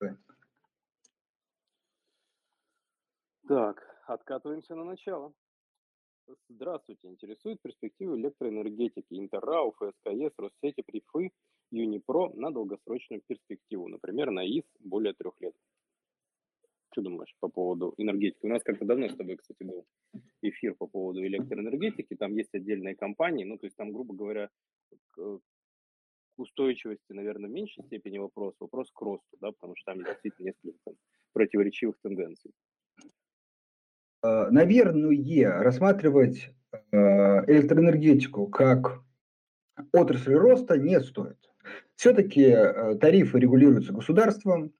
Да. 0.00 0.16
Так, 3.48 3.82
откатываемся 4.06 4.74
на 4.74 4.84
начало. 4.84 5.32
Здравствуйте. 6.50 7.08
Интересует 7.08 7.62
перспективы 7.62 8.20
электроэнергетики 8.20 9.14
Интеррау, 9.14 9.72
ФСКС, 9.72 10.34
Россети, 10.36 10.82
Прифы, 10.82 11.30
Юнипро 11.70 12.28
на 12.34 12.50
долгосрочную 12.50 13.22
перспективу, 13.26 13.88
например, 13.88 14.30
на 14.30 14.44
ИС 14.44 14.66
более 14.80 15.14
трех 15.14 15.40
лет. 15.40 15.54
Что 16.92 17.00
думаешь 17.00 17.34
по 17.40 17.48
поводу 17.48 17.94
энергетики? 17.96 18.44
У 18.44 18.50
нас 18.50 18.62
как-то 18.62 18.84
давно 18.84 19.08
с 19.08 19.16
тобой, 19.16 19.36
кстати, 19.36 19.62
был 19.62 19.86
эфир 20.42 20.74
по 20.74 20.86
поводу 20.86 21.24
электроэнергетики. 21.24 22.16
Там 22.16 22.34
есть 22.34 22.54
отдельные 22.54 22.96
компании, 22.96 23.44
ну, 23.44 23.56
то 23.56 23.64
есть 23.64 23.76
там, 23.76 23.92
грубо 23.94 24.14
говоря, 24.14 24.50
к 25.12 25.40
устойчивости, 26.36 27.12
наверное, 27.14 27.48
в 27.48 27.54
меньшей 27.54 27.82
степени 27.84 28.18
вопрос, 28.18 28.54
вопрос 28.60 28.90
к 28.90 29.00
росту, 29.00 29.38
да, 29.40 29.52
потому 29.52 29.74
что 29.74 29.92
там 29.94 30.04
действительно 30.04 30.48
несколько 30.48 30.92
противоречивых 31.32 31.98
тенденций. 32.02 32.52
Э, 34.22 34.48
наверное, 34.50 35.62
рассматривать 35.62 36.50
э, 36.72 36.96
электроэнергетику 36.96 38.48
как 38.48 39.00
отрасль 39.92 40.34
роста 40.34 40.76
не 40.76 41.00
стоит. 41.00 41.36
Все-таки 41.94 42.42
э, 42.42 42.96
тарифы 42.96 43.38
регулируются 43.38 43.92
государством, 43.92 44.72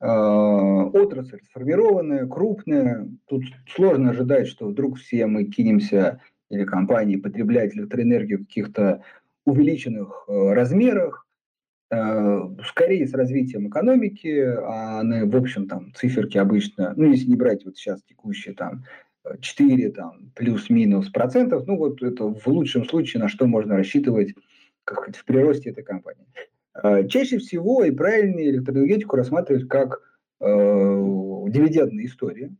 отрасль 0.00 1.40
сформированная, 1.50 2.28
крупная. 2.28 3.08
Тут 3.26 3.42
сложно 3.74 4.10
ожидать, 4.10 4.46
что 4.46 4.68
вдруг 4.68 4.96
все 4.96 5.26
мы 5.26 5.46
кинемся 5.46 6.20
или 6.50 6.62
компании 6.64 7.16
потреблять 7.16 7.74
электроэнергию 7.74 8.38
в 8.38 8.46
каких-то 8.46 9.02
увеличенных 9.44 10.26
размерах. 10.28 11.26
Э, 11.90 12.40
скорее 12.66 13.06
с 13.06 13.14
развитием 13.14 13.68
экономики, 13.68 14.28
а 14.28 15.00
она, 15.00 15.24
в 15.24 15.34
общем, 15.34 15.66
там 15.66 15.94
циферки 15.94 16.36
обычно, 16.36 16.92
ну, 16.96 17.10
если 17.10 17.30
не 17.30 17.36
брать 17.36 17.64
вот 17.64 17.76
сейчас 17.78 18.02
текущие 18.02 18.54
там 18.54 18.84
4 19.40 19.90
там, 19.92 20.30
плюс-минус 20.34 21.08
процентов, 21.08 21.66
ну, 21.66 21.78
вот 21.78 22.02
это 22.02 22.24
в 22.24 22.46
лучшем 22.46 22.84
случае, 22.84 23.22
на 23.22 23.28
что 23.28 23.46
можно 23.46 23.76
рассчитывать 23.76 24.34
как 24.84 25.16
в 25.16 25.24
приросте 25.24 25.70
этой 25.70 25.82
компании. 25.82 26.26
Э, 26.82 27.08
чаще 27.08 27.38
всего 27.38 27.82
и 27.84 27.90
правильнее 27.90 28.50
электроэнергетику 28.50 29.16
рассматривать 29.16 29.66
как 29.66 30.02
э, 30.40 30.44
дивидендные 30.44 32.06
истории. 32.06 32.54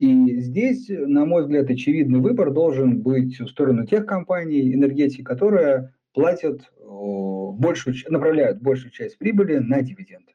И 0.00 0.40
здесь, 0.40 0.88
на 0.88 1.24
мой 1.24 1.42
взгляд, 1.42 1.70
очевидный 1.70 2.18
выбор 2.18 2.50
должен 2.50 3.00
быть 3.00 3.38
в 3.38 3.46
сторону 3.46 3.86
тех 3.86 4.06
компаний 4.06 4.74
энергетики, 4.74 5.22
которые 5.22 5.92
платят 6.14 6.62
большую, 7.52 7.96
направляют 8.08 8.60
большую 8.60 8.90
часть 8.90 9.18
прибыли 9.18 9.58
на 9.58 9.82
дивиденды. 9.82 10.34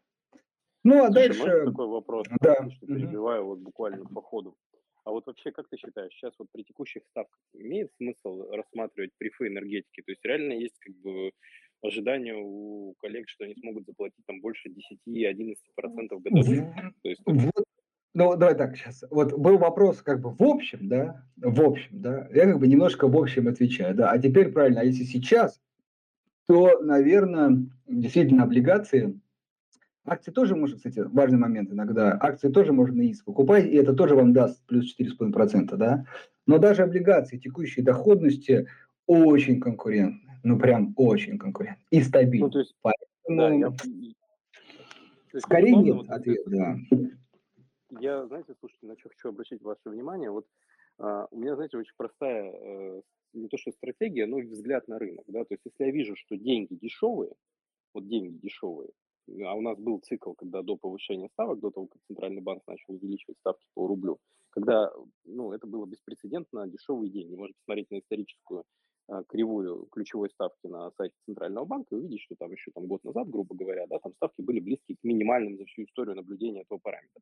Ну, 0.84 1.04
а 1.04 1.12
Слушай, 1.12 1.30
дальше... 1.30 1.66
такой 1.66 1.88
вопрос? 1.88 2.28
Да. 2.42 2.70
Что 2.70 2.86
перебиваю 2.86 3.46
вот 3.46 3.60
буквально 3.60 4.06
по 4.06 4.22
ходу. 4.22 4.56
А 5.04 5.12
вот 5.12 5.26
вообще, 5.28 5.52
как 5.52 5.68
ты 5.70 5.78
считаешь, 5.78 6.12
сейчас 6.14 6.34
вот 6.40 6.48
при 6.52 6.64
текущих 6.64 7.04
ставках 7.12 7.40
имеет 7.54 7.92
смысл 7.98 8.50
рассматривать 8.52 9.12
прифы 9.18 9.48
энергетики? 9.48 10.02
То 10.02 10.12
есть 10.12 10.24
реально 10.24 10.54
есть 10.54 10.78
как 10.80 10.96
бы 10.98 11.32
ожидание 11.82 12.36
у 12.38 12.96
коллег, 13.00 13.30
что 13.30 13.46
они 13.46 13.56
смогут 13.56 13.86
заплатить 13.86 14.26
там 14.26 14.42
больше 14.42 14.70
10-11% 14.70 15.56
годовых? 16.10 16.76
То 17.04 17.10
есть, 17.10 17.22
вот. 17.26 17.66
Ну, 18.16 18.36
давай 18.38 18.56
так 18.56 18.78
сейчас. 18.78 19.04
Вот 19.12 19.34
был 19.34 19.58
вопрос 19.58 20.02
как 20.02 20.22
бы 20.22 20.30
в 20.30 20.42
общем, 20.42 20.88
да, 20.88 21.28
в 21.36 21.62
общем, 21.62 22.02
да, 22.02 22.30
я 22.34 22.46
как 22.46 22.60
бы 22.60 22.68
немножко 22.68 23.08
в 23.08 23.18
общем 23.18 23.48
отвечаю, 23.48 23.94
да, 23.94 24.10
а 24.12 24.18
теперь 24.18 24.52
правильно, 24.52 24.82
а 24.82 24.84
если 24.86 25.04
сейчас 25.04 25.62
то, 26.48 26.80
наверное, 26.82 27.66
действительно 27.88 28.44
облигации, 28.44 29.20
акции 30.06 30.32
тоже 30.32 30.56
можно, 30.56 30.78
кстати, 30.78 31.00
важный 31.00 31.40
момент 31.40 31.72
иногда, 31.72 32.18
акции 32.20 32.50
тоже 32.50 32.74
можно 32.74 33.02
ИС 33.10 33.22
покупать, 33.22 33.66
и 33.66 33.76
это 33.76 33.94
тоже 33.94 34.16
вам 34.16 34.34
даст 34.34 34.64
плюс 34.66 34.96
4,5%, 35.00 35.76
да, 35.76 36.06
но 36.46 36.60
даже 36.60 36.84
облигации 36.84 37.38
текущей 37.38 37.82
доходности 37.82 38.68
очень 39.08 39.60
конкурентны, 39.60 40.40
ну 40.44 40.60
прям 40.60 40.94
очень 40.98 41.38
конкурентны 41.38 41.84
и 41.90 42.02
стабильны. 42.02 42.46
Ну, 42.46 42.52
то 42.52 42.60
есть, 42.60 42.76
Поэтому... 42.82 43.38
да, 43.38 43.54
я... 43.54 43.74
Скорее 45.40 45.76
нет, 45.76 46.10
ответ, 46.10 46.40
да. 46.46 46.78
Я, 48.00 48.26
знаете, 48.28 48.54
слушайте, 48.60 48.88
на 48.88 48.98
что 48.98 49.10
хочу 49.10 49.30
обратить 49.30 49.62
ваше 49.62 49.90
внимание, 49.90 50.32
вот 50.32 50.46
у 50.98 51.38
меня, 51.38 51.56
знаете, 51.56 51.78
очень 51.78 51.94
простая 51.98 52.52
э, 52.52 53.02
не 53.34 53.48
то 53.48 53.58
что 53.58 53.72
стратегия, 53.72 54.26
но 54.26 54.40
и 54.40 54.48
взгляд 54.48 54.88
на 54.88 54.98
рынок. 54.98 55.26
Да? 55.28 55.44
То 55.44 55.54
есть 55.54 55.64
если 55.66 55.86
я 55.86 55.92
вижу, 55.92 56.16
что 56.16 56.38
деньги 56.38 56.76
дешевые, 56.76 57.34
вот 57.94 58.08
деньги 58.08 58.38
дешевые, 58.38 58.90
а 59.44 59.56
у 59.56 59.62
нас 59.62 59.78
был 59.78 60.00
цикл, 60.00 60.34
когда 60.34 60.62
до 60.62 60.78
повышения 60.78 61.30
ставок, 61.30 61.60
до 61.60 61.72
того, 61.72 61.88
как 61.88 62.02
Центральный 62.08 62.42
банк 62.42 62.64
начал 62.68 62.94
увеличивать 62.94 63.38
ставки 63.40 63.66
по 63.74 63.88
рублю, 63.88 64.20
когда 64.52 64.92
ну, 65.26 65.52
это 65.52 65.68
было 65.68 65.86
беспрецедентно 65.86 66.68
дешевые 66.68 67.12
деньги. 67.12 67.36
Можно 67.36 67.54
посмотреть 67.56 67.92
на 67.92 68.00
историческую 68.00 68.64
а, 69.08 69.24
кривую 69.24 69.88
ключевой 69.88 70.30
ставки 70.30 70.68
на 70.68 70.92
сайте 70.92 71.16
Центрального 71.26 71.66
банка 71.66 71.96
и 71.96 72.00
увидеть, 72.00 72.22
что 72.22 72.36
там 72.36 72.52
еще 72.52 72.72
там, 72.72 72.86
год 72.86 73.04
назад, 73.04 73.30
грубо 73.30 73.56
говоря, 73.56 73.88
да, 73.88 74.00
там 74.00 74.14
ставки 74.14 74.42
были 74.42 74.60
близки 74.60 74.96
к 74.96 75.04
минимальным 75.04 75.58
за 75.58 75.66
всю 75.66 75.84
историю 75.84 76.16
наблюдения 76.16 76.62
этого 76.62 76.78
параметра. 76.78 77.22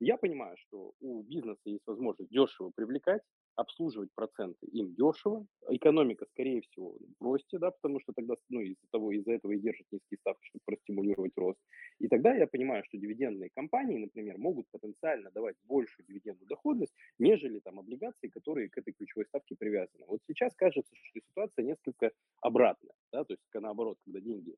Я 0.00 0.16
понимаю, 0.16 0.56
что 0.58 0.92
у 1.00 1.22
бизнеса 1.22 1.60
есть 1.64 1.86
возможность 1.86 2.30
дешево 2.30 2.70
привлекать, 2.74 3.22
обслуживать 3.56 4.10
проценты 4.14 4.66
им 4.66 4.94
дешево, 4.94 5.46
экономика, 5.68 6.26
скорее 6.30 6.60
всего, 6.62 6.96
в 7.20 7.24
росте, 7.24 7.58
да, 7.58 7.70
потому 7.70 8.00
что 8.00 8.12
тогда, 8.12 8.34
ну, 8.48 8.60
из-за 8.60 8.86
того, 8.90 9.12
из-за 9.12 9.32
этого 9.32 9.52
и 9.52 9.60
держат 9.60 9.86
низкие 9.92 10.18
ставки, 10.18 10.44
чтобы 10.46 10.62
простимулировать 10.64 11.32
рост. 11.36 11.58
И 12.00 12.08
тогда 12.08 12.34
я 12.34 12.46
понимаю, 12.46 12.82
что 12.84 12.98
дивидендные 12.98 13.50
компании, 13.54 13.98
например, 13.98 14.38
могут 14.38 14.66
потенциально 14.70 15.30
давать 15.30 15.56
большую 15.64 16.06
дивидендную 16.06 16.48
доходность, 16.48 16.94
нежели 17.18 17.60
там 17.60 17.78
облигации, 17.78 18.28
которые 18.28 18.68
к 18.68 18.78
этой 18.78 18.92
ключевой 18.92 19.26
ставке 19.26 19.54
привязаны. 19.56 20.04
Вот 20.06 20.20
сейчас 20.26 20.54
кажется, 20.54 20.94
что 20.94 21.20
ситуация 21.20 21.64
несколько 21.64 22.10
обратная, 22.40 22.94
да, 23.12 23.24
то 23.24 23.34
есть 23.34 23.42
наоборот, 23.54 23.98
когда 24.04 24.20
деньги 24.20 24.56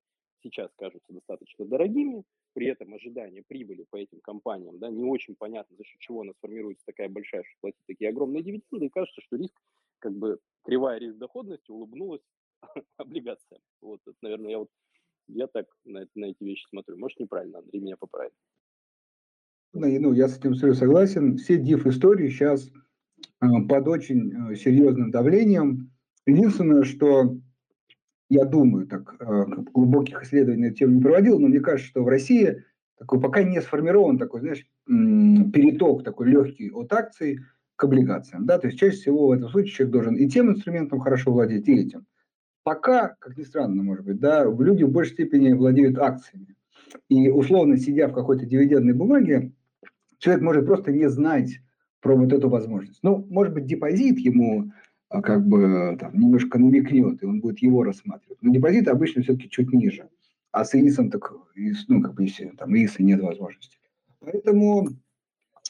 сейчас 0.51 0.71
кажутся 0.77 1.13
достаточно 1.13 1.65
дорогими, 1.65 2.23
при 2.55 2.67
этом 2.67 2.95
ожидание 2.95 3.43
прибыли 3.47 3.85
по 3.91 3.97
этим 3.97 4.21
компаниям, 4.21 4.79
да, 4.79 4.91
не 4.91 5.05
очень 5.05 5.35
понятно, 5.37 5.77
за 5.77 5.85
счет 5.85 6.01
чего 6.01 6.23
она 6.23 6.33
сформируется 6.35 6.85
такая 6.87 7.09
большая, 7.09 7.43
что 7.43 7.57
платить 7.61 7.83
такие 7.87 8.11
огромные 8.11 8.43
дивиденды, 8.43 8.87
и 8.87 8.91
кажется, 8.91 9.21
что 9.23 9.37
риск, 9.37 9.55
как 9.99 10.13
бы 10.13 10.39
кривая 10.63 10.99
риск 10.99 11.17
доходности 11.19 11.71
улыбнулась 11.71 12.23
облигациям. 12.97 13.61
Вот, 13.81 14.01
это, 14.07 14.17
наверное, 14.23 14.51
я 14.51 14.59
вот 14.59 14.69
я 15.29 15.47
так 15.47 15.67
на, 15.85 16.07
на 16.15 16.27
эти 16.27 16.45
вещи 16.45 16.65
смотрю. 16.69 16.99
Может, 16.99 17.19
неправильно, 17.21 17.59
Андрей 17.59 17.81
меня 17.81 17.97
поправит. 17.97 18.33
Ну, 19.73 20.13
я 20.13 20.29
с 20.29 20.39
этим 20.39 20.55
согласен. 20.55 21.37
Все 21.37 21.59
див-истории 21.59 22.29
сейчас 22.29 22.71
э, 23.43 23.47
под 23.69 23.89
очень 23.89 24.33
э, 24.33 24.55
серьезным 24.57 25.11
давлением. 25.11 25.91
Единственное, 26.27 26.85
что 26.85 27.37
я 28.29 28.45
думаю, 28.45 28.87
так 28.87 29.15
э, 29.21 29.45
глубоких 29.73 30.23
исследований 30.23 30.63
на 30.63 30.67
эту 30.67 30.77
тему 30.77 30.95
не 30.95 31.01
проводил, 31.01 31.39
но 31.39 31.49
мне 31.49 31.61
кажется, 31.61 31.89
что 31.89 32.03
в 32.03 32.09
России 32.09 32.65
такой 32.99 33.21
пока 33.21 33.43
не 33.43 33.61
сформирован 33.61 34.19
такой, 34.19 34.41
знаешь, 34.41 34.67
переток 34.87 36.03
такой 36.05 36.29
легкий 36.29 36.71
от 36.71 36.93
акций 36.93 37.41
к 37.77 37.85
облигациям. 37.85 38.47
Да? 38.47 38.59
То 38.59 38.69
есть 38.69 38.79
чаще 38.79 38.97
всего 38.97 39.29
в 39.29 39.33
этом 39.33 39.49
случае 39.51 39.73
человек 39.73 39.93
должен 39.93 40.15
и 40.17 40.29
тем 40.29 40.51
инструментом 40.51 41.01
хорошо 41.01 41.33
владеть, 41.33 41.69
и 41.69 41.75
этим. 41.75 42.07
Пока, 42.63 43.15
как 43.21 43.37
ни 43.37 43.45
странно, 43.45 43.83
может 43.83 44.05
быть, 44.05 44.19
да, 44.19 44.45
люди 44.45 44.83
в 44.83 44.91
большей 44.91 45.13
степени 45.13 45.53
владеют 45.53 45.99
акциями. 45.99 46.57
И 47.09 47.31
условно, 47.31 47.77
сидя 47.77 48.09
в 48.09 48.13
какой-то 48.13 48.45
дивидендной 48.45 48.95
бумаге, 48.95 49.53
человек 50.19 50.43
может 50.43 50.67
просто 50.67 50.91
не 50.91 51.09
знать 51.09 51.61
про 52.01 52.17
вот 52.17 52.33
эту 52.33 52.49
возможность. 52.49 53.01
Ну, 53.03 53.25
может 53.31 53.55
быть, 53.55 53.67
депозит 53.67 54.19
ему 54.19 54.73
как 55.09 55.47
бы 55.47 55.97
там, 56.01 56.19
немножко 56.19 56.59
намекнет, 56.59 57.23
и 57.23 57.27
он 57.27 57.41
будет 57.41 57.61
его 57.61 57.83
рассматривать. 57.83 58.39
Но 58.43 58.53
депозиты 58.53 58.91
обычно 58.91 59.23
все-таки 59.23 59.49
чуть 59.49 59.73
ниже. 59.73 60.09
А 60.53 60.65
с 60.65 60.75
ИИСом 60.75 61.11
так, 61.11 61.33
ну, 61.89 62.03
как 62.03 62.15
бы, 62.15 62.25
если 62.25 62.47
там 62.57 62.75
ИИСа 62.75 63.03
нет 63.03 63.21
возможности. 63.21 63.79
Поэтому, 64.21 64.89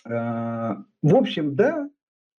э, 0.05 0.11
в 0.11 1.14
общем, 1.14 1.55
да, 1.57 1.91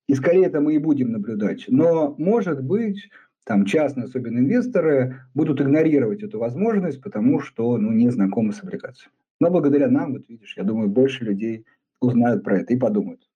и 0.07 0.15
скорее 0.15 0.45
это 0.45 0.61
мы 0.61 0.75
и 0.75 0.79
будем 0.79 1.11
наблюдать. 1.11 1.65
Но, 1.67 2.15
может 2.17 2.63
быть, 2.63 3.09
там 3.43 3.65
частные, 3.65 4.05
особенно 4.05 4.39
инвесторы, 4.39 5.21
будут 5.33 5.61
игнорировать 5.61 6.23
эту 6.23 6.39
возможность, 6.39 7.01
потому 7.01 7.39
что, 7.39 7.77
ну, 7.77 7.91
не 7.91 8.09
знакомы 8.09 8.53
с 8.53 8.63
облигациями. 8.63 9.13
Но 9.39 9.49
благодаря 9.51 9.89
нам, 9.89 10.13
вот 10.13 10.27
видишь, 10.27 10.55
я 10.57 10.63
думаю, 10.63 10.89
больше 10.89 11.23
людей 11.23 11.65
узнают 12.01 12.43
про 12.43 12.59
это 12.59 12.73
и 12.73 12.77
подумают. 12.77 13.27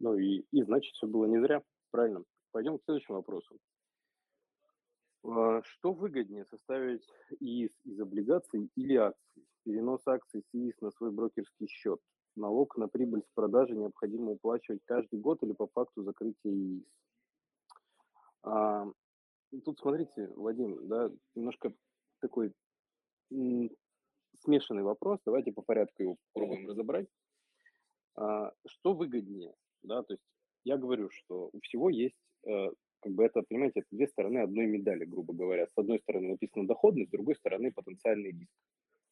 Ну 0.00 0.16
и, 0.16 0.44
и 0.52 0.62
значит, 0.62 0.94
все 0.94 1.06
было 1.06 1.26
не 1.26 1.40
зря. 1.40 1.62
Правильно. 1.90 2.22
Пойдем 2.52 2.78
к 2.78 2.84
следующему 2.84 3.18
вопросу. 3.18 3.58
А, 5.24 5.62
что 5.62 5.92
выгоднее 5.92 6.44
составить 6.46 7.06
ИИС 7.40 7.72
из 7.84 8.00
облигаций 8.00 8.70
или 8.76 8.94
акций? 8.94 9.46
Перенос 9.64 10.06
акций 10.06 10.42
с 10.42 10.54
ИИС 10.54 10.80
на 10.80 10.90
свой 10.92 11.10
брокерский 11.10 11.66
счет. 11.66 12.00
Налог 12.36 12.76
на 12.76 12.88
прибыль 12.88 13.22
с 13.22 13.30
продажи 13.34 13.74
необходимо 13.74 14.32
уплачивать 14.32 14.80
каждый 14.84 15.18
год 15.18 15.42
или 15.42 15.52
по 15.52 15.66
факту 15.66 16.02
закрытия 16.04 16.52
ИИС. 16.52 16.86
А, 18.44 18.86
тут 19.64 19.78
смотрите, 19.78 20.28
Вадим, 20.36 20.86
да, 20.88 21.10
немножко 21.34 21.74
такой 22.20 22.52
смешанный 24.40 24.82
вопрос. 24.82 25.20
Давайте 25.24 25.52
по 25.52 25.62
порядку 25.62 26.02
его 26.02 26.16
попробуем 26.32 26.68
разобрать. 26.68 27.08
А, 28.14 28.52
что 28.66 28.94
выгоднее? 28.94 29.54
Да, 29.82 30.02
то 30.02 30.14
есть 30.14 30.24
я 30.64 30.76
говорю, 30.76 31.10
что 31.10 31.50
у 31.52 31.60
всего 31.60 31.90
есть, 31.90 32.16
э, 32.46 32.70
как 33.00 33.12
бы 33.12 33.24
это, 33.24 33.42
понимаете, 33.42 33.80
это 33.80 33.88
две 33.90 34.06
стороны 34.08 34.38
одной 34.38 34.66
медали, 34.66 35.04
грубо 35.04 35.32
говоря. 35.32 35.66
С 35.66 35.76
одной 35.76 36.00
стороны 36.00 36.28
написано 36.30 36.66
доходность, 36.66 37.08
с 37.08 37.12
другой 37.12 37.36
стороны 37.36 37.72
потенциальный 37.72 38.32
риск. 38.32 38.52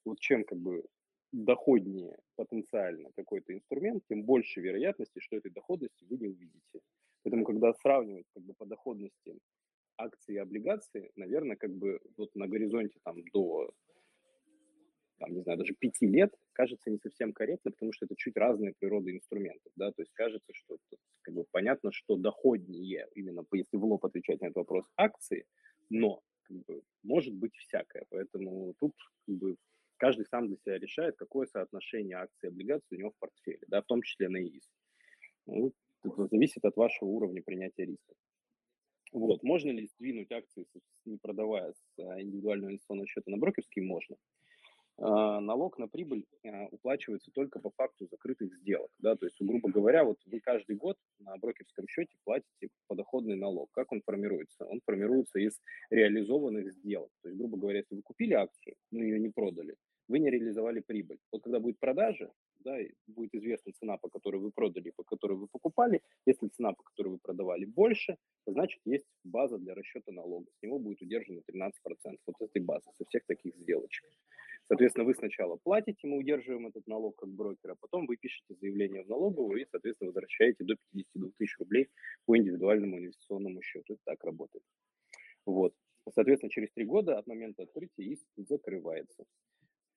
Вот 0.05 0.19
чем 0.21 0.45
как 0.45 0.59
бы 0.59 0.85
доходнее 1.33 2.17
потенциально 2.37 3.11
какой-то 3.17 3.53
инструмент, 3.53 4.05
тем 4.09 4.23
больше 4.25 4.61
вероятности, 4.61 5.21
что 5.21 5.37
этой 5.37 5.51
доходности 5.51 6.05
вы 6.09 6.19
не 6.19 6.29
увидите. 6.29 6.81
Поэтому, 7.23 7.45
когда 7.45 7.73
сравнивать 7.75 8.27
как 8.35 8.45
бы 8.45 8.55
по 8.55 8.67
доходности 8.67 9.39
акции 9.99 10.35
и 10.35 10.39
облигации, 10.39 11.11
наверное, 11.17 11.57
как 11.57 11.73
бы 11.75 12.01
вот 12.17 12.35
на 12.35 12.47
горизонте 12.47 12.99
там 13.05 13.23
до 13.33 13.71
там, 15.19 15.35
не 15.35 15.43
знаю, 15.43 15.59
даже 15.59 15.75
пяти 15.75 16.07
лет, 16.07 16.35
кажется 16.53 16.91
не 16.91 16.99
совсем 16.99 17.33
корректно, 17.33 17.71
потому 17.71 17.93
что 17.93 18.07
это 18.07 18.15
чуть 18.17 18.37
разные 18.37 18.75
природы 18.79 19.13
инструментов, 19.13 19.73
да, 19.77 19.91
то 19.93 20.03
есть 20.03 20.13
кажется, 20.13 20.53
что 20.53 20.79
как 21.23 21.35
бы 21.35 21.45
понятно, 21.51 21.91
что 21.93 22.17
доходнее, 22.17 23.09
именно 23.15 23.45
если 23.53 23.77
в 23.77 23.85
лоб 23.85 24.05
отвечать 24.05 24.41
на 24.41 24.47
этот 24.47 24.57
вопрос, 24.57 24.85
акции, 24.97 25.47
но 25.91 26.23
как 26.43 26.57
бы, 26.65 26.83
может 27.03 27.35
быть 27.35 27.55
всякое, 27.57 28.05
поэтому 28.11 28.75
тут 28.79 28.95
как 29.27 29.37
бы, 29.37 29.57
каждый 29.97 30.27
сам 30.27 30.49
для 30.49 30.57
себя 30.57 30.79
решает, 30.79 31.17
какое 31.17 31.47
соотношение 31.47 32.17
акций 32.17 32.47
и 32.47 32.49
облигаций 32.49 32.97
у 32.97 33.01
него 33.01 33.11
в 33.11 33.19
портфеле, 33.19 33.63
да, 33.69 33.83
в 33.83 33.87
том 33.87 34.03
числе 34.03 34.29
на 34.29 34.43
ИИС. 34.43 34.71
Ну, 35.47 35.73
это 36.05 36.27
зависит 36.27 36.65
от 36.65 36.77
вашего 36.77 37.09
уровня 37.09 37.43
принятия 37.43 37.85
риска. 37.85 38.15
Вот. 39.13 39.43
Можно 39.43 39.71
ли 39.71 39.87
сдвинуть 39.87 40.31
акции, 40.31 40.67
не 41.05 41.17
продавая 41.17 41.73
с 41.73 41.99
а, 41.99 42.21
индивидуального 42.21 42.71
инвестиционного 42.71 43.07
счета 43.07 43.31
на 43.31 43.39
брокерский? 43.39 43.83
Можно. 43.83 44.17
А, 44.99 45.41
налог 45.41 45.79
на 45.79 45.89
прибыль 45.89 46.25
а, 46.45 46.67
уплачивается 46.71 47.31
только 47.31 47.59
по 47.59 47.71
факту 47.71 48.07
закрытых 48.07 48.55
сделок. 48.55 48.91
Да? 48.99 49.15
То 49.17 49.27
есть, 49.27 49.37
грубо 49.41 49.71
говоря, 49.71 50.05
вот 50.05 50.19
вы 50.27 50.41
каждый 50.41 50.77
год 50.77 50.97
на 51.19 51.37
брокерском 51.37 51.87
счете 51.87 52.17
платите 52.25 52.69
подоходный 52.87 53.37
налог. 53.37 53.71
Как 53.73 53.93
он 53.93 54.01
формируется? 54.03 54.65
Он 54.65 54.81
формируется 54.87 55.39
из 55.39 55.61
реализованных 55.91 56.73
сделок. 56.73 57.11
То 57.23 57.29
есть, 57.29 57.39
грубо 57.39 57.59
говоря, 57.59 57.79
если 57.79 57.95
вы 57.95 58.03
купили 58.03 58.33
акцию, 58.33 58.75
но 58.91 59.03
ее 59.03 59.19
не 59.19 59.29
продали, 59.29 59.77
вы 60.09 60.19
не 60.19 60.31
реализовали 60.31 60.81
прибыль. 60.81 61.19
Вот 61.31 61.43
когда 61.43 61.61
будет 61.61 61.79
продажа, 61.79 62.31
да, 62.61 62.77
будет 63.07 63.35
известна 63.35 63.73
цена, 63.73 63.97
по 63.97 64.09
которой 64.09 64.41
вы 64.41 64.51
продали, 64.51 64.91
по 64.91 65.05
которой 65.05 65.37
вы 65.37 65.47
покупали. 65.49 66.01
Если 66.27 66.49
цена, 66.49 66.73
по 66.73 66.83
которой 66.83 67.09
вы 67.09 67.19
продавали, 67.19 67.65
больше, 67.65 68.17
значит, 68.47 68.81
есть 68.85 69.07
база 69.25 69.59
для 69.59 69.75
расчета 69.75 70.13
налога. 70.13 70.51
С 70.59 70.63
него 70.63 70.79
будет 70.79 71.03
удержано 71.03 71.41
13% 71.41 71.73
вот 72.27 72.37
этой 72.41 72.63
базы, 72.63 72.91
со 72.97 73.05
всех 73.05 73.25
таких 73.27 73.55
сделочек. 73.57 74.05
Соответственно, 74.69 75.05
вы 75.05 75.15
сначала 75.15 75.57
платите, 75.57 76.09
мы 76.09 76.19
удерживаем 76.19 76.67
этот 76.67 76.87
налог 76.89 77.17
как 77.17 77.29
брокер, 77.29 77.71
а 77.71 77.77
потом 77.77 78.07
вы 78.07 78.17
пишете 78.17 78.55
заявление 78.61 79.05
в 79.05 79.09
налоговую 79.09 79.63
и, 79.63 79.67
соответственно, 79.71 80.09
возвращаете 80.09 80.65
до 80.65 80.75
52 80.93 81.31
тысяч 81.39 81.57
рублей 81.59 81.89
по 82.25 82.37
индивидуальному 82.37 82.99
инвестиционному 82.99 83.63
счету. 83.63 83.95
Это 83.95 84.03
так 84.05 84.25
работает. 84.25 84.65
Вот. 85.45 85.73
Соответственно, 86.13 86.51
через 86.51 86.71
три 86.73 86.85
года 86.85 87.19
от 87.19 87.27
момента 87.29 87.63
открытия 87.63 88.05
иск 88.05 88.27
закрывается. 88.37 89.25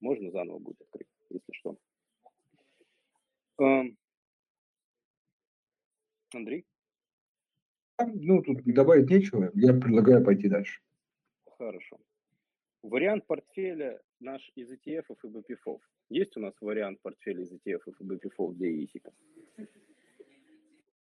Можно 0.01 0.31
заново 0.31 0.59
будет 0.59 0.81
открыть, 0.81 1.07
если 1.29 1.51
что. 1.51 1.77
Андрей? 6.33 6.65
Ну, 7.99 8.41
тут 8.41 8.63
добавить 8.63 9.09
нечего. 9.09 9.51
Я 9.53 9.73
предлагаю 9.73 10.23
пойти 10.23 10.47
дальше. 10.47 10.81
Хорошо. 11.57 11.99
Вариант 12.81 13.27
портфеля 13.27 13.99
наш 14.21 14.49
из 14.55 14.71
ETF 14.71 15.15
и 15.23 15.27
BPFOF. 15.27 15.79
Есть 16.09 16.37
у 16.37 16.39
нас 16.39 16.53
вариант 16.61 17.01
портфеля 17.01 17.43
из 17.43 17.51
ETF 17.51 17.81
и 17.99 18.03
BPFOF 18.03 18.53
для 18.53 18.85
ИСИКа? 18.85 19.11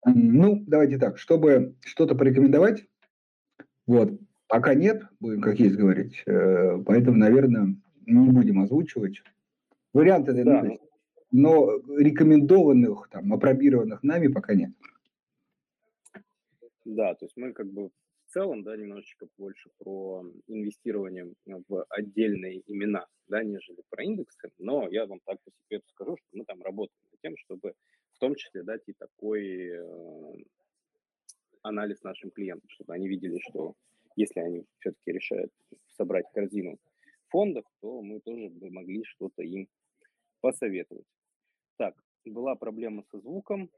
Ну, 0.05 0.63
давайте 0.65 0.97
так, 0.97 1.19
чтобы 1.19 1.75
что-то 1.81 2.15
порекомендовать, 2.15 2.87
вот, 3.85 4.19
пока 4.47 4.73
нет, 4.73 5.03
будем 5.19 5.41
как 5.41 5.59
есть 5.59 5.75
говорить, 5.75 6.23
э, 6.25 6.81
поэтому, 6.83 7.17
наверное, 7.17 7.75
не 8.07 8.29
будем 8.31 8.61
озвучивать. 8.61 9.21
Варианты, 9.93 10.33
да. 10.43 10.63
ну, 10.63 10.79
но 11.31 11.77
рекомендованных, 11.97 13.07
там, 13.09 13.33
опробированных 13.33 14.03
нами 14.03 14.27
пока 14.27 14.53
нет. 14.53 14.71
Да, 16.85 17.15
то 17.15 17.25
есть 17.25 17.37
мы 17.37 17.53
как 17.53 17.71
бы 17.71 17.89
в 17.89 18.33
целом, 18.33 18.63
да, 18.63 18.75
немножечко 18.75 19.27
больше 19.37 19.69
про 19.77 20.25
инвестирование 20.47 21.33
в 21.45 21.85
отдельные 21.89 22.61
имена, 22.67 23.05
да, 23.27 23.43
нежели 23.43 23.81
про 23.89 24.03
индексы, 24.03 24.49
но 24.57 24.87
я 24.89 25.05
вам 25.05 25.19
так 25.25 25.37
по 25.43 25.51
секрету 25.51 25.87
скажу, 25.89 26.17
что 26.17 26.27
мы 26.37 26.45
там 26.45 26.61
работаем 26.61 26.99
над 27.11 27.21
тем, 27.21 27.37
чтобы 27.37 27.73
в 28.13 28.19
том 28.19 28.35
числе 28.35 28.63
дать 28.63 28.83
и 28.87 28.93
такой 28.93 29.69
э, 29.69 30.35
анализ 31.61 32.03
нашим 32.03 32.31
клиентам, 32.31 32.69
чтобы 32.69 32.93
они 32.93 33.07
видели, 33.07 33.39
что 33.49 33.75
если 34.15 34.39
они 34.39 34.65
все-таки 34.79 35.11
решают 35.11 35.51
собрать 35.97 36.25
корзину 36.33 36.77
фондов, 37.29 37.65
то 37.81 38.01
мы 38.01 38.19
тоже 38.19 38.49
бы 38.49 38.69
могли 38.69 39.03
что-то 39.03 39.43
им 39.43 39.67
посоветовать. 40.41 41.05
Так, 41.81 41.95
была 42.25 42.53
проблема 42.53 43.03
со 43.09 43.17
звуком. 43.17 43.71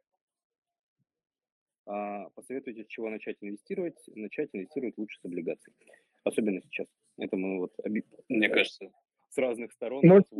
А, 1.85 2.27
посоветуйте, 2.35 2.83
с 2.83 2.87
чего 2.87 3.09
начать 3.09 3.37
инвестировать. 3.39 3.95
Начать 4.13 4.49
инвестировать 4.51 4.97
лучше 4.97 5.21
с 5.21 5.25
облигаций. 5.25 5.71
Особенно 6.25 6.59
сейчас. 6.63 6.87
Это 7.17 7.37
мы 7.37 7.59
вот, 7.59 7.71
мне 8.27 8.49
кажется, 8.49 8.91
с 9.29 9.37
разных 9.37 9.71
сторон. 9.71 10.01
Но, 10.03 10.19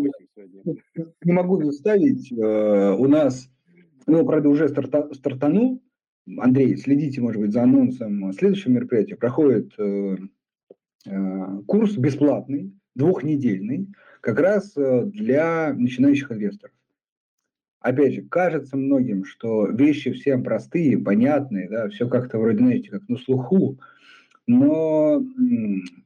не 1.24 1.32
могу 1.32 1.64
заставить. 1.64 2.34
Э, 2.34 2.98
у 3.00 3.08
нас, 3.08 3.50
ну, 4.08 4.26
правда, 4.26 4.50
уже 4.50 4.68
старта, 4.68 5.14
стартанул. 5.14 5.82
Андрей, 6.40 6.76
следите, 6.76 7.22
может 7.22 7.40
быть, 7.40 7.54
за 7.54 7.64
анонсом 7.64 8.34
следующего 8.34 8.74
мероприятия. 8.74 9.16
Проходит 9.16 9.72
э, 9.80 10.18
э, 11.06 11.62
курс 11.66 11.96
бесплатный, 11.96 12.78
двухнедельный, 12.94 13.88
как 14.20 14.42
раз 14.42 14.74
для 14.74 15.74
начинающих 15.74 16.30
инвесторов. 16.30 16.76
Опять 17.84 18.14
же, 18.14 18.22
кажется 18.22 18.78
многим, 18.78 19.26
что 19.26 19.68
вещи 19.68 20.14
всем 20.14 20.42
простые, 20.42 20.98
понятные, 20.98 21.68
да, 21.70 21.90
все 21.90 22.08
как-то 22.08 22.40
вроде, 22.40 22.60
знаете, 22.60 22.90
как 22.90 23.10
на 23.10 23.18
слуху, 23.18 23.78
но 24.48 25.22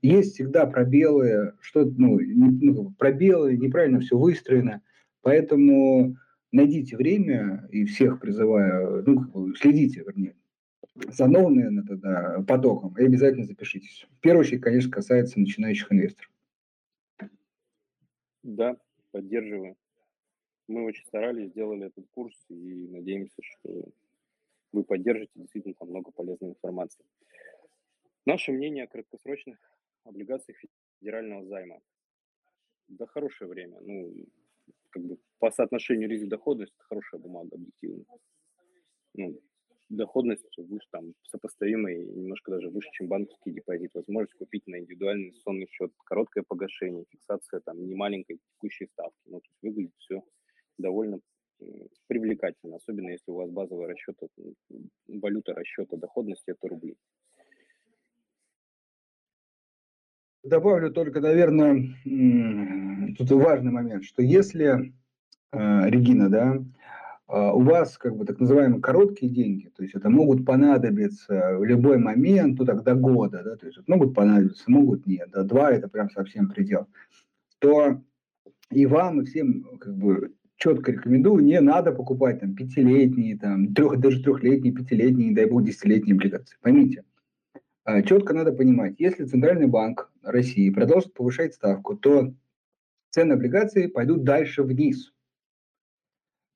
есть 0.01 0.33
всегда 0.33 0.65
пробелы, 0.65 1.53
что, 1.61 1.85
ну, 1.85 2.19
ну, 2.19 2.93
пробелы, 2.97 3.57
неправильно 3.57 3.99
все 3.99 4.17
выстроено, 4.17 4.81
поэтому 5.21 6.17
найдите 6.51 6.97
время 6.97 7.67
и 7.71 7.85
всех 7.85 8.19
призываю, 8.21 9.03
ну, 9.05 9.53
следите, 9.53 10.03
вернее, 10.03 10.33
за 10.95 11.27
новым, 11.27 11.57
наверное, 11.57 11.83
тогда 11.83 12.43
потоком 12.47 12.95
и 12.97 13.05
обязательно 13.05 13.45
запишитесь. 13.45 14.07
В 14.17 14.19
первую 14.21 14.41
очередь, 14.41 14.61
конечно, 14.61 14.89
касается 14.89 15.39
начинающих 15.39 15.91
инвесторов. 15.91 16.31
Да, 18.41 18.77
поддерживаю. 19.11 19.75
Мы 20.67 20.83
очень 20.83 21.05
старались, 21.05 21.51
сделали 21.51 21.87
этот 21.87 22.05
курс 22.11 22.35
и 22.49 22.87
надеемся, 22.87 23.41
что 23.41 23.85
вы 24.73 24.83
поддержите, 24.83 25.31
действительно 25.35 25.73
там 25.75 25.89
много 25.89 26.11
полезной 26.11 26.49
информации. 26.49 27.05
Наше 28.25 28.51
мнение 28.51 28.83
о 28.83 28.87
краткосрочных 28.87 29.57
облигациях 30.03 30.57
федерального 30.99 31.45
займа. 31.45 31.79
Да, 32.89 33.05
хорошее 33.05 33.49
время. 33.49 33.79
Ну, 33.81 34.13
как 34.89 35.03
бы 35.03 35.17
по 35.39 35.51
соотношению 35.51 36.09
риск-доходность 36.09 36.73
хорошая 36.77 37.21
бумага 37.21 37.55
объективно. 37.55 38.03
Ну, 39.13 39.41
доходность 39.89 40.45
выше, 40.57 40.87
там, 40.91 41.13
сопоставимая 41.23 41.95
и 41.95 42.05
немножко 42.05 42.51
даже 42.51 42.69
выше, 42.69 42.89
чем 42.91 43.07
банковский 43.07 43.51
депозит. 43.51 43.93
Возможность 43.93 44.37
купить 44.37 44.67
на 44.67 44.79
индивидуальный 44.79 45.27
инвестиционный 45.27 45.67
счет, 45.67 45.93
короткое 46.03 46.43
погашение, 46.43 47.05
фиксация 47.09 47.61
там 47.61 47.85
не 47.87 47.95
маленькой 47.95 48.39
текущей 48.53 48.87
ставки. 48.87 49.21
Ну, 49.25 49.39
то 49.39 49.47
есть 49.47 49.57
выглядит 49.61 49.93
все 49.97 50.23
довольно 50.77 51.19
привлекательно, 52.07 52.75
особенно 52.77 53.09
если 53.09 53.31
у 53.31 53.35
вас 53.35 53.49
базовый 53.49 53.87
расчет, 53.87 54.15
валюта 55.07 55.53
расчета 55.53 55.97
доходности– 55.97 56.43
это 56.47 56.67
рубли. 56.67 56.95
Добавлю 60.43 60.91
только, 60.91 61.19
наверное, 61.19 61.93
тут 63.17 63.31
важный 63.31 63.71
момент, 63.71 64.05
что 64.05 64.21
если, 64.21 64.93
э, 65.51 65.89
Регина, 65.89 66.29
да, 66.29 66.55
э, 66.55 67.51
у 67.51 67.59
вас 67.59 67.97
как 67.97 68.15
бы 68.15 68.23
так 68.23 68.39
называемые 68.39 68.81
короткие 68.81 69.29
деньги, 69.29 69.69
то 69.75 69.83
есть 69.83 69.95
это 69.95 70.09
могут 70.09 70.45
понадобиться 70.45 71.57
в 71.57 71.65
любой 71.65 71.97
момент, 71.97 72.59
ну 72.59 72.65
так 72.65 72.83
до 72.83 72.95
года, 72.95 73.43
да, 73.43 73.57
то 73.57 73.65
есть 73.65 73.79
могут 73.87 74.13
понадобиться, 74.13 74.63
могут 74.67 75.05
нет, 75.05 75.31
до 75.31 75.43
два 75.43 75.71
это 75.71 75.89
прям 75.89 76.09
совсем 76.11 76.47
предел, 76.49 76.87
то 77.59 78.01
и 78.69 78.85
вам, 78.85 79.21
и 79.21 79.25
всем 79.25 79.77
как 79.79 79.97
бы 79.97 80.33
четко 80.57 80.91
рекомендую, 80.91 81.43
не 81.43 81.61
надо 81.61 81.91
покупать 81.91 82.41
там 82.41 82.55
пятилетние, 82.55 83.37
там, 83.37 83.73
трех, 83.73 83.99
даже 83.99 84.21
трехлетние, 84.21 84.73
пятилетние, 84.73 85.33
дай 85.33 85.45
бог, 85.45 85.63
десятилетние 85.63 86.15
облигации. 86.15 86.57
Поймите, 86.61 87.03
а, 87.83 88.01
четко 88.01 88.33
надо 88.33 88.51
понимать, 88.51 88.95
если 88.97 89.23
Центральный 89.23 89.67
банк 89.67 90.11
России 90.23 90.69
продолжит 90.71 91.13
повышать 91.13 91.53
ставку, 91.53 91.95
то 91.95 92.33
цены 93.11 93.33
облигаций 93.33 93.87
пойдут 93.87 94.23
дальше 94.23 94.63
вниз. 94.63 95.13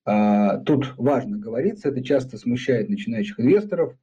А, 0.03 0.57
тут 0.57 0.95
важно 0.97 1.37
говориться, 1.37 1.89
это 1.89 2.03
часто 2.03 2.37
смущает 2.37 2.89
начинающих 2.89 3.39
инвесторов. 3.39 3.95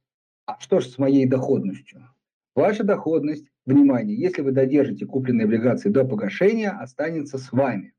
А 0.45 0.59
что 0.59 0.79
же 0.79 0.87
с 0.89 0.97
моей 0.97 1.27
доходностью? 1.27 2.07
Ваша 2.55 2.83
доходность, 2.83 3.45
внимание, 3.65 4.17
если 4.17 4.41
вы 4.41 4.51
додержите 4.51 5.05
купленные 5.05 5.45
облигации 5.45 5.89
до 5.89 6.05
погашения, 6.05 6.71
останется 6.71 7.37
с 7.37 7.51
вами. 7.51 7.93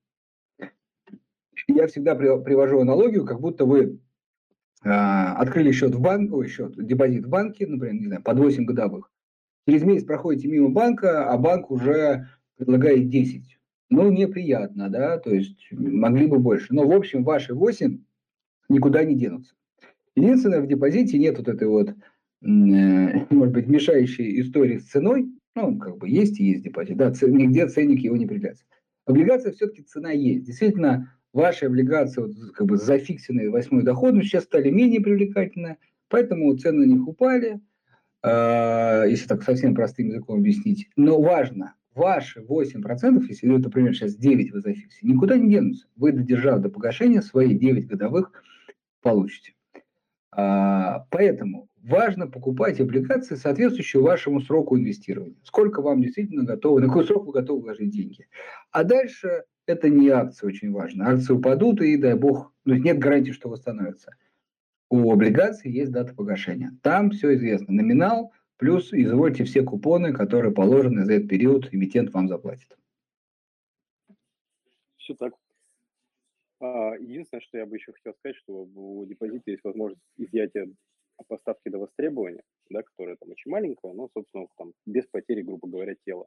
Я 1.69 1.87
всегда 1.87 2.15
привожу 2.15 2.81
аналогию, 2.81 3.25
как 3.25 3.41
будто 3.41 3.65
вы 3.65 4.01
э, 4.85 4.89
открыли 4.89 5.73
счет 5.73 5.95
в 5.95 6.01
банке, 6.01 6.33
ой, 6.33 6.49
счет, 6.49 6.75
депозит 6.77 7.27
в 7.27 7.29
банке, 7.29 7.67
например, 7.67 7.95
не 7.95 8.07
знаю, 8.07 8.23
под 8.23 8.39
8 8.39 8.65
годовых. 8.65 9.11
Через 9.67 9.83
месяц 9.83 10.05
проходите 10.07 10.49
мимо 10.49 10.71
банка, 10.71 11.31
а 11.31 11.37
банк 11.37 11.71
уже 11.71 12.29
предлагает 12.57 13.09
10. 13.09 13.59
Ну, 13.91 14.11
неприятно, 14.11 14.89
да, 14.89 15.19
то 15.19 15.35
есть 15.35 15.69
могли 15.73 16.27
бы 16.27 16.39
больше. 16.39 16.73
Но, 16.73 16.87
в 16.87 16.93
общем, 16.93 17.25
ваши 17.25 17.55
8 17.55 17.99
никуда 18.69 19.05
не 19.05 19.17
денутся. 19.17 19.55
Единственное, 20.15 20.61
в 20.61 20.67
депозите 20.67 21.19
нет 21.19 21.39
вот 21.39 21.49
этой 21.49 21.69
вот, 21.69 21.91
э, 21.91 21.95
может 22.43 23.55
быть, 23.55 23.67
мешающей 23.67 24.41
истории 24.41 24.79
с 24.79 24.89
ценой. 24.89 25.31
Ну, 25.57 25.79
как 25.79 25.99
бы 25.99 26.09
есть 26.09 26.39
и 26.39 26.45
есть 26.45 26.63
депозит. 26.63 26.97
Да, 26.97 27.11
нигде 27.11 27.67
ценник 27.67 28.01
его 28.01 28.17
не 28.17 28.25
определяется. 28.25 28.65
Облигация 29.05 29.53
все-таки 29.53 29.83
цена 29.83 30.13
есть. 30.13 30.45
Действительно, 30.45 31.13
ваши 31.33 31.67
облигации, 31.67 32.23
вот, 32.23 32.53
как 32.55 32.67
бы 32.67 32.77
зафиксенные 32.77 33.51
восьмой 33.51 33.83
доходностью, 33.83 34.31
сейчас 34.31 34.45
стали 34.45 34.71
менее 34.71 35.01
привлекательны, 35.01 35.79
поэтому 36.09 36.57
цены 36.57 36.87
на 36.87 36.91
них 36.91 37.07
упали. 37.07 37.61
Э, 38.23 39.05
если 39.09 39.27
так 39.27 39.43
совсем 39.43 39.75
простым 39.75 40.09
языком 40.09 40.41
объяснить. 40.41 40.89
Но 40.97 41.21
важно, 41.21 41.75
ваши 41.95 42.41
8%, 42.41 43.25
если, 43.29 43.47
например, 43.47 43.95
сейчас 43.95 44.15
9 44.15 44.53
вы 44.53 44.61
зафиксите, 44.61 45.07
никуда 45.07 45.39
не 45.39 45.51
денутся. 45.51 45.87
Вы, 45.97 46.13
додержав 46.13 46.61
до 46.61 46.69
погашения, 46.69 47.23
свои 47.23 47.55
9 47.55 47.87
годовых 47.87 48.33
получите. 49.01 49.55
А, 50.33 51.07
поэтому 51.11 51.69
важно 51.83 52.27
покупать 52.27 52.79
облигации, 52.79 53.37
соответствующие 53.37 54.03
вашему 54.03 54.41
сроку 54.41 54.77
инвестирования. 54.77 55.37
Сколько 55.43 55.81
вам 55.81 56.03
действительно 56.03 56.45
готовы, 56.45 56.83
на 56.83 56.89
какой 56.89 57.07
срок 57.07 57.27
вы 57.27 57.33
готовы 57.33 57.63
вложить 57.63 57.91
деньги. 57.91 58.29
А 58.71 58.85
дальше 58.85 59.45
это 59.71 59.89
не 59.89 60.09
акции 60.09 60.47
очень 60.47 60.73
важно. 60.73 61.09
Акции 61.09 61.33
упадут, 61.33 61.81
и, 61.81 61.97
дай 61.97 62.15
бог, 62.15 62.53
ну, 62.65 62.75
нет 62.75 62.99
гарантии, 62.99 63.33
что 63.33 63.49
восстановятся 63.49 64.13
у 64.91 65.13
облигаций 65.13 65.71
есть 65.71 65.93
дата 65.93 66.15
погашения. 66.15 66.77
Там 66.83 67.11
все 67.11 67.35
известно. 67.35 67.73
Номинал 67.73 68.33
плюс 68.57 68.93
извольте 68.93 69.45
все 69.45 69.63
купоны, 69.63 70.13
которые 70.13 70.53
положены 70.53 71.05
за 71.05 71.15
этот 71.15 71.31
период, 71.31 71.73
эмитент 71.73 72.13
вам 72.13 72.29
заплатит. 72.29 72.77
Все 74.97 75.15
так. 75.15 75.33
А, 76.61 76.95
единственное, 76.97 77.41
что 77.41 77.57
я 77.57 77.67
бы 77.67 77.77
еще 77.77 77.93
хотел 77.93 78.13
сказать, 78.15 78.37
что 78.37 78.65
у 78.75 79.07
депозита 79.07 79.51
есть 79.51 79.65
возможность 79.65 80.03
изъятия 80.19 80.69
поставки 81.29 81.69
до 81.69 81.79
востребования, 81.79 82.43
да, 82.69 82.83
которая 82.83 83.17
там 83.17 83.31
очень 83.31 83.51
маленькая, 83.51 83.93
но, 83.93 84.09
собственно, 84.13 84.47
там, 84.57 84.73
без 84.87 85.07
потери, 85.07 85.43
грубо 85.43 85.69
говоря, 85.69 85.95
тела 86.05 86.27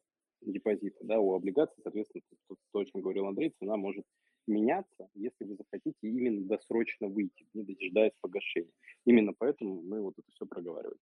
депозита. 0.51 0.97
Да, 1.01 1.19
у 1.19 1.33
облигаций, 1.33 1.79
соответственно, 1.83 2.23
то, 2.47 2.55
то, 2.71 2.79
о 2.79 2.85
чем 2.85 3.01
говорил 3.01 3.27
Андрей, 3.27 3.53
цена 3.59 3.77
может 3.77 4.05
меняться, 4.47 5.07
если 5.15 5.45
вы 5.45 5.55
захотите 5.55 5.97
именно 6.01 6.45
досрочно 6.45 7.07
выйти, 7.07 7.45
не 7.53 7.63
дожидаясь 7.63 8.13
погашения. 8.21 8.71
Именно 9.05 9.33
поэтому 9.37 9.81
мы 9.81 10.01
вот 10.01 10.15
это 10.17 10.27
все 10.31 10.45
проговариваем. 10.45 10.97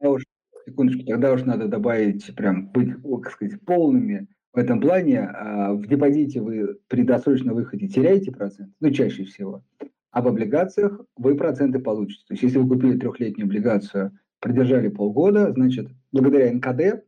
Я 0.00 0.10
уж, 0.10 0.24
секундочку, 0.64 1.04
тогда 1.06 1.32
уж 1.32 1.42
надо 1.44 1.68
добавить, 1.68 2.34
прям 2.34 2.70
быть, 2.70 2.94
как 3.22 3.32
сказать, 3.32 3.60
полными 3.64 4.28
в 4.52 4.58
этом 4.58 4.80
плане. 4.80 5.20
А, 5.20 5.74
в 5.74 5.86
депозите 5.86 6.40
вы 6.40 6.78
при 6.88 7.02
досрочном 7.02 7.54
выходе 7.54 7.88
теряете 7.88 8.32
процент, 8.32 8.72
ну, 8.80 8.90
чаще 8.90 9.24
всего, 9.24 9.62
а 10.10 10.22
в 10.22 10.28
облигациях 10.28 11.00
вы 11.16 11.36
проценты 11.36 11.80
получите. 11.80 12.24
То 12.28 12.34
есть, 12.34 12.42
если 12.42 12.58
вы 12.58 12.68
купили 12.68 12.98
трехлетнюю 12.98 13.46
облигацию, 13.46 14.18
продержали 14.40 14.88
полгода, 14.88 15.52
значит, 15.52 15.88
благодаря 16.12 16.52
НКД, 16.52 17.04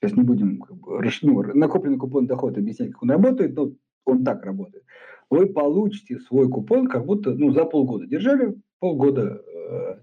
сейчас 0.00 0.16
не 0.16 0.22
будем 0.22 0.60
как 0.60 0.76
ну, 1.22 1.42
накопленный 1.54 1.98
купон 1.98 2.26
доход 2.26 2.58
объяснять, 2.58 2.92
как 2.92 3.02
он 3.02 3.10
работает, 3.10 3.54
но 3.54 3.72
он 4.04 4.24
так 4.24 4.44
работает, 4.44 4.84
вы 5.30 5.46
получите 5.46 6.18
свой 6.20 6.48
купон 6.48 6.86
как 6.86 7.04
будто 7.04 7.34
ну, 7.34 7.50
за 7.50 7.64
полгода. 7.64 8.06
Держали, 8.06 8.54
полгода 8.78 9.42
э, 9.46 9.96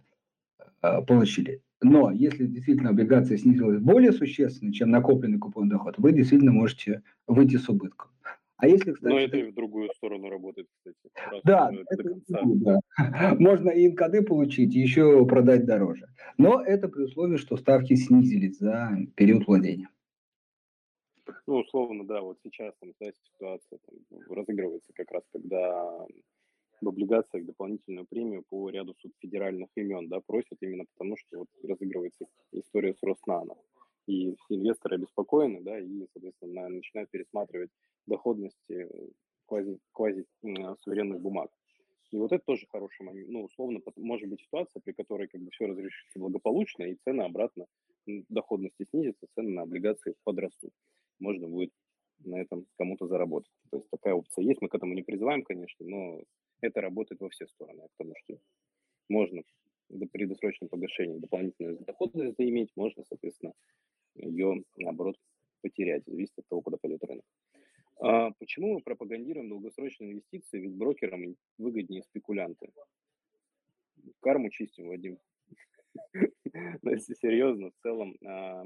э, 0.81 1.01
получили. 1.03 1.61
Но 1.81 2.11
если 2.11 2.45
действительно 2.45 2.91
облигация 2.91 3.37
снизилась 3.37 3.79
более 3.79 4.13
существенно, 4.13 4.73
чем 4.73 4.89
накопленный 4.89 5.37
купон 5.37 5.69
доход, 5.69 5.95
вы 5.97 6.13
действительно 6.13 6.51
можете 6.51 7.03
выйти 7.27 7.57
с 7.57 7.67
убытком. 7.67 8.09
А 8.57 8.67
если, 8.67 8.93
кстати, 8.93 9.11
Но 9.11 9.19
это 9.19 9.37
и 9.37 9.51
в 9.51 9.53
другую 9.53 9.89
сторону 9.95 10.29
работает, 10.29 10.67
кстати. 10.77 11.41
Да, 11.43 11.71
это, 11.89 12.03
да. 12.45 12.79
можно 13.39 13.69
и 13.69 13.87
НКД 13.89 14.27
получить, 14.27 14.75
и 14.75 14.79
еще 14.79 15.25
продать 15.25 15.65
дороже. 15.65 16.07
Но 16.37 16.61
это 16.61 16.87
при 16.87 17.03
условии, 17.03 17.37
что 17.37 17.57
ставки 17.57 17.95
снизились 17.95 18.59
за 18.59 18.97
период 19.15 19.47
владения. 19.47 19.89
Ну, 21.47 21.57
условно, 21.57 22.05
да, 22.05 22.21
вот 22.21 22.37
сейчас 22.43 22.73
там, 22.79 22.91
знаете, 22.97 23.19
ситуация 23.33 23.79
там, 23.87 24.19
разыгрывается 24.29 24.91
как 24.93 25.11
раз, 25.11 25.23
когда 25.31 26.05
в 26.81 26.87
облигациях 26.87 27.45
дополнительную 27.45 28.05
премию 28.05 28.43
по 28.49 28.69
ряду 28.69 28.93
субфедеральных 29.01 29.69
имен, 29.75 30.09
да, 30.09 30.19
просят 30.19 30.57
именно 30.61 30.83
потому, 30.93 31.15
что 31.17 31.39
вот 31.39 31.47
разыгрывается 31.63 32.25
история 32.51 32.93
с 32.93 33.01
Роснано. 33.01 33.55
И 34.05 34.35
все 34.35 34.55
инвесторы 34.55 34.95
обеспокоены, 34.95 35.61
да, 35.61 35.79
и, 35.79 36.07
соответственно, 36.11 36.67
начинают 36.69 37.09
пересматривать 37.09 37.69
доходности 38.05 38.89
квази, 39.45 39.79
квази 39.93 40.25
суверенных 40.81 41.21
бумаг. 41.21 41.49
И 42.11 42.17
вот 42.17 42.31
это 42.31 42.43
тоже 42.45 42.67
хороший 42.67 43.03
момент. 43.03 43.29
Ну, 43.29 43.43
условно, 43.43 43.79
может 43.95 44.29
быть 44.29 44.41
ситуация, 44.41 44.81
при 44.81 44.91
которой 44.91 45.27
как 45.27 45.41
бы 45.41 45.49
все 45.51 45.65
разрешится 45.65 46.19
благополучно, 46.19 46.83
и 46.83 46.95
цены 47.03 47.23
обратно, 47.23 47.65
доходности 48.05 48.85
снизятся, 48.91 49.25
цены 49.35 49.51
на 49.51 49.61
облигации 49.63 50.13
подрастут. 50.23 50.73
Можно 51.19 51.47
будет 51.47 51.71
на 52.25 52.39
этом 52.39 52.67
кому-то 52.77 53.07
заработать. 53.07 53.51
То 53.71 53.77
есть 53.77 53.89
такая 53.89 54.13
опция 54.13 54.43
есть. 54.43 54.61
Мы 54.61 54.67
к 54.67 54.75
этому 54.75 54.93
не 54.93 55.01
призываем, 55.01 55.43
конечно, 55.43 55.85
но 55.85 56.21
это 56.61 56.81
работает 56.81 57.21
во 57.21 57.29
все 57.29 57.47
стороны, 57.47 57.87
потому 57.97 58.13
что 58.17 58.37
можно 59.09 59.41
при 60.11 60.25
досрочном 60.25 60.69
погашении 60.69 61.19
дополнительную 61.19 61.79
доходность 61.79 62.37
заиметь, 62.37 62.69
можно, 62.75 63.03
соответственно, 63.05 63.53
ее, 64.15 64.63
наоборот, 64.77 65.17
потерять. 65.61 66.03
Зависит 66.05 66.37
от 66.37 66.47
того, 66.47 66.61
куда 66.61 66.77
пойдет 66.77 67.03
рынок. 67.03 67.25
А 67.99 68.31
почему 68.31 68.73
мы 68.73 68.81
пропагандируем 68.81 69.49
долгосрочные 69.49 70.11
инвестиции, 70.11 70.59
ведь 70.59 70.75
брокерам 70.75 71.35
выгоднее 71.57 72.03
спекулянты? 72.03 72.71
Карму 74.19 74.49
чистим, 74.49 74.87
Вадим. 74.87 75.19
Но 76.81 76.91
если 76.91 77.13
серьезно, 77.13 77.71
в 77.71 77.81
целом, 77.81 78.17
а, 78.25 78.65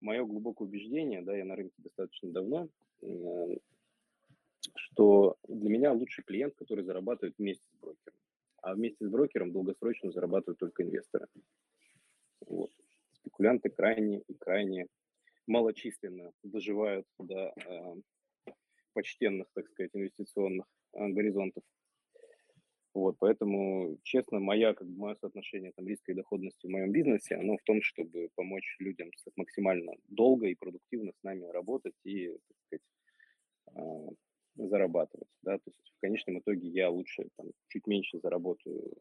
мое 0.00 0.24
глубокое 0.24 0.68
убеждение, 0.68 1.22
да, 1.22 1.36
я 1.36 1.44
на 1.44 1.56
рынке 1.56 1.74
достаточно 1.78 2.30
давно, 2.30 2.68
что 4.74 5.36
для 5.48 5.70
меня 5.70 5.92
лучший 5.92 6.24
клиент, 6.24 6.54
который 6.54 6.84
зарабатывает 6.84 7.36
вместе 7.38 7.64
с 7.72 7.80
брокером. 7.80 8.18
А 8.60 8.74
вместе 8.74 9.06
с 9.06 9.08
брокером 9.08 9.52
долгосрочно 9.52 10.10
зарабатывают 10.10 10.58
только 10.58 10.82
инвесторы. 10.82 11.28
Вот. 12.46 12.72
Спекулянты 13.20 13.70
крайне 13.70 14.22
и 14.26 14.34
крайне 14.34 14.86
малочисленно 15.46 16.32
доживают 16.42 17.06
до 17.18 17.52
э, 17.56 18.52
почтенных, 18.92 19.48
так 19.54 19.66
сказать, 19.68 19.90
инвестиционных 19.94 20.66
э, 20.94 21.08
горизонтов. 21.08 21.62
Вот, 22.94 23.16
поэтому, 23.18 23.98
честно, 24.02 24.40
моя, 24.40 24.74
как 24.74 24.88
бы, 24.88 24.98
мое 24.98 25.14
соотношение 25.14 25.72
там, 25.76 25.86
риска 25.86 26.12
и 26.12 26.14
доходности 26.14 26.66
в 26.66 26.70
моем 26.70 26.90
бизнесе, 26.90 27.36
оно 27.36 27.56
в 27.56 27.62
том, 27.62 27.80
чтобы 27.82 28.28
помочь 28.34 28.76
людям 28.80 29.10
максимально 29.36 29.92
долго 30.08 30.46
и 30.46 30.54
продуктивно 30.54 31.12
с 31.12 31.22
нами 31.22 31.44
работать 31.52 31.94
и, 32.04 32.28
так 32.28 32.56
сказать, 32.66 32.82
э, 33.76 34.14
зарабатывать, 34.66 35.28
да, 35.42 35.58
то 35.58 35.62
есть 35.66 35.92
в 35.96 36.00
конечном 36.00 36.38
итоге 36.40 36.68
я 36.68 36.90
лучше 36.90 37.28
там, 37.36 37.46
чуть 37.68 37.86
меньше 37.86 38.18
заработаю 38.20 38.92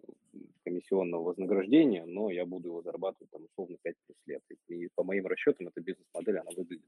комиссионного 0.64 1.24
вознаграждения, 1.24 2.06
но 2.06 2.30
я 2.30 2.46
буду 2.46 2.70
его 2.70 2.82
зарабатывать 2.82 3.32
там 3.32 3.46
условно 3.46 3.78
5 3.82 3.96
плюс 4.06 4.18
лет. 4.26 4.44
И 4.68 4.90
по 4.96 5.04
моим 5.04 5.26
расчетам 5.28 5.68
эта 5.68 5.82
бизнес-модель, 5.82 6.38
она 6.38 6.52
выглядит 6.56 6.86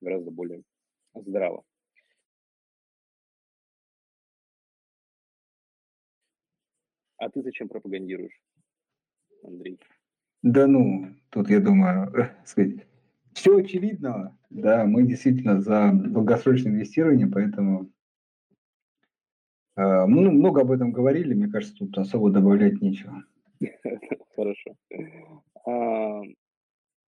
гораздо 0.00 0.30
более 0.30 0.62
здраво. 1.14 1.64
А 7.16 7.28
ты 7.30 7.42
зачем 7.42 7.68
пропагандируешь, 7.68 8.40
Андрей? 9.42 9.78
Да 10.42 10.68
ну, 10.68 11.16
тут 11.30 11.50
я 11.50 11.60
думаю, 11.60 12.12
сказать, 12.44 12.86
все 13.32 13.56
очевидно, 13.56 14.38
да, 14.50 14.84
мы 14.84 15.02
действительно 15.02 15.60
за 15.60 15.90
долгосрочное 15.92 16.72
инвестирование, 16.72 17.26
поэтому 17.26 17.90
ну, 19.78 20.32
много 20.32 20.62
об 20.62 20.72
этом 20.72 20.92
говорили, 20.92 21.34
мне 21.34 21.48
кажется, 21.48 21.76
тут 21.76 21.96
особо 21.98 22.30
добавлять 22.30 22.80
нечего. 22.80 23.24
Хорошо. 24.36 24.76
А, 25.66 26.22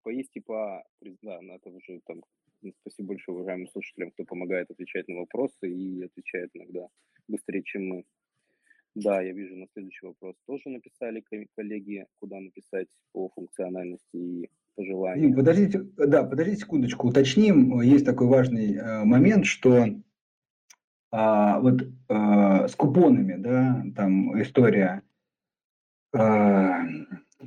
по 0.03 0.09
ЕСТИПА, 0.09 0.85
да, 1.23 1.41
на 1.41 1.53
это 1.53 1.71
уже 1.71 2.01
там, 2.07 2.23
спасибо 2.81 3.09
большое 3.09 3.37
уважаемым 3.39 3.68
слушателям, 3.68 4.11
кто 4.12 4.25
помогает 4.25 4.71
отвечать 4.71 5.09
на 5.09 5.21
вопросы 5.21 5.68
и 5.68 6.05
отвечает 6.05 6.51
иногда 6.55 6.87
быстрее, 7.29 7.62
чем 7.64 7.89
мы. 7.89 8.05
Да, 8.95 9.21
я 9.21 9.33
вижу 9.33 9.57
на 9.57 9.66
следующий 9.73 10.07
вопрос. 10.07 10.35
Тоже 10.47 10.68
написали 10.68 11.23
коллеги, 11.57 12.07
куда 12.18 12.41
написать 12.41 12.89
по 13.12 13.29
функциональности 13.31 14.16
и 14.16 14.51
пожелания. 14.75 15.35
Подождите, 15.35 15.81
да, 15.97 16.25
подождите 16.25 16.61
секундочку, 16.61 17.09
уточним. 17.09 17.81
Есть 17.81 18.05
такой 18.05 18.27
важный 18.27 18.75
э, 18.75 19.05
момент, 19.05 19.47
что 19.47 19.87
а, 21.13 21.59
вот 21.61 21.83
а, 22.09 22.69
с 22.69 22.75
купонами, 22.75 23.35
да, 23.37 23.85
там 23.97 24.41
история. 24.41 25.03
А, 26.13 26.83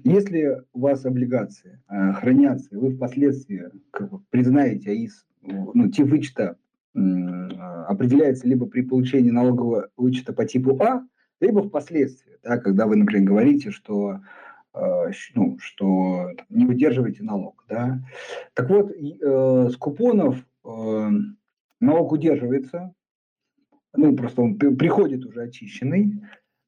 если 0.04 0.64
у 0.74 0.80
вас 0.80 1.06
облигации 1.06 1.82
а, 1.88 2.14
хранятся, 2.14 2.70
и 2.72 2.76
вы 2.76 2.92
впоследствии 2.92 3.70
как 3.92 4.10
бы, 4.10 4.20
признаете 4.30 4.92
АИС, 4.92 5.26
ну, 5.42 5.90
тип 5.90 6.08
вычета 6.08 6.58
определяется 6.94 8.48
либо 8.48 8.66
при 8.68 8.82
получении 8.82 9.32
налогового 9.32 9.90
вычета 9.98 10.32
по 10.32 10.46
типу 10.46 10.80
А, 10.82 11.04
либо 11.40 11.62
впоследствии, 11.64 12.38
да, 12.44 12.58
когда 12.58 12.86
вы, 12.86 12.96
например, 12.96 13.28
говорите, 13.28 13.72
что 13.72 14.20
э, 14.74 15.12
ну, 15.36 15.58
что 15.60 16.32
не 16.50 16.66
выдерживаете 16.66 17.24
налог. 17.24 17.66
Да? 17.68 18.00
Так 18.54 18.70
вот, 18.70 18.92
э, 18.92 19.70
с 19.70 19.76
купонов 19.76 20.38
э, 20.64 21.10
налог 21.80 22.12
удерживается, 22.12 22.94
ну, 23.96 24.16
просто 24.16 24.42
он 24.42 24.58
приходит 24.58 25.26
уже 25.26 25.44
очищенный, 25.44 26.22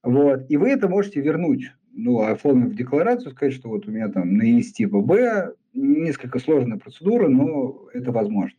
вот, 0.04 0.46
и 0.50 0.58
вы 0.58 0.70
это 0.70 0.88
можете 0.88 1.22
вернуть, 1.22 1.72
ну, 1.92 2.22
оформив 2.22 2.76
декларацию, 2.76 3.32
сказать, 3.32 3.54
что 3.54 3.70
вот 3.70 3.88
у 3.88 3.92
меня 3.92 4.10
там 4.10 4.36
на 4.36 4.60
ИС 4.60 4.74
типа 4.74 5.02
Б, 5.02 5.54
несколько 5.74 6.40
сложная 6.40 6.78
процедура, 6.78 7.28
но 7.28 7.88
это 7.94 8.12
возможно. 8.12 8.58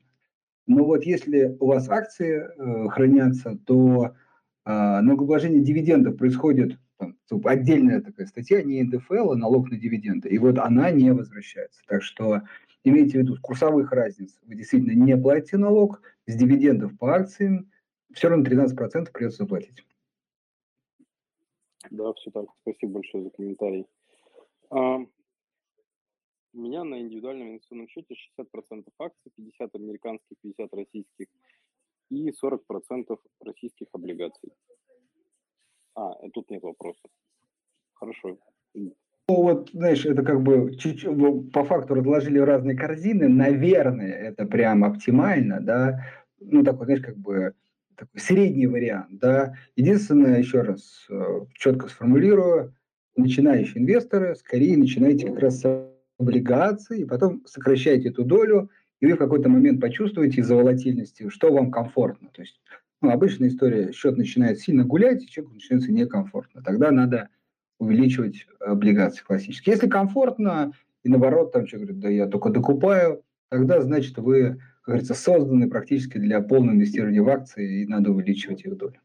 Но 0.67 0.85
вот 0.85 1.05
если 1.05 1.57
у 1.61 1.67
вас 1.67 1.89
акции 1.89 2.43
э, 2.43 2.89
хранятся, 2.89 3.57
то 3.67 4.15
а, 4.65 5.01
налогообложение 5.01 5.63
дивидендов 5.63 6.17
происходит 6.17 6.77
там, 6.99 7.17
отдельная 7.45 8.01
такая 8.01 8.27
статья, 8.27 8.63
не 8.63 8.83
НДФЛ, 8.83 9.31
а 9.31 9.37
налог 9.37 9.71
на 9.71 9.77
дивиденды. 9.77 10.29
И 10.29 10.39
вот 10.39 10.59
она 10.59 10.91
не 10.91 11.13
возвращается. 11.13 11.83
Так 11.87 12.03
что 12.03 12.43
имейте 12.83 13.19
в 13.19 13.23
виду, 13.23 13.37
курсовых 13.41 13.93
разниц 13.93 14.37
вы 14.45 14.57
действительно 14.57 14.93
не 14.93 15.17
платите 15.17 15.57
налог, 15.57 16.03
с 16.27 16.35
дивидендов 16.35 16.99
по 16.99 17.15
акциям 17.15 17.71
все 18.13 18.29
равно 18.29 18.45
13% 18.45 19.13
придется 19.13 19.39
заплатить. 19.39 19.85
Да, 21.91 22.13
все 22.15 22.31
так. 22.31 22.47
Спасибо 22.63 22.95
большое 22.95 23.25
за 23.25 23.31
комментарий. 23.31 23.87
А, 24.71 24.97
у 24.97 26.59
меня 26.59 26.85
на 26.85 27.01
индивидуальном 27.01 27.51
инвестиционном 27.51 27.89
счете 27.89 28.15
60% 28.39 28.85
акций, 28.99 29.33
50 29.37 29.75
американских, 29.75 30.37
50 30.43 30.75
российских 30.75 31.27
и 32.11 32.31
40% 32.31 33.19
российских 33.41 33.87
облигаций. 33.93 34.51
А, 35.95 36.15
тут 36.31 36.51
нет 36.51 36.63
вопросов. 36.63 37.11
Хорошо. 37.95 38.39
Ну, 38.75 38.95
вот, 39.29 39.71
знаешь, 39.71 40.05
это 40.07 40.23
как 40.23 40.43
бы 40.43 40.77
чуть-чуть, 40.77 41.53
по 41.53 41.65
факту 41.65 41.95
разложили 41.95 42.39
разные 42.39 42.77
корзины. 42.77 43.29
Наверное, 43.29 44.13
это 44.13 44.47
прям 44.47 44.85
оптимально, 44.85 45.61
да. 45.61 46.05
Ну, 46.39 46.63
такой, 46.63 46.87
знаешь, 46.87 47.03
как 47.03 47.17
бы 47.17 47.55
такой 47.97 48.21
средний 48.21 48.67
вариант, 48.67 49.19
да. 49.19 49.55
Единственное, 49.77 50.39
еще 50.39 50.61
раз 50.61 51.07
э, 51.09 51.41
четко 51.55 51.89
сформулирую, 51.89 52.75
начинающие 53.17 53.83
инвесторы, 53.83 54.37
скорее 54.37 54.77
начинайте 54.77 55.29
как 55.29 55.39
раз 55.39 55.61
с 55.61 55.91
облигаций, 56.19 57.01
и 57.01 57.05
потом 57.05 57.45
сокращайте 57.47 58.09
эту 58.09 58.25
долю 58.25 58.71
и 59.01 59.07
вы 59.07 59.15
в 59.15 59.19
какой-то 59.19 59.49
момент 59.49 59.81
почувствуете 59.81 60.41
из-за 60.41 60.57
волатильности, 60.57 61.29
что 61.29 61.53
вам 61.53 61.71
комфортно. 61.71 62.31
То 62.33 62.43
есть 62.43 62.61
ну, 63.03 63.11
обычная 63.11 63.49
история, 63.49 63.93
счет 63.93 64.17
начинает 64.17 64.59
сильно 64.61 64.85
гулять, 64.85 65.23
и 65.23 65.29
человеку 65.29 65.55
начинается 65.55 65.93
некомфортно. 65.93 66.63
Тогда 66.63 66.91
надо 66.91 67.29
увеличивать 67.79 68.47
облигации 68.59 69.23
классические. 69.23 69.75
Если 69.75 69.89
комфортно, 69.89 70.73
и 71.03 71.09
наоборот, 71.09 71.53
там 71.53 71.67
человек 71.67 71.89
говорит, 71.89 72.03
да 72.03 72.09
я 72.09 72.27
только 72.27 72.49
докупаю, 72.49 73.23
тогда, 73.51 73.83
значит, 73.83 74.17
вы, 74.17 74.61
как 74.87 74.93
говорится, 74.93 75.15
созданы 75.15 75.69
практически 75.69 76.17
для 76.19 76.41
полного 76.41 76.77
инвестирования 76.77 77.21
в 77.21 77.29
акции, 77.29 77.83
и 77.83 77.87
надо 77.87 78.13
увеличивать 78.13 78.65
их 78.65 78.77
долю. 78.77 79.01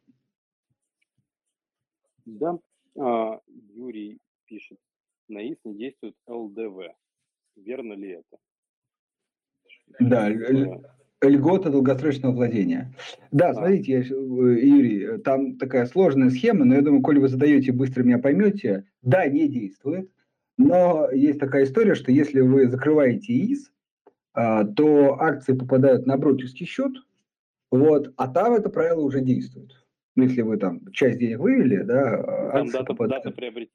Да, 2.26 2.60
а, 3.00 3.40
Юрий 3.48 4.20
пишет, 4.46 4.78
на 5.28 5.40
ИС 5.40 5.58
не 5.64 5.76
действует 5.76 6.14
ЛДВ. 6.28 6.94
Верно 7.56 7.94
ли 7.94 8.10
это? 8.10 8.38
Да, 10.00 10.30
льгота 10.30 11.72
долгосрочного 11.72 12.32
владения. 12.32 12.94
Да, 13.32 13.56
смотрите, 13.56 13.92
я, 13.92 14.00
э, 14.02 14.04
Юрий, 14.04 15.18
там 15.24 15.58
такая 15.58 15.88
сложная 15.88 16.30
схема, 16.30 16.64
но 16.64 16.76
я 16.76 16.82
думаю, 16.84 17.02
коли 17.02 17.18
вы 17.18 17.28
задаете, 17.28 17.72
быстро 17.72 18.04
меня 18.04 18.20
поймете. 18.20 18.86
Да, 19.02 19.26
не 19.26 19.48
действует, 19.48 20.12
но 20.58 21.10
есть 21.10 21.40
такая 21.40 21.64
история, 21.64 21.96
что 21.96 22.12
если 22.12 22.42
вы 22.42 22.68
закрываете 22.68 23.34
ИИС, 23.34 23.70
а, 23.70 23.72
то 24.34 25.18
акции 25.20 25.54
попадают 25.54 26.06
на 26.06 26.18
брокерский 26.18 26.66
счет, 26.66 26.94
вот, 27.72 28.14
а 28.18 28.28
там 28.28 28.54
это 28.54 28.70
правило 28.70 29.02
уже 29.02 29.22
действует. 29.22 29.72
Ну, 30.16 30.24
если 30.24 30.42
вы 30.42 30.58
там 30.58 30.92
часть 30.92 31.20
денег 31.20 31.40
вывели, 31.40 31.84
да, 31.84 32.50
а 32.50 32.52
там 32.52 32.68
дата, 32.68 32.86
попадают... 32.86 33.24
дата, 33.24 33.36
приобрет... 33.36 33.70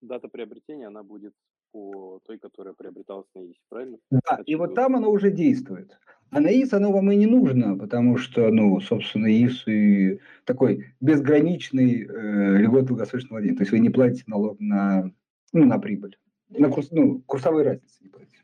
дата 0.00 0.28
приобретения, 0.28 0.86
она 0.86 1.02
будет 1.02 1.34
по 1.70 2.20
той, 2.24 2.38
которая 2.38 2.72
приобреталась 2.72 3.26
на 3.34 3.40
ИС, 3.40 3.56
правильно? 3.68 3.98
Да, 4.10 4.20
Значит, 4.26 4.48
и 4.48 4.54
вот 4.54 4.74
там 4.74 4.96
оно 4.96 5.10
уже 5.10 5.30
действует. 5.30 5.98
А 6.30 6.40
на 6.40 6.48
ИС 6.48 6.72
оно 6.72 6.90
вам 6.92 7.12
и 7.12 7.16
не 7.16 7.26
нужно, 7.26 7.76
потому 7.76 8.16
что, 8.16 8.48
ну, 8.50 8.80
собственно, 8.80 9.26
ИС 9.26 9.68
и 9.68 10.20
такой 10.44 10.94
безграничный 11.00 12.06
э, 12.06 12.58
льгот 12.58 12.86
долгосрочного 12.86 13.34
владения. 13.34 13.56
То 13.56 13.62
есть 13.62 13.72
вы 13.72 13.80
не 13.80 13.90
платите 13.90 14.24
налог 14.26 14.58
на, 14.58 15.12
ну, 15.52 15.64
на 15.66 15.78
прибыль. 15.78 16.16
На 16.48 16.70
курс, 16.70 16.90
ну, 16.90 17.20
курсовой 17.26 17.64
разницы 17.64 18.02
не 18.02 18.08
платите. 18.08 18.38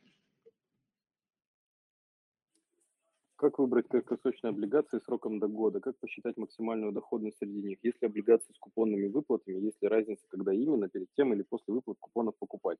Как 3.42 3.58
выбрать 3.58 3.88
краткосрочные 3.88 4.50
облигации 4.50 5.00
сроком 5.00 5.40
до 5.40 5.48
года? 5.48 5.80
Как 5.80 5.98
посчитать 5.98 6.36
максимальную 6.36 6.92
доходность 6.92 7.38
среди 7.38 7.60
них? 7.60 7.78
Есть 7.82 8.00
ли 8.00 8.06
облигации 8.06 8.52
с 8.52 8.58
купонными 8.60 9.08
выплатами? 9.08 9.58
Есть 9.58 9.82
ли 9.82 9.88
разница, 9.88 10.22
когда 10.28 10.54
именно, 10.54 10.88
перед 10.88 11.08
тем 11.16 11.34
или 11.34 11.42
после 11.42 11.74
выплат 11.74 11.96
купонов 11.98 12.36
покупать? 12.38 12.78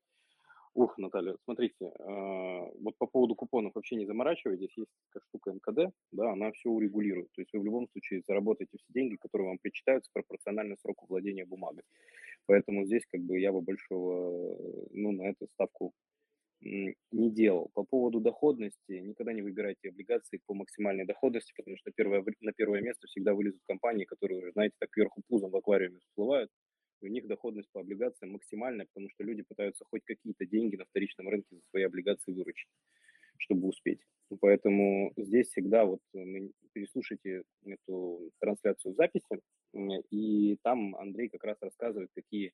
Ух, 0.75 0.97
Наталья, 0.99 1.37
смотрите, 1.47 1.87
э, 1.87 2.81
вот 2.81 2.97
по 2.97 3.07
поводу 3.07 3.35
купонов 3.35 3.75
вообще 3.75 3.97
не 3.97 4.07
заморачивайтесь, 4.07 4.71
есть 4.77 4.91
такая 5.09 5.27
штука 5.31 5.53
НКД, 5.53 5.93
да, 6.13 6.31
она 6.31 6.53
все 6.53 6.71
урегулирует. 6.71 7.33
То 7.33 7.41
есть 7.41 7.53
вы 7.53 7.59
в 7.59 7.65
любом 7.65 7.89
случае 7.89 8.23
заработаете 8.29 8.79
все 8.79 8.93
деньги, 8.95 9.17
которые 9.17 9.49
вам 9.49 9.59
причитаются 9.59 10.13
пропорционально 10.15 10.77
сроку 10.81 11.07
владения 11.09 11.45
бумагой. 11.45 11.83
Поэтому 12.47 12.85
здесь 12.85 13.03
как 13.11 13.21
бы 13.23 13.41
я 13.41 13.51
бы 13.51 13.63
большого, 13.63 14.57
ну, 14.93 15.11
на 15.11 15.23
эту 15.23 15.49
ставку 15.55 15.93
не 16.63 17.31
делал. 17.31 17.71
По 17.75 17.85
поводу 17.85 18.21
доходности, 18.21 18.93
никогда 18.93 19.33
не 19.33 19.43
выбирайте 19.43 19.89
облигации 19.89 20.41
по 20.47 20.55
максимальной 20.55 21.05
доходности, 21.05 21.53
потому 21.57 21.77
что 21.77 21.91
первое, 21.91 22.25
на 22.41 22.53
первое 22.53 22.81
место 22.81 23.07
всегда 23.09 23.35
вылезут 23.35 23.61
компании, 23.67 24.05
которые 24.05 24.39
уже, 24.39 24.53
знаете, 24.53 24.75
так 24.79 24.97
вверху 24.97 25.23
пузом 25.29 25.51
в 25.51 25.57
аквариуме 25.57 25.99
всплывают. 25.99 26.51
И 27.01 27.07
у 27.07 27.09
них 27.09 27.27
доходность 27.27 27.69
по 27.73 27.81
облигациям 27.81 28.33
максимальная, 28.33 28.87
потому 28.87 29.11
что 29.11 29.25
люди 29.25 29.43
пытаются 29.43 29.85
хоть 29.91 30.03
какие-то 30.05 30.47
деньги 30.47 30.77
на 30.77 30.85
вторичном 30.85 31.29
рынке 31.29 31.57
за 31.57 31.61
свои 31.71 31.83
облигации 31.83 32.33
выручить, 32.33 32.71
чтобы 33.39 33.67
успеть. 33.69 34.01
Поэтому 34.41 35.13
здесь 35.17 35.49
всегда 35.49 35.85
вот 35.85 36.01
переслушайте 36.73 37.43
эту 37.67 38.31
трансляцию 38.39 38.93
в 38.93 38.97
записи, 38.97 39.41
и 40.11 40.57
там 40.63 40.95
Андрей 40.97 41.29
как 41.29 41.45
раз 41.45 41.59
рассказывает, 41.61 42.11
какие 42.15 42.53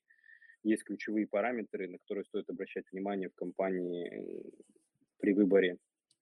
есть 0.63 0.83
ключевые 0.83 1.27
параметры, 1.27 1.87
на 1.87 1.97
которые 1.99 2.25
стоит 2.25 2.49
обращать 2.49 2.85
внимание 2.91 3.29
в 3.29 3.35
компании 3.35 4.51
при 5.19 5.33
выборе 5.33 5.77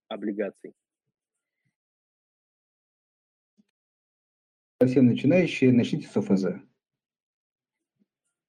облигаций. 0.07 0.73
Совсем 4.79 5.07
начинающие, 5.07 5.73
начните 5.73 6.07
с 6.07 6.15
ОФЗ. 6.15 6.45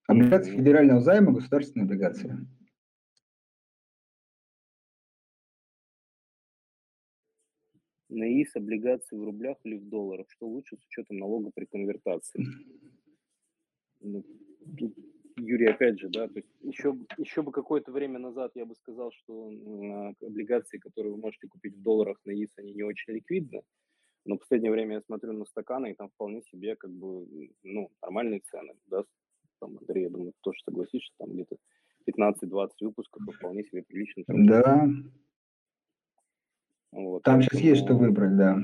Облигации 0.06 0.56
федерального 0.56 1.00
займа, 1.00 1.32
государственные 1.32 1.84
облигации. 1.84 2.36
На 8.10 8.24
ИС 8.42 8.56
облигации 8.56 9.16
в 9.16 9.24
рублях 9.24 9.58
или 9.64 9.76
в 9.76 9.88
долларах? 9.88 10.30
Что 10.30 10.48
лучше 10.48 10.76
с 10.76 10.86
учетом 10.86 11.18
налога 11.18 11.50
при 11.54 11.66
конвертации? 11.66 12.42
Ну, 14.00 14.24
тут 14.78 14.96
Юрий, 15.38 15.66
опять 15.66 15.98
же, 15.98 16.08
да, 16.08 16.28
то 16.28 16.34
есть 16.36 16.48
еще, 16.62 16.96
еще 17.16 17.42
бы 17.42 17.52
какое-то 17.52 17.92
время 17.92 18.18
назад 18.18 18.52
я 18.54 18.64
бы 18.66 18.74
сказал, 18.74 19.12
что 19.12 19.50
облигации, 20.20 20.78
которые 20.78 21.12
вы 21.14 21.20
можете 21.20 21.48
купить 21.48 21.76
в 21.76 21.82
долларах 21.82 22.18
на 22.24 22.32
ИС, 22.32 22.50
они 22.56 22.72
не 22.72 22.82
очень 22.82 23.14
ликвидны, 23.14 23.62
но 24.24 24.36
в 24.36 24.40
последнее 24.40 24.72
время 24.72 24.96
я 24.96 25.00
смотрю 25.02 25.32
на 25.32 25.44
стаканы, 25.44 25.90
и 25.90 25.94
там 25.94 26.08
вполне 26.10 26.42
себе 26.42 26.76
как 26.76 26.90
бы, 26.90 27.26
ну, 27.62 27.90
нормальные 28.02 28.40
цены, 28.40 28.74
да, 28.86 29.04
там, 29.60 29.78
Андрей, 29.78 30.04
я 30.04 30.10
думаю, 30.10 30.32
тоже 30.40 30.60
согласишься, 30.64 31.12
там 31.18 31.32
где-то 31.32 31.56
15-20 32.06 32.70
выпусков, 32.80 33.22
вполне 33.36 33.64
себе 33.64 33.82
прилично. 33.82 34.24
Да. 34.26 34.88
Вот, 36.92 37.22
там 37.22 37.42
сейчас 37.42 37.60
есть 37.60 37.84
что 37.84 37.94
выбрать, 37.94 38.36
да. 38.36 38.58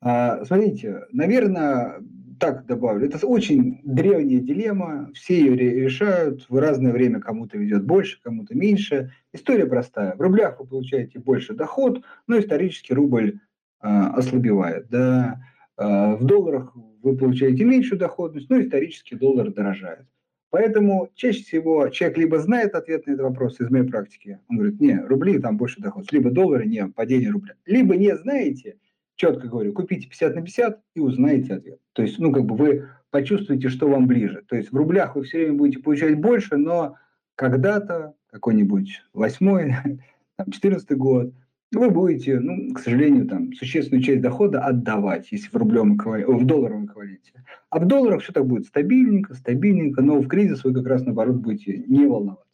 А, 0.00 0.44
смотрите, 0.44 1.06
наверное, 1.10 2.02
так 2.38 2.66
добавлю, 2.66 3.06
это 3.06 3.26
очень 3.26 3.80
древняя 3.84 4.40
дилемма, 4.40 5.10
все 5.14 5.38
ее 5.38 5.56
решают, 5.56 6.46
в 6.48 6.58
разное 6.58 6.92
время 6.92 7.20
кому-то 7.20 7.58
ведет 7.58 7.84
больше, 7.84 8.20
кому-то 8.22 8.56
меньше. 8.56 9.12
История 9.32 9.66
простая. 9.66 10.14
В 10.16 10.20
рублях 10.20 10.60
вы 10.60 10.66
получаете 10.66 11.18
больше 11.18 11.54
доход, 11.54 12.02
но 12.26 12.38
исторически 12.38 12.92
рубль 12.92 13.40
э, 13.82 13.88
ослабевает. 13.88 14.88
Да? 14.88 15.40
Э, 15.76 16.16
в 16.16 16.24
долларах 16.24 16.74
вы 17.02 17.16
получаете 17.16 17.64
меньшую 17.64 17.98
доходность, 17.98 18.50
но 18.50 18.60
исторически 18.60 19.14
доллар 19.14 19.52
дорожает. 19.52 20.06
Поэтому 20.50 21.10
чаще 21.14 21.42
всего 21.42 21.88
человек 21.88 22.18
либо 22.18 22.38
знает 22.38 22.74
ответ 22.74 23.06
на 23.06 23.12
этот 23.12 23.24
вопрос 23.24 23.60
из 23.60 23.68
моей 23.68 23.86
практики, 23.86 24.38
он 24.48 24.56
говорит, 24.56 24.80
не, 24.80 24.98
рубли 24.98 25.38
там 25.38 25.56
больше 25.56 25.80
доход, 25.80 26.10
либо 26.12 26.30
доллары, 26.30 26.66
не, 26.66 26.86
падение 26.88 27.30
рубля. 27.30 27.54
Либо 27.66 27.96
не 27.96 28.16
знаете, 28.16 28.78
четко 29.16 29.48
говорю, 29.48 29.72
купите 29.72 30.08
50 30.08 30.34
на 30.34 30.42
50 30.42 30.80
и 30.94 31.00
узнаете 31.00 31.54
ответ. 31.54 31.80
То 31.92 32.02
есть, 32.02 32.18
ну, 32.18 32.32
как 32.32 32.44
бы 32.44 32.56
вы 32.56 32.88
почувствуете, 33.10 33.68
что 33.68 33.88
вам 33.88 34.06
ближе. 34.06 34.42
То 34.48 34.56
есть 34.56 34.70
в 34.70 34.76
рублях 34.76 35.16
вы 35.16 35.24
все 35.24 35.38
время 35.38 35.54
будете 35.54 35.82
получать 35.82 36.18
больше, 36.18 36.56
но 36.56 36.96
когда-то, 37.34 38.14
какой-нибудь 38.30 39.02
восьмой, 39.12 39.74
там, 40.36 40.50
14 40.50 40.96
год, 40.96 41.32
вы 41.72 41.90
будете, 41.90 42.38
ну, 42.38 42.72
к 42.74 42.78
сожалению, 42.78 43.26
там, 43.26 43.52
существенную 43.52 44.02
часть 44.02 44.20
дохода 44.20 44.60
отдавать, 44.60 45.28
если 45.32 45.48
в, 45.48 45.54
рублевом 45.54 45.96
в 45.98 46.44
долларовом 46.44 46.86
эквиваленте. 46.86 47.32
А 47.70 47.80
в 47.80 47.86
долларах 47.86 48.22
все 48.22 48.32
так 48.32 48.46
будет 48.46 48.66
стабильненько, 48.66 49.34
стабильненько, 49.34 50.00
но 50.00 50.20
в 50.20 50.28
кризис 50.28 50.62
вы 50.62 50.72
как 50.72 50.86
раз, 50.86 51.04
наоборот, 51.04 51.36
будете 51.36 51.84
не 51.88 52.06
волноваться. 52.06 52.45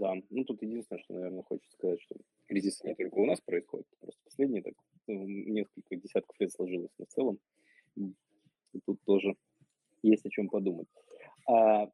Да, 0.00 0.14
ну 0.30 0.44
тут 0.46 0.62
единственное, 0.62 1.02
что, 1.02 1.12
наверное, 1.12 1.42
хочется 1.42 1.72
сказать, 1.72 2.00
что 2.00 2.16
кризис 2.46 2.82
не 2.84 2.94
только 2.94 3.16
у 3.16 3.26
нас 3.26 3.38
происходит, 3.42 3.86
просто 4.00 4.18
последние 4.24 4.62
так, 4.62 4.72
ну, 5.06 5.26
несколько 5.26 5.94
десятков 5.94 6.40
лет 6.40 6.50
сложилось, 6.50 6.90
но 6.96 7.04
в 7.04 7.08
целом 7.08 7.38
и 7.96 8.80
тут 8.86 8.98
тоже 9.04 9.36
есть 10.02 10.24
о 10.24 10.30
чем 10.30 10.48
подумать. 10.48 10.88
А 11.46 11.90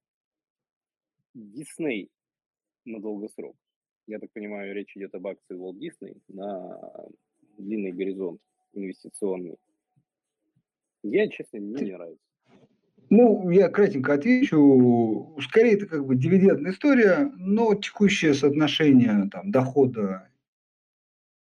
Дисней 1.34 2.10
на 2.84 3.00
долгосрок. 3.00 3.56
Я 4.06 4.20
так 4.20 4.30
понимаю, 4.30 4.72
речь 4.72 4.96
идет 4.96 5.12
об 5.16 5.26
акции 5.26 5.56
Walt 5.56 5.76
Disney 5.76 6.20
на 6.28 7.08
длинный 7.58 7.90
горизонт 7.90 8.40
инвестиционный. 8.72 9.56
Я, 11.02 11.28
честно, 11.28 11.58
мне 11.58 11.86
не 11.86 11.92
нравится. 11.92 12.25
Ну, 13.08 13.50
я 13.50 13.68
кратенько 13.68 14.14
отвечу. 14.14 15.36
Скорее, 15.40 15.74
это 15.74 15.86
как 15.86 16.04
бы 16.04 16.16
дивидендная 16.16 16.72
история, 16.72 17.30
но 17.36 17.74
текущее 17.74 18.34
соотношение 18.34 19.28
там, 19.30 19.50
дохода, 19.50 20.28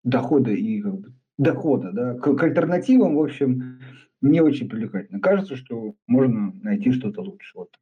дохода 0.05 0.53
и 0.53 0.81
как 0.81 0.95
бы, 1.01 1.13
дохода 1.37 1.93
да, 1.93 2.15
к, 2.15 2.35
к 2.37 2.43
альтернативам, 2.43 3.17
в 3.17 3.23
общем, 3.23 3.81
не 4.21 4.41
очень 4.41 4.69
привлекательно. 4.69 5.21
Кажется, 5.21 5.57
что 5.57 5.95
можно 6.07 6.53
найти 6.63 6.93
что-то 6.93 7.23
лучше. 7.23 7.57
Вот. 7.57 7.77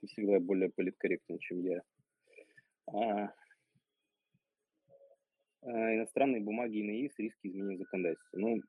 Ты 0.00 0.06
всегда 0.06 0.40
более 0.40 0.70
политкорректен, 0.70 1.38
чем 1.38 1.60
я. 1.60 1.82
А, 2.86 3.32
а, 5.62 5.94
иностранные 5.94 6.40
бумаги 6.40 6.78
и 6.78 6.82
НИИС, 6.82 7.12
риски 7.18 7.48
изменения 7.48 7.78
законодательства. 7.78 8.38
Ну, 8.38 8.60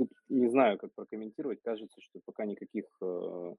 тут 0.00 0.12
не 0.30 0.48
знаю, 0.48 0.78
как 0.78 0.94
прокомментировать. 0.94 1.60
Кажется, 1.62 2.00
что 2.00 2.20
пока 2.24 2.46
никаких 2.46 2.86
э, 3.02 3.54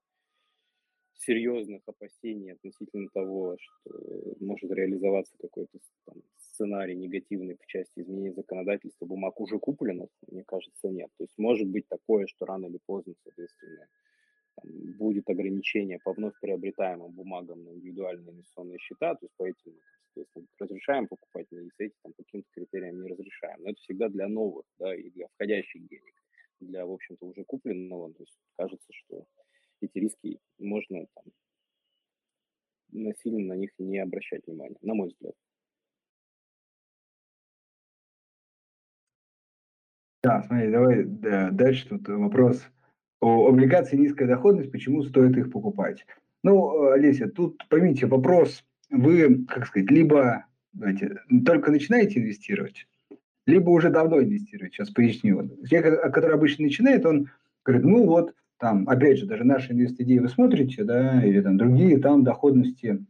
серьезных 1.14 1.82
опасений 1.86 2.54
относительно 2.54 3.08
того, 3.14 3.58
что 3.60 3.92
может 4.40 4.72
реализоваться 4.72 5.36
какой-то 5.40 5.78
там, 6.06 6.16
сценарий 6.38 6.96
негативный 6.96 7.58
в 7.62 7.66
части 7.68 8.00
изменения 8.00 8.34
законодательства 8.34 9.06
бумаг 9.06 9.40
уже 9.40 9.60
купленных, 9.60 10.10
мне 10.28 10.44
кажется, 10.44 10.90
нет. 10.90 11.10
То 11.18 11.24
есть 11.26 11.38
может 11.38 11.68
быть 11.68 11.88
такое, 11.88 12.26
что 12.26 12.46
рано 12.48 12.66
или 12.66 12.80
поздно, 12.88 13.14
соответственно, 13.24 13.88
там, 14.56 14.72
будет 14.98 15.30
ограничение 15.30 16.00
по 16.04 16.14
вновь 16.14 16.34
приобретаемым 16.42 17.12
бумагам 17.12 17.64
на 17.64 17.70
индивидуальные 17.70 18.32
инвестиционные 18.34 18.80
счета, 18.80 19.14
то 19.14 19.26
есть 19.26 19.36
по 19.38 19.44
этим, 19.44 19.74
соответственно, 20.16 20.48
разрешаем 20.60 21.08
покупать, 21.08 21.46
но 21.52 21.60
и 21.60 21.70
с 21.70 21.80
этим 21.80 21.98
там, 22.02 22.14
каким-то 22.18 22.48
критериям 22.52 23.00
не 23.00 23.10
разрешаем. 23.10 23.62
Но 23.62 23.70
это 23.70 23.80
всегда 23.80 24.10
для 24.10 24.28
новых, 24.28 24.66
да, 24.80 24.96
и 24.96 25.12
для 25.12 25.28
входящих 25.28 25.88
денег 25.88 26.21
для, 26.62 26.86
в 26.86 26.92
общем-то, 26.92 27.26
уже 27.26 27.44
купленного. 27.44 28.14
То 28.14 28.24
есть 28.24 28.38
кажется, 28.58 28.88
что 28.92 29.26
эти 29.82 29.98
риски 29.98 30.40
можно 30.60 31.06
там, 31.16 31.26
насильно 32.92 33.54
на 33.54 33.58
них 33.58 33.72
не 33.78 34.00
обращать 34.00 34.46
внимания, 34.46 34.78
на 34.82 34.94
мой 34.94 35.10
взгляд. 35.10 35.34
Да, 40.24 40.44
смотри, 40.44 40.72
давай 40.72 41.04
да, 41.04 41.50
дальше 41.50 41.90
тут 41.90 42.08
вопрос 42.08 42.64
о 43.22 43.48
облигации 43.48 43.98
низкая 43.98 44.28
доходность, 44.28 44.72
почему 44.72 45.04
стоит 45.04 45.36
их 45.36 45.52
покупать. 45.52 46.06
Ну, 46.44 46.92
Олеся, 46.92 47.28
тут 47.28 47.68
поймите, 47.70 48.06
вопрос 48.06 48.64
вы, 48.90 49.46
как 49.46 49.66
сказать, 49.66 49.90
либо 49.90 50.46
давайте, 50.74 51.20
только 51.46 51.72
начинаете 51.72 52.20
инвестировать, 52.20 52.88
либо 53.46 53.70
уже 53.70 53.90
давно 53.90 54.22
инвестируете. 54.22 54.76
Сейчас 54.76 54.90
поясню. 54.92 55.50
Человек, 55.70 56.14
который 56.14 56.36
обычно 56.36 56.66
начинает, 56.66 57.06
он 57.06 57.30
говорит, 57.66 57.86
ну 57.86 58.06
вот, 58.06 58.34
там, 58.58 58.88
опять 58.88 59.18
же, 59.18 59.26
даже 59.26 59.44
наши 59.44 59.74
инвестидеи 59.74 60.20
вы 60.20 60.30
смотрите, 60.30 60.84
да, 60.84 61.24
или 61.24 61.42
там 61.42 61.58
другие, 61.58 61.98
там 62.00 62.24
доходности 62.24 63.04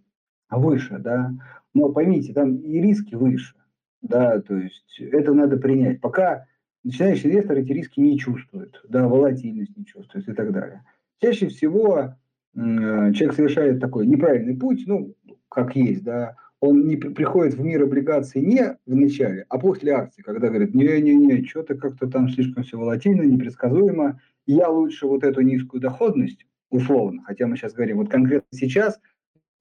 выше, 0.49 0.97
да, 0.99 1.33
но 1.73 1.89
поймите, 1.89 2.33
там 2.33 2.57
и 2.57 2.81
риски 2.81 3.15
выше, 3.15 3.55
да, 4.01 4.41
то 4.41 4.55
есть 4.55 4.99
это 4.99 5.33
надо 5.33 5.57
принять. 5.57 6.01
Пока 6.01 6.45
начинающий 6.83 7.29
инвестор 7.29 7.57
эти 7.57 7.71
риски 7.71 7.99
не 7.99 8.17
чувствует, 8.17 8.81
да, 8.87 9.07
волатильность 9.07 9.75
не 9.75 9.85
чувствует 9.85 10.27
и 10.27 10.33
так 10.33 10.51
далее. 10.51 10.83
Чаще 11.21 11.47
всего 11.47 12.15
человек 12.55 13.33
совершает 13.33 13.79
такой 13.79 14.07
неправильный 14.07 14.57
путь, 14.57 14.83
ну, 14.87 15.15
как 15.49 15.75
есть, 15.75 16.03
да, 16.03 16.35
он 16.61 16.85
не 16.85 16.95
приходит 16.95 17.55
в 17.55 17.59
мир 17.59 17.83
облигаций 17.83 18.39
не 18.41 18.77
в 18.85 18.95
начале, 18.95 19.45
а 19.49 19.57
после 19.57 19.93
акций, 19.93 20.23
когда 20.23 20.47
говорит, 20.47 20.75
не-не-не, 20.75 21.43
что-то 21.43 21.75
как-то 21.75 22.07
там 22.07 22.29
слишком 22.29 22.63
все 22.63 22.77
волатильно, 22.77 23.23
непредсказуемо, 23.23 24.21
я 24.45 24.69
лучше 24.69 25.07
вот 25.07 25.23
эту 25.23 25.41
низкую 25.41 25.81
доходность, 25.81 26.45
условно, 26.69 27.23
хотя 27.25 27.47
мы 27.47 27.57
сейчас 27.57 27.73
говорим, 27.73 27.97
вот 27.97 28.09
конкретно 28.09 28.47
сейчас 28.51 28.99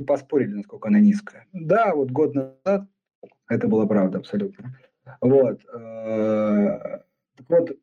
поспорили, 0.06 0.52
насколько 0.52 0.88
она 0.88 1.00
низкая. 1.00 1.46
Да, 1.52 1.94
вот 1.94 2.10
год 2.10 2.34
назад 2.34 2.86
это 3.48 3.66
была 3.66 3.86
правда 3.86 4.18
абсолютно. 4.18 4.76
Вот. 5.22 5.60
Э, 5.74 7.00
так 7.36 7.48
вот, 7.48 7.78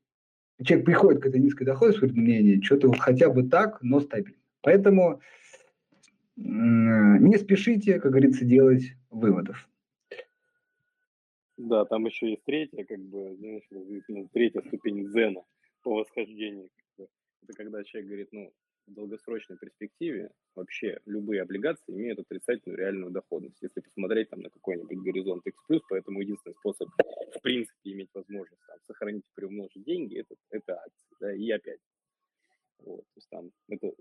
человек 0.64 0.86
приходит 0.86 1.22
к 1.24 1.26
этой 1.26 1.40
низкой 1.40 1.66
доходности, 1.66 2.02
говорит, 2.02 2.18
мнение, 2.18 2.62
что-то 2.62 2.88
вот 2.88 3.00
хотя 3.00 3.30
бы 3.30 3.44
так, 3.44 3.80
но 3.82 4.00
стабильно. 4.00 4.38
Поэтому 4.62 5.22
не 6.38 7.38
спешите, 7.38 8.00
как 8.00 8.12
говорится, 8.12 8.46
делать 8.46 8.94
выводов. 9.10 9.68
Да, 11.58 11.86
там 11.86 12.06
еще 12.06 12.30
есть 12.30 12.44
третья, 12.46 12.86
как 12.86 13.00
бы, 13.00 13.36
знаешь, 13.36 13.64
ну, 14.08 14.30
третья 14.32 14.62
ступень 14.62 15.08
дзена 15.08 15.44
по 15.82 15.96
восхождению. 15.96 16.70
Это 16.98 17.54
когда 17.56 17.84
человек 17.84 18.08
говорит, 18.08 18.30
ну, 18.32 18.54
в 18.86 18.94
долгосрочной 18.94 19.58
перспективе 19.58 20.30
вообще 20.56 21.00
любые 21.06 21.42
облигации 21.42 21.94
имеют 21.94 22.20
отрицательную 22.20 22.78
реальную 22.78 23.12
доходность. 23.12 23.58
Если 23.62 23.82
посмотреть 23.82 24.30
там 24.30 24.42
на 24.42 24.50
какой-нибудь 24.50 25.00
горизонт 25.00 25.46
X+, 25.46 25.58
поэтому 25.90 26.22
единственный 26.22 26.54
способ, 26.54 26.90
в 27.36 27.42
принципе, 27.42 27.92
иметь 27.92 28.10
возможность 28.14 28.62
там, 28.68 28.78
сохранить 28.86 29.24
и 29.24 29.36
приумножить 29.36 29.84
деньги, 29.84 30.20
это, 30.20 30.36
это 30.52 30.76
акции. 30.76 31.16
Да, 31.20 31.34
и 31.34 31.50
опять. 31.50 31.80
Вот, 32.86 33.02
то 33.02 33.16
есть 33.16 33.30
там 33.30 33.52
это 33.70 33.92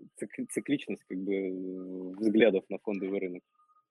цикличность 0.49 1.03
как 1.07 1.17
бы 1.17 2.13
взглядов 2.17 2.63
на 2.69 2.77
фондовый 2.79 3.19
рынок. 3.19 3.43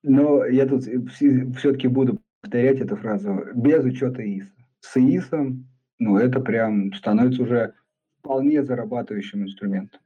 Но 0.02 0.44
я 0.46 0.66
тут 0.66 0.84
все-таки 0.84 1.88
буду 1.88 2.20
повторять 2.40 2.80
эту 2.80 2.96
фразу 2.96 3.40
без 3.54 3.84
учета 3.84 4.22
ИИСа. 4.22 4.52
С 4.80 4.96
ИИСом, 4.96 5.68
ну, 5.98 6.16
это 6.16 6.40
прям 6.40 6.92
становится 6.92 7.42
уже 7.42 7.74
вполне 8.18 8.62
зарабатывающим 8.62 9.42
инструментом. 9.42 10.00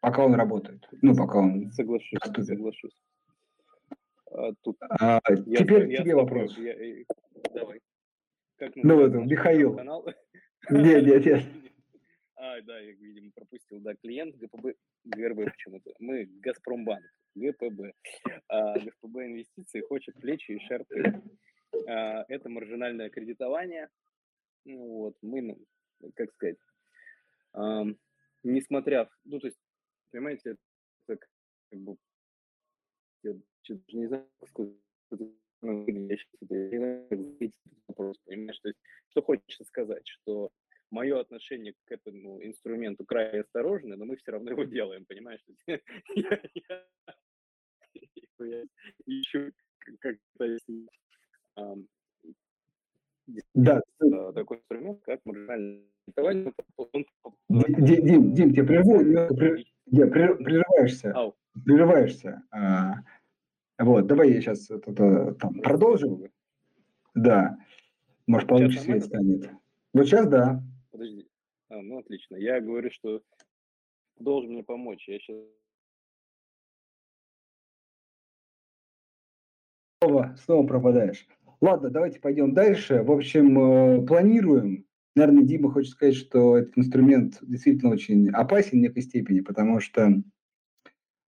Пока 0.00 0.24
он 0.24 0.34
работает. 0.34 0.88
Ну, 1.02 1.14
пока 1.14 1.38
он 1.38 1.70
Соглашусь, 1.72 2.18
доступен. 2.20 2.44
соглашусь. 2.44 3.02
А, 4.32 4.52
тут 4.62 4.76
а, 4.80 5.20
я, 5.28 5.56
теперь 5.56 5.90
я, 5.90 5.98
тебе 5.98 6.10
я 6.10 6.16
вопрос. 6.16 6.56
Я, 6.56 6.72
я, 6.72 7.04
давай. 7.52 7.80
Как 8.56 8.72
ну, 8.76 9.00
это, 9.00 9.18
Михаил. 9.18 9.76
Канал? 9.76 10.06
Нет, 10.70 11.04
нет, 11.06 11.24
нет. 11.24 11.42
А, 12.42 12.58
да, 12.62 12.78
я, 12.80 12.92
видимо, 12.92 13.30
пропустил. 13.32 13.80
Да, 13.80 13.94
клиент 13.96 14.34
ГПБ, 14.36 14.74
ГРБ 15.04 15.44
почему-то. 15.44 15.92
Мы 15.98 16.24
Газпромбанк, 16.24 17.04
ГПБ. 17.34 17.92
А, 18.48 18.78
ГПБ 18.78 19.26
инвестиции 19.26 19.82
хочет 19.82 20.14
плечи 20.14 20.52
и 20.52 20.58
шерты. 20.60 21.22
А, 21.86 22.24
это 22.28 22.48
маржинальное 22.48 23.10
кредитование. 23.10 23.90
Ну, 24.64 24.78
вот, 24.78 25.16
мы, 25.20 25.42
ну, 25.42 26.12
как 26.14 26.32
сказать, 26.32 26.56
а, 27.52 27.84
несмотря, 28.42 29.10
ну, 29.24 29.38
то 29.38 29.46
есть, 29.46 29.58
понимаете, 30.10 30.56
это 31.06 31.18
как 31.70 31.80
бы, 31.80 31.96
я 33.22 33.34
не 33.92 34.06
знаю, 34.06 34.26
сколько 34.48 34.74
ну, 35.10 35.84
я 35.86 36.16
сейчас 36.16 37.52
вопрос, 37.86 38.18
понимаешь, 38.24 38.58
то 38.60 38.68
есть, 38.68 38.80
что 39.10 39.20
хочется 39.20 39.64
сказать, 39.64 40.08
что 40.08 40.50
мое 40.90 41.20
отношение 41.20 41.74
к 41.84 41.92
этому 41.92 42.44
инструменту 42.44 43.04
крайне 43.04 43.40
осторожное, 43.40 43.96
но 43.96 44.04
мы 44.04 44.16
все 44.16 44.32
равно 44.32 44.50
его 44.50 44.64
делаем, 44.64 45.04
понимаешь? 45.06 45.40
Еще 49.06 49.52
как-то 50.00 50.58
да. 53.54 53.80
А, 54.00 54.32
такой 54.32 54.58
инструмент, 54.58 55.00
как 55.04 55.20
маржинальное 55.24 55.82
кредитование. 56.06 56.52
Дим, 57.48 58.34
Дим, 58.34 58.52
тебе 58.52 58.64
прерву, 58.64 58.98
прерываешься. 60.44 61.32
Прерываешься. 61.64 62.42
А, 62.50 62.94
вот, 63.78 64.06
давай 64.06 64.32
я 64.32 64.40
сейчас 64.40 64.70
это, 64.70 65.34
там, 65.34 65.60
продолжим. 65.60 66.28
Да. 67.14 67.58
Может, 68.26 68.48
получше 68.48 68.80
свет 68.80 69.04
станет. 69.04 69.50
Вот 69.92 70.06
сейчас 70.06 70.28
да. 70.28 70.62
Подожди. 70.90 71.28
А, 71.68 71.80
ну, 71.82 71.98
отлично. 71.98 72.36
Я 72.36 72.60
говорю, 72.60 72.90
что 72.90 73.22
должен 74.18 74.52
мне 74.52 74.64
помочь. 74.64 75.08
Я 75.08 75.18
сейчас 75.18 75.36
снова, 80.02 80.36
снова 80.44 80.66
пропадаешь. 80.66 81.26
Ладно, 81.60 81.90
давайте 81.90 82.20
пойдем 82.20 82.54
дальше. 82.54 83.02
В 83.02 83.12
общем, 83.12 83.58
э, 83.58 84.06
планируем. 84.06 84.86
Наверное, 85.14 85.44
Дима 85.44 85.70
хочет 85.70 85.92
сказать, 85.92 86.14
что 86.14 86.56
этот 86.56 86.78
инструмент 86.78 87.38
действительно 87.42 87.90
очень 87.92 88.30
опасен 88.30 88.78
в 88.78 88.82
некой 88.82 89.02
степени, 89.02 89.40
потому 89.40 89.80
что 89.80 90.02
э, 90.06 90.20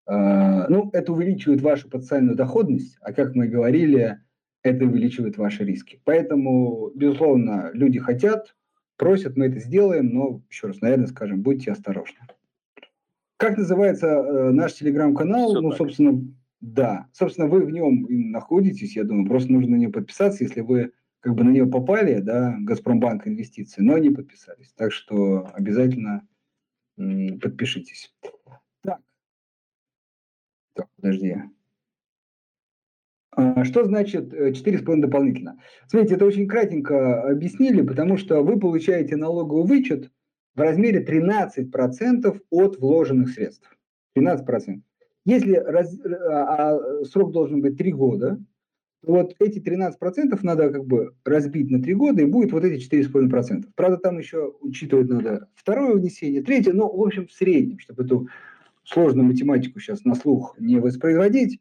ну, 0.07 0.91
это 0.93 1.13
увеличивает 1.13 1.61
вашу 1.61 1.91
потенциальную 1.91 2.37
доходность, 2.37 2.97
а 3.03 3.13
как 3.13 3.35
мы 3.35 3.49
говорили, 3.49 4.21
это 4.63 4.85
увеличивает 4.85 5.37
ваши 5.37 5.65
риски. 5.65 6.01
Поэтому, 6.05 6.93
безусловно, 6.95 7.71
люди 7.75 7.99
хотят, 7.99 8.55
просят, 9.03 9.37
мы 9.37 9.47
это 9.47 9.59
сделаем, 9.59 10.15
но, 10.15 10.41
еще 10.49 10.69
раз, 10.69 10.81
наверное, 10.81 11.09
скажем, 11.09 11.43
будьте 11.43 11.73
осторожны. 11.73 12.21
Как 13.37 13.59
называется 13.59 14.07
э, 14.07 14.51
наш 14.53 14.75
телеграм-канал? 14.75 15.61
ну, 15.61 15.71
так. 15.71 15.79
собственно, 15.79 16.25
да. 16.61 17.09
Собственно, 17.13 17.49
вы 17.49 17.65
в 17.65 17.71
нем 17.71 18.07
находитесь, 18.31 18.95
я 18.95 19.03
думаю, 19.03 19.27
просто 19.27 19.51
нужно 19.51 19.73
на 19.73 19.81
него 19.81 19.91
подписаться, 19.91 20.45
если 20.45 20.61
вы 20.61 20.93
как 21.19 21.35
бы 21.35 21.43
на 21.43 21.51
него 21.51 21.69
попали, 21.69 22.21
да, 22.21 22.57
Газпромбанк 22.61 23.27
инвестиции, 23.27 23.83
но 23.83 23.99
не 23.99 24.11
подписались. 24.11 24.73
Так 24.77 24.93
что 24.93 25.51
обязательно 25.53 26.25
подпишитесь. 26.97 28.15
Так. 28.83 29.01
Так, 30.75 30.89
подожди. 30.95 31.39
А, 33.35 33.65
что 33.65 33.85
значит 33.85 34.33
4,5 34.33 34.99
э, 34.99 35.01
дополнительно? 35.01 35.59
Смотрите, 35.87 36.17
это 36.17 36.27
очень 36.27 36.47
кратенько 36.47 37.23
объяснили, 37.23 37.81
потому 37.83 38.19
что 38.19 38.43
вы 38.43 38.59
получаете 38.59 39.17
налоговый 39.17 39.67
вычет 39.67 40.11
в 40.55 40.61
размере 40.61 41.03
13% 41.03 42.41
от 42.51 42.79
вложенных 42.79 43.31
средств. 43.31 43.75
13%. 44.17 44.83
Если 45.25 45.55
раз, 45.55 45.99
а, 46.05 46.75
а 46.75 47.05
срок 47.05 47.33
должен 47.33 47.63
быть 47.63 47.79
3 47.79 47.93
года, 47.93 48.39
то 49.03 49.13
вот 49.13 49.35
эти 49.39 49.61
13% 49.61 50.39
надо 50.43 50.71
как 50.71 50.85
бы 50.85 51.15
разбить 51.25 51.71
на 51.71 51.83
3 51.83 51.95
года, 51.95 52.23
и 52.23 52.27
будет 52.27 52.53
вот 52.53 52.65
эти 52.65 52.83
4,5%. 52.83 53.65
Правда, 53.75 53.97
там 53.97 54.19
еще 54.19 54.55
учитывать 54.61 55.09
надо 55.09 55.49
второе 55.55 55.95
внесение, 55.95 56.43
третье, 56.43 56.75
но, 56.75 56.95
в 56.95 57.01
общем, 57.01 57.27
в 57.27 57.33
среднем, 57.33 57.79
чтобы 57.79 58.05
эту 58.05 58.29
сложную 58.85 59.25
математику 59.27 59.81
сейчас 59.81 60.05
на 60.05 60.15
слух 60.15 60.55
не 60.59 60.79
воспроизводить, 60.79 61.61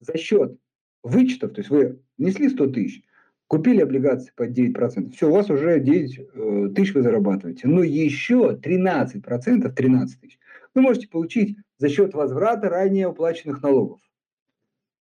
за 0.00 0.18
счет 0.18 0.58
вычетов, 1.04 1.52
то 1.52 1.60
есть 1.60 1.70
вы 1.70 2.00
внесли 2.18 2.48
100 2.48 2.66
тысяч, 2.68 3.04
купили 3.46 3.80
облигации 3.80 4.32
под 4.34 4.50
9%, 4.58 5.12
все, 5.12 5.28
у 5.28 5.32
вас 5.32 5.48
уже 5.50 5.78
9 5.78 6.18
э, 6.18 6.68
тысяч 6.74 6.94
вы 6.94 7.02
зарабатываете. 7.02 7.68
Но 7.68 7.82
еще 7.82 8.58
13%, 8.60 9.72
13 9.72 10.20
тысяч 10.20 10.38
вы 10.74 10.82
можете 10.82 11.08
получить 11.08 11.56
за 11.78 11.88
счет 11.88 12.14
возврата 12.14 12.68
ранее 12.68 13.08
уплаченных 13.08 13.62
налогов. 13.62 14.00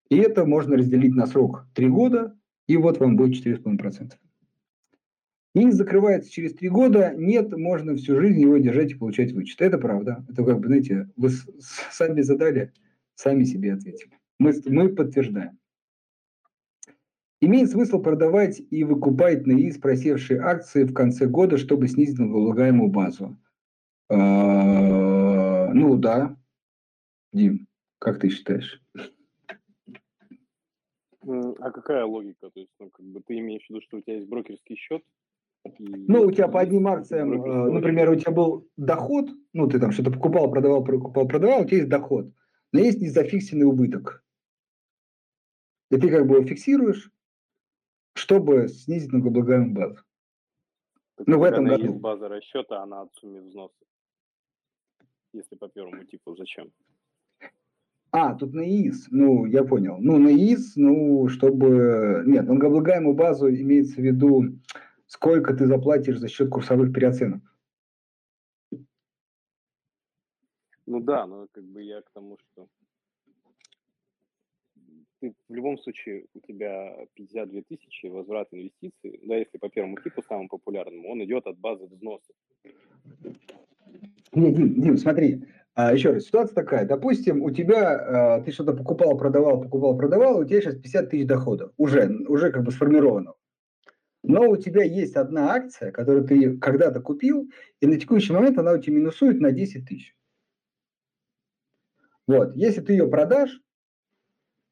И 0.10 0.18
это 0.18 0.46
можно 0.46 0.78
разделить 0.78 1.16
на 1.16 1.26
срок 1.26 1.66
3 1.74 1.88
года, 1.88 2.38
и 2.68 2.78
вот 2.78 3.00
вам 3.00 3.16
будет 3.16 3.44
4,5%. 3.44 4.12
И 5.56 5.70
закрывается 5.72 6.32
через 6.32 6.54
3 6.54 6.70
года, 6.70 7.14
нет, 7.16 7.56
можно 7.56 7.96
всю 7.96 8.20
жизнь 8.20 8.42
его 8.42 8.58
держать 8.58 8.92
и 8.92 8.96
получать 8.96 9.32
вычет. 9.32 9.62
Это 9.62 9.78
правда. 9.78 10.26
Это 10.30 10.44
как 10.44 10.60
бы, 10.60 10.68
знаете, 10.68 11.10
вы 11.16 11.30
сами 11.92 12.22
задали, 12.22 12.72
сами 13.16 13.44
себе 13.44 13.74
ответили. 13.74 14.12
Мы, 14.40 14.54
мы 14.66 14.90
подтверждаем. 14.90 15.58
Имеет 17.46 17.72
смысл 17.72 18.02
продавать 18.02 18.62
и 18.70 18.86
выкупать 18.86 19.46
на 19.46 19.52
ИИС 19.52 19.78
просевшие 19.80 20.40
акции 20.40 20.86
в 20.86 20.94
конце 20.94 21.28
года, 21.28 21.58
чтобы 21.58 21.90
снизить 21.90 22.18
налогооблагаемую 22.18 22.90
базу. 22.90 23.38
А, 24.10 25.74
ну 25.74 25.98
да. 25.98 26.38
Дим, 27.34 27.68
как 28.00 28.22
ты 28.22 28.30
считаешь? 28.30 28.82
А 31.28 31.72
какая 31.72 32.06
логика? 32.06 32.50
То 32.50 32.62
есть, 32.62 32.72
ну, 32.80 32.90
как 32.90 33.06
бы 33.06 33.22
ты 33.28 33.38
имеешь 33.40 33.66
в 33.66 33.72
виду, 33.72 33.82
что 33.82 33.98
у 33.98 34.02
тебя 34.02 34.16
есть 34.16 34.30
брокерский 34.30 34.78
счет? 34.78 35.04
Ну, 35.80 36.22
у 36.22 36.32
тебя 36.32 36.48
по 36.48 36.62
одним 36.62 36.88
акциям, 36.88 37.44
э, 37.44 37.72
например, 37.72 38.10
у 38.10 38.16
тебя 38.16 38.32
был 38.32 38.70
доход, 38.78 39.30
ну, 39.52 39.68
ты 39.68 39.82
там 39.82 39.92
что-то 39.92 40.12
покупал, 40.12 40.50
продавал, 40.50 40.82
покупал, 40.82 41.28
продавал, 41.28 41.64
у 41.64 41.66
тебя 41.66 41.78
есть 41.80 41.90
доход, 41.90 42.32
но 42.72 42.80
есть 42.80 43.02
незафиксированный 43.02 43.68
убыток. 43.68 44.24
И 45.92 45.98
ты 45.98 46.10
как 46.10 46.26
бы 46.26 46.36
его 46.36 46.46
фиксируешь, 46.46 47.13
чтобы 48.14 48.68
снизить 48.68 49.12
налогооблагаемую 49.12 49.74
базу. 49.74 50.00
Так 51.16 51.28
ну, 51.28 51.40
в 51.40 51.44
этом 51.44 51.66
году. 51.66 51.84
есть 51.84 52.00
база 52.00 52.28
расчета, 52.28 52.82
она 52.82 53.02
от 53.02 53.14
суммы 53.16 53.42
взноса. 53.42 53.76
Если 55.34 55.56
по 55.56 55.68
первому 55.68 56.04
типу, 56.06 56.36
зачем? 56.36 56.72
А, 58.12 58.36
тут 58.36 58.54
на 58.54 58.62
ИИС. 58.62 59.08
Ну, 59.10 59.46
я 59.46 59.64
понял. 59.64 59.98
Ну, 60.00 60.20
на 60.20 60.30
ИИС, 60.30 60.76
ну, 60.76 61.28
чтобы... 61.30 62.24
Нет, 62.28 62.46
налогооблагаемую 62.46 63.16
базу 63.16 63.50
имеется 63.50 63.96
в 63.96 64.04
виду, 64.04 64.44
сколько 65.08 65.56
ты 65.56 65.66
заплатишь 65.66 66.20
за 66.20 66.28
счет 66.28 66.50
курсовых 66.50 66.94
переоценок. 66.94 67.42
Ну 70.86 71.00
да, 71.00 71.26
но 71.26 71.48
как 71.52 71.64
бы 71.64 71.82
я 71.82 72.02
к 72.02 72.12
тому, 72.12 72.38
что 72.38 72.68
ты 75.24 75.34
в 75.48 75.54
любом 75.54 75.78
случае 75.78 76.26
у 76.34 76.40
тебя 76.42 76.98
52 77.14 77.62
тысячи 77.70 78.08
возврат 78.08 78.50
инвестиций, 78.52 79.22
да, 79.24 79.38
если 79.38 79.58
по 79.58 79.70
первому 79.70 79.98
типу 79.98 80.22
самому 80.28 80.50
популярному, 80.50 81.10
он 81.10 81.24
идет 81.24 81.48
от 81.48 81.58
базы 81.60 81.86
взноса. 81.86 82.34
Нет, 84.34 84.56
Дим, 84.56 84.82
Дим, 84.82 84.98
смотри, 84.98 85.46
а, 85.76 85.94
еще 85.94 86.12
раз, 86.12 86.26
ситуация 86.26 86.56
такая. 86.56 86.86
Допустим, 86.86 87.42
у 87.42 87.52
тебя, 87.52 88.36
а, 88.36 88.42
ты 88.42 88.52
что-то 88.52 88.74
покупал, 88.74 89.18
продавал, 89.18 89.62
покупал, 89.62 89.98
продавал, 89.98 90.40
у 90.40 90.44
тебя 90.44 90.60
сейчас 90.60 90.76
50 90.76 91.10
тысяч 91.10 91.26
дохода. 91.26 91.72
Уже, 91.78 92.10
уже 92.28 92.52
как 92.52 92.66
бы 92.66 92.72
сформировано. 92.72 93.34
Но 94.24 94.50
у 94.50 94.58
тебя 94.58 94.84
есть 94.84 95.16
одна 95.16 95.54
акция, 95.54 95.94
которую 95.94 96.26
ты 96.28 96.58
когда-то 96.58 97.00
купил, 97.00 97.50
и 97.80 97.88
на 97.88 97.98
текущий 97.98 98.34
момент 98.34 98.58
она 98.58 98.74
у 98.74 98.78
тебя 98.78 98.98
минусует 98.98 99.40
на 99.40 99.54
10 99.54 99.88
тысяч. 99.88 100.18
Вот, 102.28 102.56
если 102.56 102.82
ты 102.82 102.94
ее 102.94 103.08
продашь, 103.10 103.62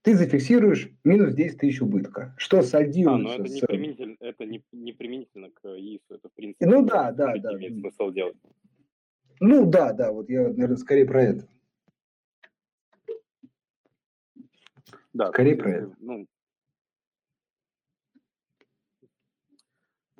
ты 0.01 0.15
зафиксируешь 0.15 0.89
минус 1.03 1.33
10 1.33 1.59
тысяч 1.59 1.81
убытка, 1.81 2.33
что 2.37 2.61
сольдируется. 2.61 3.35
А, 3.35 3.37
но 3.37 3.43
это, 3.43 3.49
с... 3.49 3.53
не, 3.53 3.61
применительно, 3.61 4.15
это 4.19 4.45
не, 4.45 4.63
не 4.71 4.93
применительно 4.93 5.49
к 5.51 5.65
ИИСу, 5.65 6.15
это 6.15 6.29
в 6.29 6.33
принципе. 6.33 6.65
Ну 6.65 6.85
да, 6.85 7.11
да, 7.11 7.35
да. 7.37 7.53
Имеет 7.53 7.79
смысл 7.79 8.11
делать. 8.11 8.37
Ну 9.39 9.65
да, 9.65 9.93
да, 9.93 10.11
вот 10.11 10.29
я, 10.29 10.49
наверное, 10.49 10.77
скорее 10.77 11.05
про 11.05 11.23
это. 11.23 11.47
Да, 15.13 15.27
скорее 15.27 15.55
про 15.55 15.71
это. 15.71 15.95
Ну, 15.99 16.25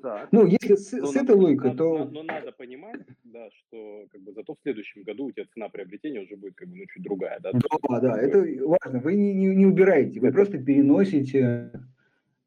Так. 0.01 0.29
Ну, 0.31 0.45
если 0.47 0.75
с, 0.75 0.89
с 0.91 1.15
этой 1.15 1.35
логикой, 1.35 1.75
то... 1.75 1.99
Но, 1.99 2.05
но 2.05 2.23
надо 2.23 2.51
понимать, 2.51 3.01
да, 3.23 3.49
что 3.51 4.05
как 4.11 4.21
бы 4.21 4.33
зато 4.33 4.55
в 4.55 4.57
следующем 4.63 5.03
году 5.03 5.25
у 5.25 5.31
тебя 5.31 5.45
цена 5.53 5.69
приобретения 5.69 6.21
уже 6.21 6.35
будет 6.35 6.55
как 6.55 6.67
бы 6.69 6.77
ну, 6.77 6.85
чуть 6.87 7.03
другая, 7.03 7.39
да? 7.39 7.51
Да, 7.53 7.99
да, 7.99 8.21
это 8.21 8.43
важно. 8.65 8.99
Вы 8.99 9.15
не, 9.15 9.33
не, 9.33 9.55
не 9.55 9.65
убираете, 9.65 10.19
вы 10.19 10.31
просто 10.31 10.57
переносите 10.57 11.71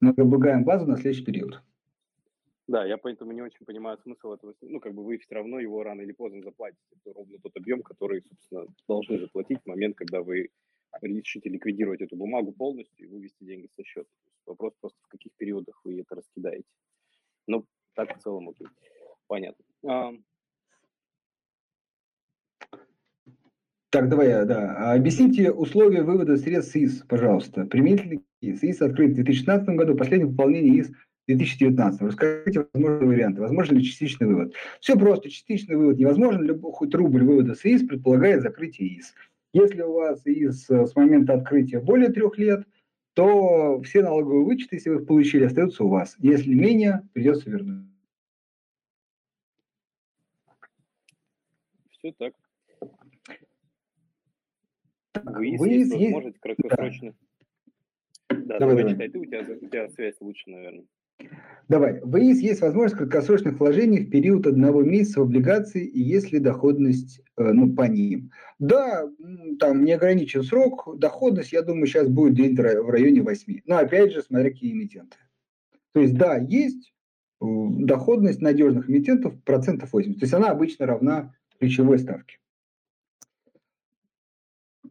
налогооблагаемую 0.01 0.65
базу 0.65 0.87
на 0.87 0.97
следующий 0.97 1.25
период. 1.25 1.63
Да, 2.67 2.85
я 2.85 2.97
поэтому 2.97 3.33
не 3.33 3.43
очень 3.43 3.65
понимаю 3.67 3.99
смысл 3.99 4.33
этого. 4.33 4.55
Ну, 4.63 4.81
как 4.81 4.95
бы 4.95 5.05
вы 5.05 5.19
все 5.19 5.35
равно 5.35 5.61
его 5.61 5.83
рано 5.83 6.01
или 6.01 6.13
поздно 6.13 6.43
заплатите. 6.43 6.81
Это 6.93 7.15
ровно 7.15 7.39
тот 7.43 7.55
объем, 7.57 7.83
который, 7.83 8.23
собственно, 8.23 8.67
должны 8.89 9.19
заплатить 9.19 9.61
в 9.63 9.69
момент, 9.69 9.97
когда 9.97 10.23
вы 10.23 10.49
решите 11.03 11.51
ликвидировать 11.51 12.01
эту 12.01 12.17
бумагу 12.17 12.53
полностью 12.53 13.07
и 13.07 13.11
вывести 13.11 13.45
деньги 13.45 13.69
со 13.77 13.85
счета. 13.85 14.09
Вопрос 14.47 14.73
просто, 14.81 14.99
в 15.03 15.09
каких 15.09 15.33
периодах 15.37 15.79
вы 15.85 16.01
это 16.01 16.15
раскидаете. 16.15 16.65
Ну, 17.47 17.65
так 17.95 18.17
в 18.17 18.23
целом 18.23 18.49
окей. 18.49 18.67
Понятно. 19.27 19.65
А... 19.87 20.13
Так, 23.91 24.09
давай, 24.09 24.45
да. 24.45 24.93
Объясните 24.93 25.53
условия 25.53 26.03
вывода 26.03 26.37
средств 26.37 26.75
ИС, 26.75 27.05
пожалуйста. 27.09 27.65
Применительный 27.65 28.25
ИС. 28.41 28.63
ИС 28.63 28.83
открыт 28.83 29.13
в 29.13 29.15
2016 29.15 29.69
году, 29.77 29.95
последнее 29.95 30.31
пополнение 30.31 30.81
ИС 30.81 30.89
в 30.89 31.27
2019. 31.29 32.03
Расскажите 32.03 32.67
возможные 32.73 33.09
варианты. 33.09 33.41
Возможен 33.41 33.77
ли 33.77 33.85
частичный 33.85 34.27
вывод? 34.27 34.55
Все 34.81 34.99
просто. 34.99 35.31
Частичный 35.31 35.77
вывод 35.77 35.97
невозможен. 35.97 36.43
Любой, 36.43 36.73
хоть 36.73 36.93
рубль 36.93 37.23
вывода 37.23 37.55
с 37.55 37.65
ИС 37.65 37.87
предполагает 37.87 38.43
закрытие 38.43 38.99
ИС. 38.99 39.15
Если 39.53 39.83
у 39.83 39.93
вас 39.93 40.23
ИС 40.25 40.69
с 40.69 40.97
момента 40.97 41.35
открытия 41.35 41.79
более 41.79 42.09
трех 42.11 42.37
лет, 42.37 42.67
то 43.15 43.81
все 43.83 44.03
налоговые 44.03 44.45
вычеты, 44.45 44.77
если 44.77 44.91
вы 44.91 45.01
их 45.01 45.07
получили, 45.07 45.45
остаются 45.45 45.85
у 45.85 45.89
вас. 45.89 46.17
Если 46.19 46.53
менее, 46.53 47.09
придется 47.13 47.49
вернуть. 47.49 47.89
Все 51.91 52.13
так. 52.13 52.35
Выезд, 55.23 55.61
Выезд 55.61 55.93
есть 55.93 55.93
возможность 55.93 56.39
краткосрочно. 56.41 57.15
Да, 58.29 58.37
да 58.37 58.59
давай, 58.59 58.77
давай, 58.77 58.93
читай 58.93 59.09
ты, 59.09 59.19
у 59.19 59.25
тебя, 59.25 59.41
у 59.41 59.67
тебя 59.67 59.89
связь 59.91 60.17
лучше, 60.21 60.51
наверное. 60.51 60.87
Давай. 61.69 62.01
В 62.03 62.17
ИИС 62.19 62.41
есть 62.41 62.61
возможность 62.61 62.97
краткосрочных 62.97 63.59
вложений 63.59 64.01
в 64.01 64.11
период 64.11 64.47
одного 64.47 64.83
месяца 64.83 65.21
в 65.21 65.25
облигации, 65.25 65.85
и 65.85 66.01
если 66.01 66.39
доходность 66.39 67.21
э, 67.39 67.53
ну, 67.53 67.75
по 67.75 67.83
ним. 67.83 68.31
Да, 68.59 69.09
там 69.59 69.85
не 69.85 69.93
ограничен 69.93 70.43
срок, 70.43 70.99
доходность, 70.99 71.53
я 71.53 71.63
думаю, 71.63 71.87
сейчас 71.87 72.09
будет 72.09 72.35
где-то 72.35 72.83
в 72.83 72.91
районе 72.91 73.23
8. 73.23 73.61
Но 73.65 73.79
опять 73.79 74.13
же, 74.13 74.23
смотря 74.23 74.51
какие 74.51 74.73
эмитенты. 74.73 75.17
То 75.93 76.01
есть, 76.01 76.15
да, 76.17 76.37
есть 76.37 76.93
э, 77.41 77.47
доходность 77.47 78.43
надежных 78.43 78.91
эмитентов 78.91 79.43
процентов 79.43 79.93
80. 79.93 80.21
То 80.21 80.25
есть 80.25 80.35
она 80.35 80.51
обычно 80.51 80.85
равна 80.85 81.35
ключевой 81.59 81.99
ставке. 81.99 82.37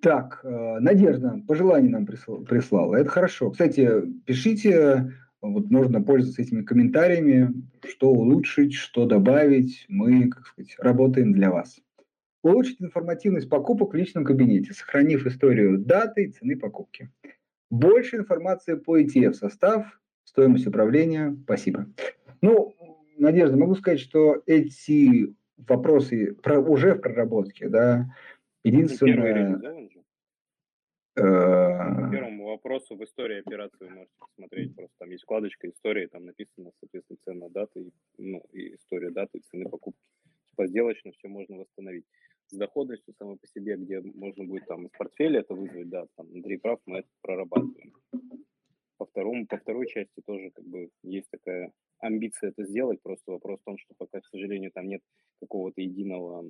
Так, 0.01 0.41
э, 0.43 0.79
Надежда, 0.79 1.39
пожелание 1.47 1.91
нам 1.91 2.05
прислала. 2.07 2.95
Это 2.95 3.09
хорошо. 3.09 3.51
Кстати, 3.51 3.89
пишите 4.25 5.13
вот 5.51 5.69
можно 5.69 6.01
пользоваться 6.01 6.41
этими 6.41 6.61
комментариями, 6.61 7.53
что 7.83 8.09
улучшить, 8.09 8.73
что 8.73 9.05
добавить. 9.05 9.85
Мы, 9.89 10.29
как 10.29 10.47
сказать, 10.47 10.75
работаем 10.79 11.33
для 11.33 11.51
вас. 11.51 11.79
Улучшить 12.43 12.81
информативность 12.81 13.49
покупок 13.49 13.93
в 13.93 13.95
личном 13.95 14.23
кабинете, 14.23 14.73
сохранив 14.73 15.25
историю 15.25 15.77
даты 15.77 16.25
и 16.25 16.31
цены 16.31 16.57
покупки. 16.57 17.11
Больше 17.69 18.17
информации 18.17 18.75
по 18.75 18.99
ETF, 18.99 19.33
состав, 19.33 19.99
стоимость 20.23 20.67
управления. 20.67 21.35
Спасибо. 21.43 21.87
Ну, 22.41 22.73
Надежда, 23.17 23.57
могу 23.57 23.75
сказать, 23.75 23.99
что 23.99 24.41
эти 24.45 25.33
вопросы 25.57 26.35
уже 26.45 26.95
в 26.95 27.01
проработке, 27.01 27.69
да. 27.69 28.09
Единственное... 28.63 29.59
По 31.15 31.21
э, 31.21 32.11
первому 32.11 32.45
вопросу 32.47 32.95
в 32.95 33.03
истории 33.03 33.39
операции 33.39 33.85
вы 33.85 33.89
можете 33.89 34.13
посмотреть. 34.19 34.75
Просто 34.75 34.92
вкладочка 35.23 35.67
истории, 35.69 36.07
там 36.07 36.25
написано, 36.25 36.71
соответственно, 36.79 37.17
цена 37.25 37.49
даты, 37.49 37.91
ну, 38.17 38.43
и 38.51 38.75
история 38.75 39.09
даты, 39.09 39.39
цены 39.39 39.69
покупки. 39.69 40.09
Типа 40.49 40.67
сделочно 40.67 41.11
все 41.11 41.27
можно 41.27 41.57
восстановить. 41.57 42.05
С 42.47 42.55
доходностью 42.55 43.13
самой 43.15 43.37
по 43.37 43.47
себе, 43.47 43.75
где 43.77 44.01
можно 44.01 44.43
будет 44.43 44.67
там 44.67 44.85
из 44.85 44.91
портфеля 44.91 45.39
это 45.39 45.55
вызвать, 45.55 45.89
да, 45.89 46.05
там 46.15 46.27
внутри 46.27 46.57
прав 46.57 46.79
мы 46.85 46.99
это 46.99 47.09
прорабатываем. 47.21 47.93
По 48.97 49.05
второму, 49.05 49.47
по 49.47 49.57
второй 49.57 49.87
части 49.87 50.21
тоже 50.25 50.51
как 50.51 50.65
бы 50.65 50.89
есть 51.01 51.29
такая 51.31 51.71
амбиция 51.99 52.49
это 52.49 52.63
сделать, 52.65 53.01
просто 53.01 53.31
вопрос 53.31 53.59
в 53.61 53.63
том, 53.63 53.77
что 53.77 53.93
пока, 53.97 54.19
к 54.19 54.27
сожалению, 54.27 54.71
там 54.71 54.87
нет 54.87 55.01
какого-то 55.39 55.81
единого 55.81 56.45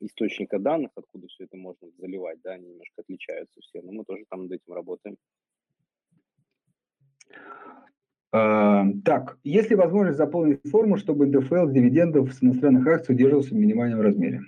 источника 0.00 0.58
данных, 0.58 0.90
откуда 0.94 1.26
все 1.26 1.44
это 1.44 1.56
можно 1.56 1.90
заливать, 1.98 2.40
да, 2.42 2.52
они 2.52 2.68
немножко 2.68 3.02
отличаются 3.02 3.60
все, 3.60 3.82
но 3.82 3.92
мы 3.92 4.04
тоже 4.04 4.24
там 4.30 4.44
над 4.44 4.52
этим 4.52 4.72
работаем. 4.72 5.16
А, 8.32 8.84
так, 9.04 9.38
есть 9.44 9.70
ли 9.70 9.76
возможность 9.76 10.18
заполнить 10.18 10.60
форму, 10.68 10.96
чтобы 10.96 11.26
НДФЛ 11.26 11.68
дивидендов 11.68 12.32
с 12.32 12.42
иностранных 12.42 12.86
акций 12.86 13.14
удерживался 13.14 13.54
в 13.54 13.58
минимальном 13.58 14.00
размере? 14.00 14.40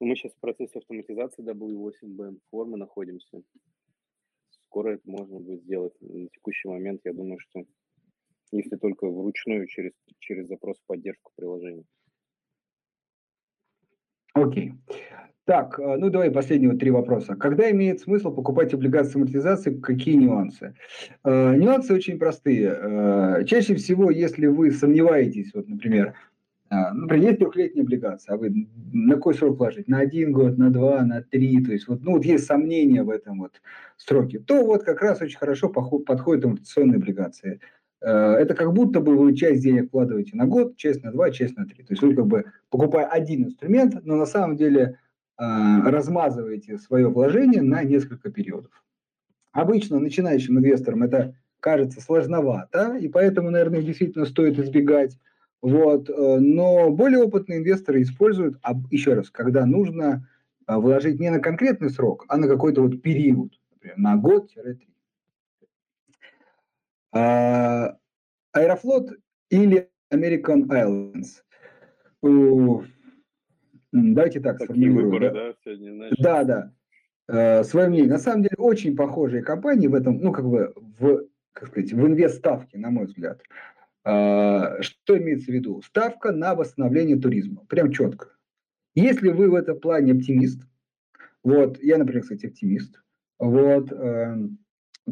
Мы 0.00 0.14
сейчас 0.14 0.32
в 0.32 0.40
процессе 0.40 0.78
автоматизации 0.78 1.44
W8BN 1.44 2.38
формы 2.50 2.76
находимся 2.76 3.42
скоро 4.68 4.94
это 4.94 5.10
можно 5.10 5.40
будет 5.40 5.62
сделать. 5.62 5.94
На 6.00 6.28
текущий 6.28 6.68
момент 6.68 7.00
я 7.04 7.12
думаю, 7.12 7.38
что 7.40 7.64
если 8.52 8.76
только 8.76 9.08
вручную 9.08 9.66
через, 9.66 9.92
через 10.20 10.46
запрос 10.46 10.78
в 10.78 10.86
поддержку 10.86 11.32
приложения. 11.36 11.84
Окей. 14.34 14.74
Так, 15.48 15.80
э, 15.80 15.96
ну 15.96 16.10
давай 16.10 16.30
последние 16.30 16.76
три 16.76 16.90
вопроса. 16.90 17.34
Когда 17.34 17.70
имеет 17.70 18.00
смысл 18.00 18.30
покупать 18.30 18.74
облигации 18.74 19.16
амортизации, 19.16 19.80
какие 19.80 20.16
нюансы? 20.16 20.74
Э, 21.24 21.56
нюансы 21.56 21.94
очень 21.94 22.18
простые. 22.18 22.76
Э, 22.78 23.44
чаще 23.46 23.74
всего, 23.74 24.10
если 24.10 24.44
вы 24.44 24.70
сомневаетесь, 24.70 25.52
вот, 25.54 25.66
например, 25.66 26.12
например, 26.68 27.28
есть 27.28 27.38
трехлетняя 27.38 27.82
облигация, 27.82 28.34
а 28.34 28.36
вы 28.36 28.68
на 28.92 29.14
какой 29.14 29.32
срок 29.32 29.58
вложить? 29.58 29.88
На 29.88 30.00
один 30.00 30.32
год, 30.32 30.58
на 30.58 30.68
два, 30.68 31.00
на 31.02 31.22
три, 31.22 31.64
то 31.64 31.72
есть 31.72 31.88
вот, 31.88 32.02
ну, 32.02 32.12
вот 32.12 32.26
есть 32.26 32.44
сомнения 32.44 33.02
в 33.02 33.08
этом 33.08 33.38
вот 33.38 33.62
сроке, 33.96 34.40
то 34.40 34.66
вот 34.66 34.82
как 34.82 35.00
раз 35.00 35.22
очень 35.22 35.38
хорошо 35.38 35.70
подходят 35.70 36.44
амортизационные 36.44 36.96
облигации. 36.96 37.60
Это 38.02 38.54
как 38.54 38.74
будто 38.74 39.00
бы 39.00 39.16
вы 39.16 39.34
часть 39.34 39.62
денег 39.62 39.88
вкладываете 39.88 40.36
на 40.36 40.44
год, 40.44 40.76
часть 40.76 41.02
на 41.02 41.10
два, 41.10 41.30
часть 41.30 41.56
на 41.56 41.64
три. 41.64 41.84
То 41.84 41.94
есть 41.94 42.02
вы 42.02 42.14
как 42.14 42.26
бы 42.26 42.44
покупая 42.68 43.06
один 43.06 43.46
инструмент, 43.46 43.94
но 44.04 44.16
на 44.16 44.26
самом 44.26 44.58
деле 44.58 44.98
размазываете 45.38 46.78
свое 46.78 47.08
вложение 47.08 47.62
на 47.62 47.84
несколько 47.84 48.30
периодов. 48.30 48.72
Обычно 49.52 50.00
начинающим 50.00 50.58
инвесторам 50.58 51.04
это 51.04 51.36
кажется 51.60 52.00
сложновато, 52.00 52.96
и 52.96 53.08
поэтому, 53.08 53.50
наверное, 53.50 53.82
действительно 53.82 54.24
стоит 54.26 54.58
избегать. 54.58 55.16
Вот. 55.60 56.08
Э, 56.10 56.38
но 56.38 56.90
более 56.90 57.22
опытные 57.22 57.58
инвесторы 57.58 58.02
используют, 58.02 58.58
еще 58.90 59.14
раз, 59.14 59.30
когда 59.30 59.66
нужно 59.66 60.28
вложить 60.68 61.18
не 61.18 61.30
на 61.30 61.40
конкретный 61.40 61.90
срок, 61.90 62.24
а 62.28 62.36
на 62.36 62.46
какой-то 62.46 62.82
вот 62.82 63.00
период, 63.00 63.52
например, 63.72 63.98
на 63.98 64.16
год-три. 64.16 64.88
А, 67.12 67.96
Аэрофлот 68.52 69.12
или 69.50 69.88
American 70.12 70.66
Airlines? 70.68 71.42
Давайте 73.92 74.40
так 74.40 74.58
Такие 74.58 74.90
выборы, 74.90 75.30
да, 75.30 75.48
да 75.48 75.54
сегодня, 75.64 75.92
знаешь? 75.92 76.14
Да, 76.18 76.44
да. 76.44 76.72
Э, 77.28 77.64
свое 77.64 77.88
мнение. 77.88 78.10
На 78.10 78.18
самом 78.18 78.42
деле 78.42 78.56
очень 78.58 78.96
похожие 78.96 79.42
компании 79.42 79.86
в 79.86 79.94
этом, 79.94 80.18
ну, 80.18 80.32
как 80.32 80.48
бы 80.48 80.74
в, 80.98 81.26
как 81.52 81.68
сказать, 81.68 81.92
в 81.92 82.06
инвест-ставке, 82.06 82.78
на 82.78 82.90
мой 82.90 83.06
взгляд. 83.06 83.42
Э, 84.04 84.80
что 84.80 85.18
имеется 85.18 85.50
в 85.50 85.54
виду? 85.54 85.82
Ставка 85.82 86.32
на 86.32 86.54
восстановление 86.54 87.18
туризма. 87.18 87.64
Прям 87.68 87.90
четко. 87.92 88.28
Если 88.94 89.28
вы 89.30 89.50
в 89.50 89.54
этом 89.54 89.78
плане 89.78 90.12
оптимист, 90.12 90.62
вот, 91.42 91.82
я, 91.82 91.98
например, 91.98 92.22
кстати, 92.22 92.46
оптимист, 92.46 93.02
вот, 93.38 93.92
э, 93.92 94.36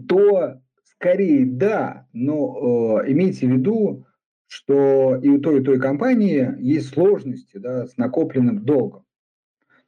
то 0.08 0.60
Скорее, 0.98 1.44
да, 1.44 2.06
но 2.14 3.02
э, 3.04 3.12
имейте 3.12 3.46
в 3.46 3.50
виду, 3.50 4.06
что 4.46 5.16
и 5.16 5.28
у 5.28 5.40
той, 5.40 5.60
и 5.60 5.64
той 5.64 5.80
компании 5.80 6.54
есть 6.58 6.88
сложности 6.90 7.56
да, 7.58 7.86
с 7.86 7.96
накопленным 7.96 8.64
долгом. 8.64 9.04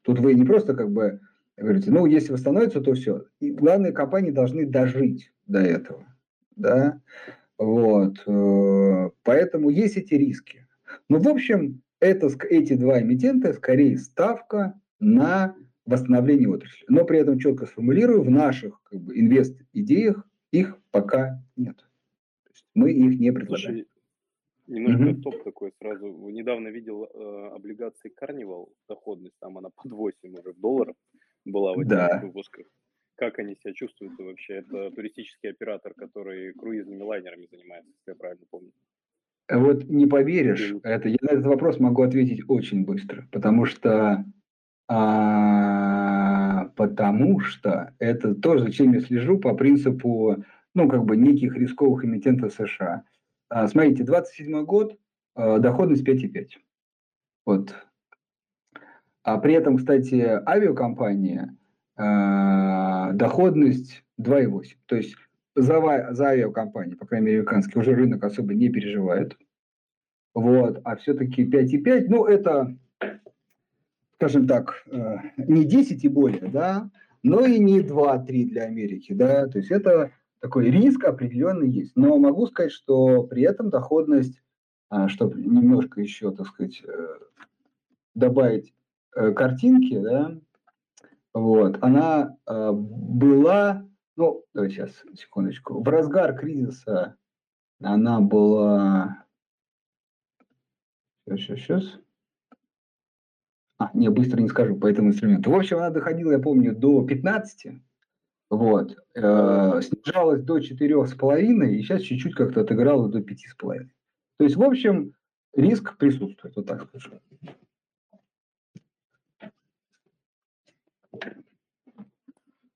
Тут 0.03 0.19
вы 0.21 0.35
не 0.35 0.45
просто 0.45 0.75
как 0.75 0.91
бы 0.91 1.21
говорите, 1.57 1.91
ну, 1.91 2.07
если 2.07 2.33
восстановится, 2.33 2.81
то 2.81 2.95
все. 2.95 3.25
И 3.41 3.51
главные 3.51 3.93
компании 3.93 4.31
должны 4.31 4.67
дожить 4.67 5.33
до 5.47 5.61
этого. 5.61 6.07
Да? 6.57 7.01
Вот. 7.59 8.23
Э, 8.27 9.11
поэтому 9.23 9.71
есть 9.71 9.97
эти 9.97 10.15
риски. 10.15 10.67
Но, 11.09 11.19
в 11.19 11.29
общем, 11.29 11.83
это, 12.01 12.31
эти 12.49 12.75
два 12.75 13.01
эмитента 13.01 13.53
скорее 13.53 13.99
ставка 13.99 14.81
на 15.01 15.57
восстановление 15.85 16.49
отрасли. 16.49 16.85
Но 16.89 17.05
при 17.05 17.19
этом 17.19 17.39
четко 17.39 17.67
сформулирую, 17.67 18.23
в 18.23 18.31
наших 18.31 18.81
как 18.85 19.01
бы, 19.01 19.19
инвест-идеях 19.19 20.25
их 20.53 20.79
пока 20.91 21.43
нет. 21.57 21.85
Мы 22.75 22.93
их 22.93 23.19
не 23.19 23.33
предлагаем. 23.33 23.87
Немножко 24.69 25.03
mm-hmm. 25.03 25.23
топ 25.23 25.45
такой 25.45 25.73
сразу. 25.79 26.07
Недавно 26.29 26.69
видел 26.69 27.05
э, 27.05 27.49
облигации 27.55 28.13
Carnival, 28.21 28.69
доходность, 28.89 29.35
там 29.41 29.59
она 29.59 29.71
под 29.71 29.93
8 29.93 30.35
уже 30.35 30.53
долларов 30.55 30.95
была 31.45 31.75
в 31.75 31.81
этих 31.81 31.89
да. 31.89 32.21
выпусках. 32.23 32.67
Как 33.17 33.39
они 33.39 33.57
себя 33.57 33.73
чувствуют 33.73 34.19
вообще? 34.19 34.55
Это 34.55 34.91
туристический 34.91 35.51
оператор, 35.51 35.95
который 35.95 36.53
круизными 36.53 37.03
лайнерами 37.03 37.49
занимается, 37.51 37.91
если 37.91 38.11
я 38.11 38.15
правильно 38.15 38.45
помню. 38.51 38.71
Вот 39.51 39.85
не 39.85 40.07
поверишь, 40.07 40.75
это, 40.83 41.09
я 41.09 41.17
на 41.23 41.31
этот 41.31 41.47
вопрос 41.47 41.81
могу 41.81 42.03
ответить 42.03 42.43
очень 42.49 42.85
быстро, 42.85 43.27
потому 43.33 43.65
что 43.65 44.27
а, 44.89 46.67
потому 46.77 47.41
что 47.41 47.95
это 47.99 48.35
то, 48.35 48.59
зачем 48.59 48.93
я 48.93 49.01
слежу 49.01 49.39
по 49.39 49.55
принципу, 49.55 50.45
ну, 50.75 50.89
как 50.89 51.05
бы 51.05 51.17
неких 51.17 51.57
рисковых 51.57 52.05
эмитентов 52.05 52.53
США. 52.53 53.05
А, 53.49 53.67
смотрите, 53.69 54.05
27 54.05 54.65
год, 54.65 54.99
а, 55.35 55.59
доходность 55.59 56.05
5,5. 56.05 56.59
Вот. 57.47 57.75
А 59.23 59.39
при 59.39 59.55
этом, 59.55 59.77
кстати, 59.77 60.41
авиакомпания, 60.47 61.57
а, 61.97 63.13
доходность 63.13 64.05
2,8. 64.19 64.77
То 64.87 64.97
есть 64.97 65.17
за, 65.55 66.09
за 66.13 66.27
авиакомпании, 66.29 66.95
по 66.95 67.07
крайней 67.07 67.27
мере, 67.27 67.39
американский, 67.39 67.79
уже 67.79 67.95
рынок 67.95 68.25
особо 68.25 68.55
не 68.55 68.69
переживает. 68.69 69.37
Вот. 70.35 70.81
А 70.85 70.97
все-таки 70.97 71.45
5,5, 71.45 72.07
ну, 72.09 72.25
это 72.25 72.77
скажем 74.19 74.49
так, 74.49 74.83
э, 74.91 75.17
не 75.37 75.65
10 75.65 76.05
и 76.05 76.09
более, 76.09 76.51
да, 76.51 76.91
но 77.23 77.47
и 77.47 77.59
не 77.61 77.81
2-3 77.81 78.47
для 78.47 78.65
Америки, 78.65 79.13
да, 79.13 79.47
то 79.47 79.59
есть 79.59 79.71
это 79.71 80.11
такой 80.41 80.71
риск 80.71 81.05
определенный 81.05 81.69
есть. 81.69 81.93
Но 81.97 82.17
могу 82.19 82.47
сказать, 82.47 82.73
что 82.73 83.25
при 83.25 83.43
этом 83.43 83.71
доходность, 83.71 84.41
а, 84.89 85.09
чтобы 85.09 85.41
немножко 85.41 86.01
еще, 86.01 86.31
так 86.31 86.47
сказать, 86.47 86.83
э, 86.85 87.19
добавить 88.15 88.75
э, 89.15 89.33
картинки, 89.33 89.99
да, 90.01 90.39
вот, 91.35 91.79
она 91.83 92.37
была, 92.47 93.87
ну, 94.17 94.45
давайте 94.55 94.75
сейчас, 94.75 95.05
секундочку, 95.15 95.81
в 95.81 95.89
разгар 95.89 96.37
кризиса 96.37 97.17
она 97.81 98.21
была, 98.21 99.25
сейчас, 101.27 101.41
сейчас, 101.41 101.59
сейчас, 101.59 102.01
а, 103.79 103.91
не, 103.95 104.09
быстро 104.09 104.41
не 104.41 104.49
скажу 104.49 104.77
по 104.77 104.89
этому 104.89 105.11
инструменту. 105.11 105.51
В 105.51 105.55
общем, 105.55 105.77
она 105.77 105.91
доходила, 105.91 106.33
я 106.33 106.41
помню, 106.41 106.75
до 106.75 107.05
15, 107.05 107.81
вот, 108.51 108.97
э, 109.15 109.81
снижалась 109.83 110.43
до 110.43 110.59
4,5, 110.59 111.71
и 111.71 111.83
сейчас 111.83 112.03
чуть-чуть 112.03 112.35
как-то 112.35 112.63
отыграла 112.63 113.09
до 113.09 113.21
5,5. 113.21 113.89
То 114.39 114.45
есть, 114.45 114.57
в 114.57 114.63
общем, 114.63 115.15
риск 115.55 115.97
присутствует, 115.99 116.57
вот 116.57 116.67
так 116.67 116.85
скажу. 116.89 117.21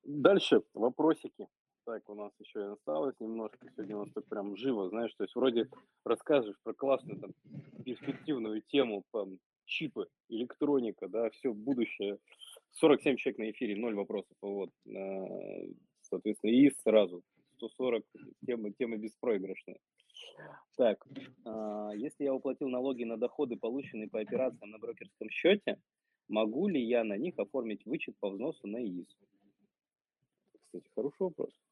Дальше 0.03 0.61
вопросики. 0.73 1.47
Так, 1.85 2.07
у 2.09 2.15
нас 2.15 2.31
еще 2.39 2.59
и 2.59 2.73
осталось 2.73 3.15
немножко. 3.19 3.67
Сегодня 3.75 3.97
у 3.97 3.99
нас 4.01 4.09
так 4.13 4.25
прям 4.27 4.55
живо, 4.55 4.87
знаешь, 4.89 5.13
то 5.15 5.23
есть 5.23 5.35
вроде 5.35 5.67
рассказываешь 6.05 6.57
про 6.63 6.73
классную 6.73 7.19
там 7.19 7.31
перспективную 7.83 8.61
тему, 8.61 9.03
там, 9.11 9.39
чипы, 9.65 10.07
электроника, 10.29 11.09
да, 11.09 11.29
все 11.31 11.53
будущее. 11.53 12.19
47 12.73 13.17
человек 13.17 13.39
на 13.39 13.51
эфире, 13.51 13.75
ноль 13.75 13.95
вопросов. 13.95 14.35
Вот. 14.41 14.69
А, 14.95 15.27
соответственно, 16.01 16.51
и 16.51 16.69
сразу 16.83 17.23
140, 17.57 18.05
тема, 18.45 18.71
тема 18.71 18.97
беспроигрышная. 18.97 19.77
Так, 20.75 21.05
а, 21.45 21.91
если 21.95 22.23
я 22.23 22.33
уплатил 22.33 22.69
налоги 22.69 23.03
на 23.03 23.17
доходы, 23.17 23.57
полученные 23.57 24.09
по 24.09 24.19
операциям 24.19 24.71
на 24.71 24.79
брокерском 24.79 25.29
счете, 25.29 25.77
могу 26.27 26.67
ли 26.67 26.83
я 26.83 27.03
на 27.03 27.17
них 27.17 27.37
оформить 27.37 27.85
вычет 27.85 28.17
по 28.19 28.29
взносу 28.29 28.67
на 28.67 28.83
ИИС? 28.83 29.17
Кстати, 30.65 30.89
хороший 30.95 31.21
вопрос. 31.21 31.62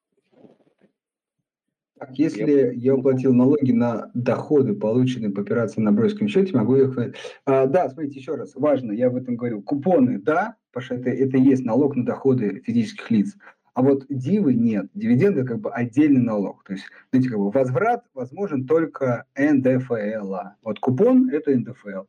Так, 2.02 2.18
если 2.18 2.52
я... 2.52 2.72
я 2.72 2.96
уплатил 2.96 3.32
налоги 3.32 3.72
на 3.72 4.10
доходы, 4.16 4.74
полученные 4.74 5.30
по 5.30 5.42
операциям 5.42 5.84
на 5.86 5.92
брокерском 5.92 6.28
счете, 6.28 6.58
могу 6.58 6.76
их... 6.76 6.98
А, 7.46 7.68
да, 7.68 7.90
смотрите, 7.90 8.20
еще 8.20 8.34
раз, 8.34 8.56
важно, 8.56 8.92
я 8.92 9.06
об 9.08 9.18
этом 9.18 9.36
говорил. 9.36 9.62
Купоны, 9.62 10.18
да, 10.18 10.56
потому 10.72 10.84
что 10.84 10.96
это, 10.96 11.12
это 11.12 11.38
есть 11.38 11.64
налог 11.64 11.96
на 11.96 12.04
доходы 12.04 12.64
физических 12.66 13.12
лиц. 13.12 13.36
А 13.76 13.84
вот 13.84 14.08
дивы 14.10 14.56
нет. 14.56 14.88
Дивиденды 14.96 15.46
как 15.46 15.60
бы 15.60 15.72
отдельный 15.72 16.22
налог. 16.22 16.64
То 16.64 16.74
есть, 16.74 16.86
знаете, 17.12 17.30
как 17.30 17.38
бы 17.38 17.52
возврат 17.52 18.04
возможен 18.16 18.66
только 18.66 19.26
НДФЛ. 19.38 20.36
Вот 20.64 20.80
купон– 20.80 21.30
это 21.32 21.56
НДФЛ. 21.56 22.06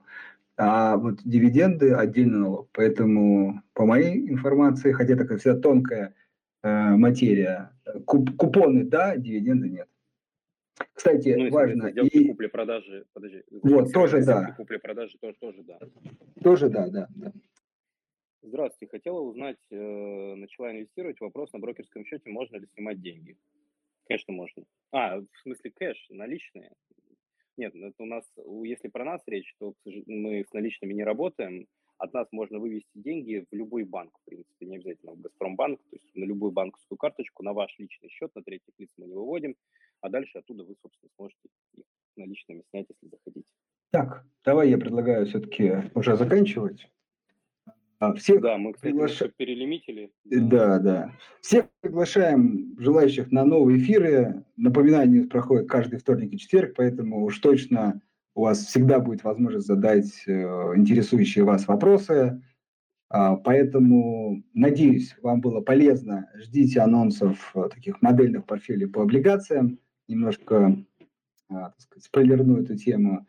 А 0.56 0.96
вот 0.96 1.20
дивиденды– 1.22 1.92
отдельный 1.92 2.38
налог. 2.38 2.70
Поэтому, 2.72 3.60
по 3.74 3.84
моей 3.84 4.26
информации, 4.30 4.92
хотя 4.92 5.16
такая 5.16 5.36
вся 5.36 5.54
тонкая 5.54 6.14
материя. 6.62 7.72
Куп, 8.06 8.36
купоны 8.36 8.84
да, 8.84 9.16
дивиденды 9.16 9.68
нет. 9.68 9.88
Кстати, 10.92 11.34
ну, 11.36 11.50
важно. 11.50 11.86
И... 11.88 12.28
купли-продажи, 12.28 13.04
подожди. 13.12 13.42
Вот, 13.50 13.92
тоже 13.92 14.24
да. 14.24 14.52
Купли-продажи 14.56 15.18
тоже, 15.18 15.36
тоже 15.38 15.62
да. 15.62 15.78
Тоже 16.42 16.68
да, 16.68 16.88
да, 16.88 17.08
да. 17.14 17.32
Здравствуйте, 18.42 18.90
хотела 18.90 19.20
узнать, 19.20 19.58
э, 19.70 20.34
начала 20.34 20.72
инвестировать, 20.72 21.20
вопрос 21.20 21.52
на 21.52 21.60
брокерском 21.60 22.04
счете, 22.04 22.28
можно 22.28 22.56
ли 22.56 22.66
снимать 22.74 23.00
деньги? 23.00 23.36
Конечно, 24.08 24.34
можно. 24.34 24.64
А, 24.90 25.20
в 25.20 25.38
смысле 25.42 25.70
кэш, 25.70 26.06
наличные? 26.10 26.72
Нет, 27.56 27.74
это 27.74 28.02
у 28.02 28.06
нас, 28.06 28.24
если 28.64 28.88
про 28.88 29.04
нас 29.04 29.22
речь, 29.26 29.54
то 29.58 29.74
мы 30.06 30.44
с 30.44 30.52
наличными 30.52 30.92
не 30.92 31.04
работаем, 31.04 31.68
от 32.02 32.12
нас 32.14 32.26
можно 32.32 32.58
вывести 32.58 32.90
деньги 32.96 33.46
в 33.48 33.54
любой 33.54 33.84
банк, 33.84 34.10
в 34.18 34.24
принципе, 34.24 34.66
не 34.66 34.76
обязательно 34.76 35.12
в 35.12 35.20
Газпромбанк, 35.20 35.78
то 35.88 35.96
есть 35.96 36.14
на 36.16 36.24
любую 36.24 36.50
банковскую 36.50 36.98
карточку, 36.98 37.44
на 37.44 37.52
ваш 37.52 37.72
личный 37.78 38.08
счет, 38.08 38.34
на 38.34 38.42
третьих 38.42 38.74
лиц 38.78 38.90
мы 38.98 39.06
не 39.06 39.14
выводим, 39.14 39.54
а 40.00 40.08
дальше 40.08 40.38
оттуда 40.38 40.64
вы, 40.64 40.74
собственно, 40.82 41.10
сможете 41.14 41.48
их 41.74 41.84
наличными 42.16 42.64
снять, 42.70 42.86
если 42.88 43.08
захотите. 43.08 43.46
Так, 43.90 44.26
давай 44.44 44.70
я 44.70 44.78
предлагаю 44.78 45.26
все-таки 45.26 45.90
уже 45.94 46.16
заканчивать. 46.16 46.90
А, 48.00 48.14
всех 48.14 48.40
да, 48.40 48.58
мы, 48.58 48.72
кстати, 48.72 48.90
приглаша... 48.90 49.28
перелимитили. 49.28 50.10
Да, 50.24 50.80
да. 50.80 51.16
Всех 51.40 51.66
приглашаем 51.82 52.74
желающих 52.80 53.30
на 53.30 53.44
новые 53.44 53.78
эфиры. 53.78 54.44
Напоминание 54.56 55.28
проходит 55.28 55.68
каждый 55.68 56.00
вторник 56.00 56.32
и 56.32 56.38
четверг, 56.38 56.74
поэтому 56.76 57.24
уж 57.24 57.38
точно 57.38 58.02
у 58.34 58.42
вас 58.42 58.64
всегда 58.64 58.98
будет 58.98 59.24
возможность 59.24 59.66
задать 59.66 60.22
э, 60.26 60.32
интересующие 60.76 61.44
вас 61.44 61.68
вопросы. 61.68 62.42
А, 63.08 63.36
поэтому, 63.36 64.42
надеюсь, 64.54 65.14
вам 65.20 65.40
было 65.40 65.60
полезно. 65.60 66.30
Ждите 66.36 66.80
анонсов 66.80 67.52
э, 67.54 67.68
таких 67.72 68.00
модельных 68.00 68.46
портфелей 68.46 68.88
по 68.88 69.02
облигациям. 69.02 69.78
Немножко 70.08 70.76
а, 71.50 71.70
так 71.70 71.80
сказать, 71.80 72.04
спойлерну 72.04 72.62
эту 72.62 72.76
тему. 72.76 73.26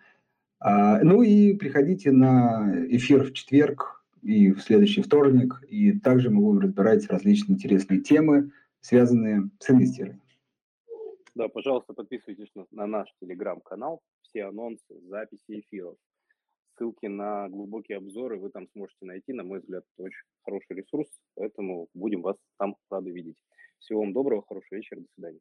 А, 0.59 1.03
ну 1.03 1.21
и 1.21 1.53
приходите 1.53 2.11
на 2.11 2.73
эфир 2.89 3.25
в 3.25 3.33
четверг 3.33 4.05
и 4.21 4.51
в 4.51 4.61
следующий 4.61 5.01
вторник. 5.01 5.61
И 5.67 5.91
также 5.99 6.29
мы 6.29 6.41
будем 6.41 6.59
разбирать 6.59 7.09
различные 7.09 7.55
интересные 7.55 7.99
темы, 7.99 8.51
связанные 8.79 9.49
с 9.59 9.69
инвестированием. 9.69 10.22
Да, 11.35 11.47
пожалуйста, 11.47 11.93
подписывайтесь 11.93 12.51
на, 12.55 12.65
на 12.71 12.85
наш 12.85 13.09
телеграм-канал. 13.19 14.01
Все 14.21 14.43
анонсы, 14.45 14.99
записи 15.07 15.61
эфиров, 15.61 15.97
ссылки 16.75 17.07
на 17.07 17.49
глубокие 17.49 17.97
обзоры 17.97 18.37
вы 18.37 18.49
там 18.49 18.67
сможете 18.73 19.05
найти. 19.05 19.33
На 19.33 19.43
мой 19.43 19.59
взгляд, 19.59 19.83
это 19.95 20.03
очень 20.03 20.25
хороший 20.43 20.77
ресурс, 20.77 21.09
поэтому 21.35 21.87
будем 21.93 22.21
вас 22.21 22.37
там 22.57 22.75
рады 22.89 23.11
видеть. 23.11 23.37
Всего 23.79 24.01
вам 24.01 24.13
доброго, 24.13 24.43
хорошего 24.47 24.77
вечера, 24.77 24.99
до 24.99 25.07
свидания. 25.15 25.39